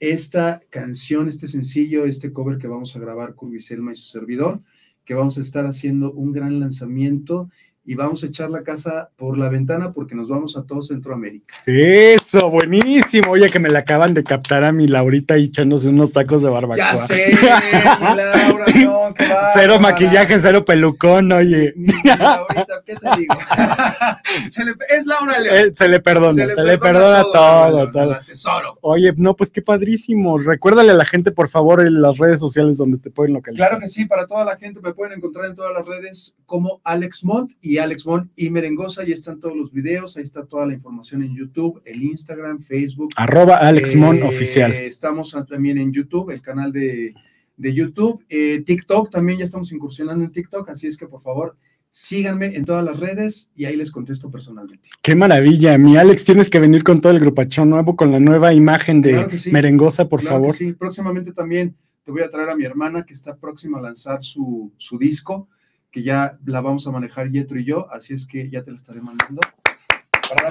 esta 0.00 0.62
canción, 0.70 1.28
este 1.28 1.46
sencillo, 1.46 2.06
este 2.06 2.32
cover 2.32 2.58
que 2.58 2.66
vamos 2.66 2.96
a 2.96 2.98
grabar 2.98 3.34
con 3.34 3.54
y 3.54 3.60
su 3.60 4.06
servidor, 4.08 4.62
que 5.04 5.14
vamos 5.14 5.38
a 5.38 5.42
estar 5.42 5.66
haciendo 5.66 6.12
un 6.12 6.32
gran 6.32 6.58
lanzamiento 6.58 7.50
y 7.84 7.94
vamos 7.94 8.22
a 8.22 8.26
echar 8.26 8.50
la 8.50 8.62
casa 8.62 9.10
por 9.16 9.38
la 9.38 9.48
ventana 9.48 9.92
porque 9.92 10.14
nos 10.14 10.28
vamos 10.28 10.56
a 10.56 10.64
todo 10.64 10.82
Centroamérica. 10.82 11.54
Eso, 11.66 12.50
buenísimo. 12.50 13.32
Oye, 13.32 13.48
que 13.48 13.58
me 13.58 13.68
la 13.70 13.80
acaban 13.80 14.14
de 14.14 14.22
captar 14.22 14.64
a 14.64 14.70
mi 14.72 14.86
Laurita 14.86 15.34
ahí 15.34 15.44
echándose 15.44 15.88
unos 15.88 16.12
tacos 16.12 16.42
de 16.42 16.50
barbacoa. 16.50 16.76
Ya 16.76 16.96
sé, 16.96 17.26
mi 18.00 18.16
Laura, 18.16 18.66
no, 18.84 19.14
qué 19.14 19.28
Cero 19.54 19.80
maquillaje, 19.80 20.38
cero 20.40 20.64
pelucón, 20.64 21.32
oye. 21.32 21.72
Mi, 21.76 21.86
mi 21.86 22.10
Laurita, 22.16 22.82
¿qué 22.84 22.94
te 22.96 23.08
digo? 23.18 23.34
Se 24.48 24.64
le- 24.64 24.72
es 24.90 25.06
Laura 25.06 25.38
León. 25.38 25.56
Eh, 25.56 25.70
se 25.74 25.88
le 25.88 26.00
perdona, 26.00 26.32
se 26.32 26.46
le, 26.64 26.78
perdona, 26.78 27.22
todo, 27.24 27.90
todo. 27.90 28.10
la 28.12 28.20
tesoro. 28.22 28.78
Oye, 28.82 29.12
no, 29.16 29.34
pues 29.34 29.50
qué 29.50 29.60
padrísimo. 29.62 30.38
Recuérdale 30.38 30.92
a 30.92 30.94
la 30.94 31.04
gente, 31.04 31.32
por 31.32 31.48
favor, 31.48 31.80
en 31.80 32.00
las 32.00 32.18
redes 32.18 32.38
sociales 32.40 32.76
donde 32.76 32.98
te 32.98 33.10
pueden 33.10 33.32
localizar. 33.34 33.68
Claro 33.68 33.80
que 33.80 33.88
sí, 33.88 34.04
para 34.04 34.26
toda 34.26 34.44
la 34.44 34.56
gente 34.56 34.80
me 34.80 34.92
pueden 34.94 35.18
encontrar 35.18 35.46
en 35.46 35.54
todas 35.56 35.72
las 35.74 35.84
redes 35.86 36.38
como 36.46 36.80
Alex 36.84 37.24
Mont 37.24 37.52
y 37.60 37.69
Alex 37.78 38.06
Mont 38.06 38.30
y 38.36 38.50
Merengosa. 38.50 39.02
Ahí 39.02 39.12
están 39.12 39.38
todos 39.40 39.56
los 39.56 39.72
videos, 39.72 40.16
ahí 40.16 40.22
está 40.22 40.44
toda 40.46 40.66
la 40.66 40.72
información 40.74 41.22
en 41.22 41.34
YouTube, 41.34 41.80
el 41.84 42.02
Instagram, 42.02 42.62
Facebook. 42.62 43.10
Arroba 43.16 43.56
Alex 43.56 43.94
Mon 43.96 44.16
Eh, 44.18 44.22
oficial. 44.24 44.72
Estamos 44.72 45.36
también 45.48 45.78
en 45.78 45.92
YouTube, 45.92 46.30
el 46.30 46.42
canal 46.42 46.72
de, 46.72 47.14
de 47.56 47.74
YouTube. 47.74 48.24
Eh, 48.28 48.62
TikTok 48.64 49.10
también 49.10 49.38
ya 49.38 49.44
estamos 49.44 49.72
incursionando 49.72 50.24
en 50.24 50.32
TikTok, 50.32 50.68
así 50.70 50.86
es 50.86 50.96
que 50.96 51.06
por 51.06 51.20
favor 51.20 51.56
síganme 51.92 52.54
en 52.56 52.64
todas 52.64 52.84
las 52.84 53.00
redes 53.00 53.50
y 53.56 53.64
ahí 53.64 53.76
les 53.76 53.90
contesto 53.90 54.30
personalmente. 54.30 54.88
Qué 55.02 55.14
maravilla. 55.16 55.76
Mi 55.76 55.96
Alex, 55.96 56.24
tienes 56.24 56.48
que 56.48 56.60
venir 56.60 56.84
con 56.84 57.00
todo 57.00 57.12
el 57.12 57.18
grupachón 57.18 57.68
nuevo, 57.68 57.96
con 57.96 58.12
la 58.12 58.20
nueva 58.20 58.54
imagen 58.54 59.00
de 59.02 59.10
Claro 59.12 59.30
sí. 59.30 59.50
Merengosa, 59.50 60.08
por 60.08 60.20
Claro 60.20 60.36
favor. 60.36 60.54
sí, 60.54 60.72
próximamente 60.72 61.32
también 61.32 61.74
te 62.04 62.12
voy 62.12 62.22
a 62.22 62.28
traer 62.30 62.48
a 62.50 62.56
mi 62.56 62.64
hermana 62.64 63.04
que 63.04 63.12
está 63.12 63.36
próxima 63.36 63.78
a 63.78 63.82
lanzar 63.82 64.22
su, 64.22 64.72
su 64.76 64.98
disco, 64.98 65.48
que 65.90 66.02
ya 66.02 66.38
la 66.44 66.60
vamos 66.60 66.86
a 66.86 66.90
manejar 66.90 67.30
Yetro 67.30 67.58
y 67.58 67.64
yo, 67.64 67.90
así 67.92 68.14
es 68.14 68.26
que 68.26 68.48
ya 68.50 68.62
te 68.62 68.70
la 68.70 68.76
estaré 68.76 69.00
mandando. 69.00 69.40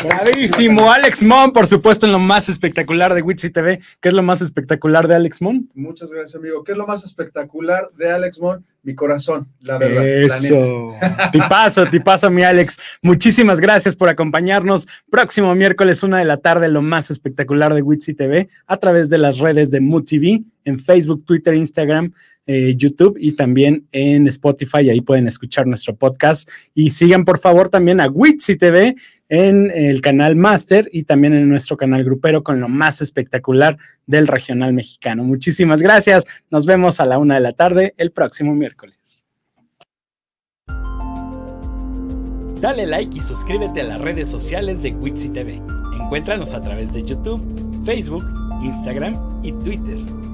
Bravísimo, 0.04 0.92
Alex 0.92 1.24
Mon, 1.24 1.52
por 1.52 1.68
supuesto, 1.68 2.06
en 2.06 2.12
lo 2.12 2.20
más 2.20 2.50
espectacular 2.50 3.14
de 3.14 3.22
Witsi 3.22 3.50
TV. 3.50 3.80
¿Qué 4.00 4.10
es 4.10 4.14
lo 4.14 4.24
más 4.24 4.42
espectacular 4.42 5.08
de 5.08 5.16
Alex 5.16 5.42
Mon? 5.42 5.70
Muchas 5.74 6.12
gracias, 6.12 6.36
amigo. 6.36 6.64
¿Qué 6.64 6.74
es 6.74 6.78
lo 6.78 6.88
más 6.88 7.06
espectacular 7.06 7.90
de 7.98 8.12
Alex 8.12 8.40
Mon? 8.40 8.66
Mi 8.82 8.96
corazón, 8.96 9.48
la 9.62 9.78
verdad. 9.78 10.08
Eso. 10.08 10.92
Tipazo, 11.32 11.86
tipazo, 11.88 12.30
mi 12.30 12.44
Alex. 12.44 12.78
Muchísimas 13.02 13.60
gracias 13.60 13.96
por 13.96 14.08
acompañarnos. 14.08 14.88
Próximo 15.10 15.54
miércoles, 15.54 16.02
una 16.02 16.20
de 16.20 16.26
la 16.26 16.38
tarde, 16.38 16.70
lo 16.70 16.82
más 16.82 17.12
espectacular 17.12 17.74
de 17.74 17.82
Witsi 17.82 18.14
TV 18.14 18.48
a 18.68 18.78
través 18.78 19.10
de 19.10 19.18
las 19.18 19.38
redes 19.40 19.70
de 19.72 19.82
Mood 19.82 20.06
TV, 20.06 20.44
en 20.64 20.80
Facebook, 20.80 21.26
Twitter, 21.26 21.54
Instagram, 21.56 22.14
eh, 22.48 22.74
YouTube 22.76 23.18
y 23.20 23.34
también 23.34 23.88
en 23.92 24.28
Spotify. 24.28 24.90
Ahí 24.90 25.02
pueden 25.02 25.28
escuchar 25.28 25.68
nuestro 25.68 25.96
podcast. 25.96 26.50
Y 26.74 26.90
sigan, 26.90 27.26
por 27.26 27.38
favor, 27.38 27.70
también 27.70 28.00
a 28.00 28.08
Witsi 28.08 28.56
TV 28.56 28.96
en 29.30 29.72
el 29.72 30.02
canal 30.02 30.36
Master 30.36 30.90
y 30.92 31.04
también 31.04 31.34
en 31.34 31.48
nuestro 31.48 31.78
canal 31.78 32.04
grupero 32.04 32.44
con 32.44 32.60
lo 32.60 32.68
más 32.68 33.02
espectacular 33.02 33.78
del 34.08 34.28
regional 34.28 34.74
mexicano. 34.74 35.24
Muchísimas 35.24 35.82
gracias. 35.82 36.26
Nos 36.50 36.66
vemos 36.66 37.00
a 37.00 37.06
la 37.06 37.20
una 37.20 37.36
de 37.36 37.42
la 37.42 37.54
tarde 37.54 37.94
el 37.98 38.12
próximo 38.12 38.54
miércoles. 38.56 39.26
Dale 42.60 42.86
like 42.86 43.18
y 43.18 43.22
suscríbete 43.22 43.82
a 43.82 43.86
las 43.86 44.02
redes 44.02 44.30
sociales 44.30 44.82
de 44.82 44.92
Wixi 44.92 45.30
TV. 45.30 45.62
Encuéntranos 46.02 46.54
a 46.54 46.60
través 46.60 46.92
de 46.92 47.04
YouTube, 47.04 47.42
Facebook, 47.86 48.26
Instagram 48.64 49.16
y 49.44 49.54
Twitter. 49.54 50.29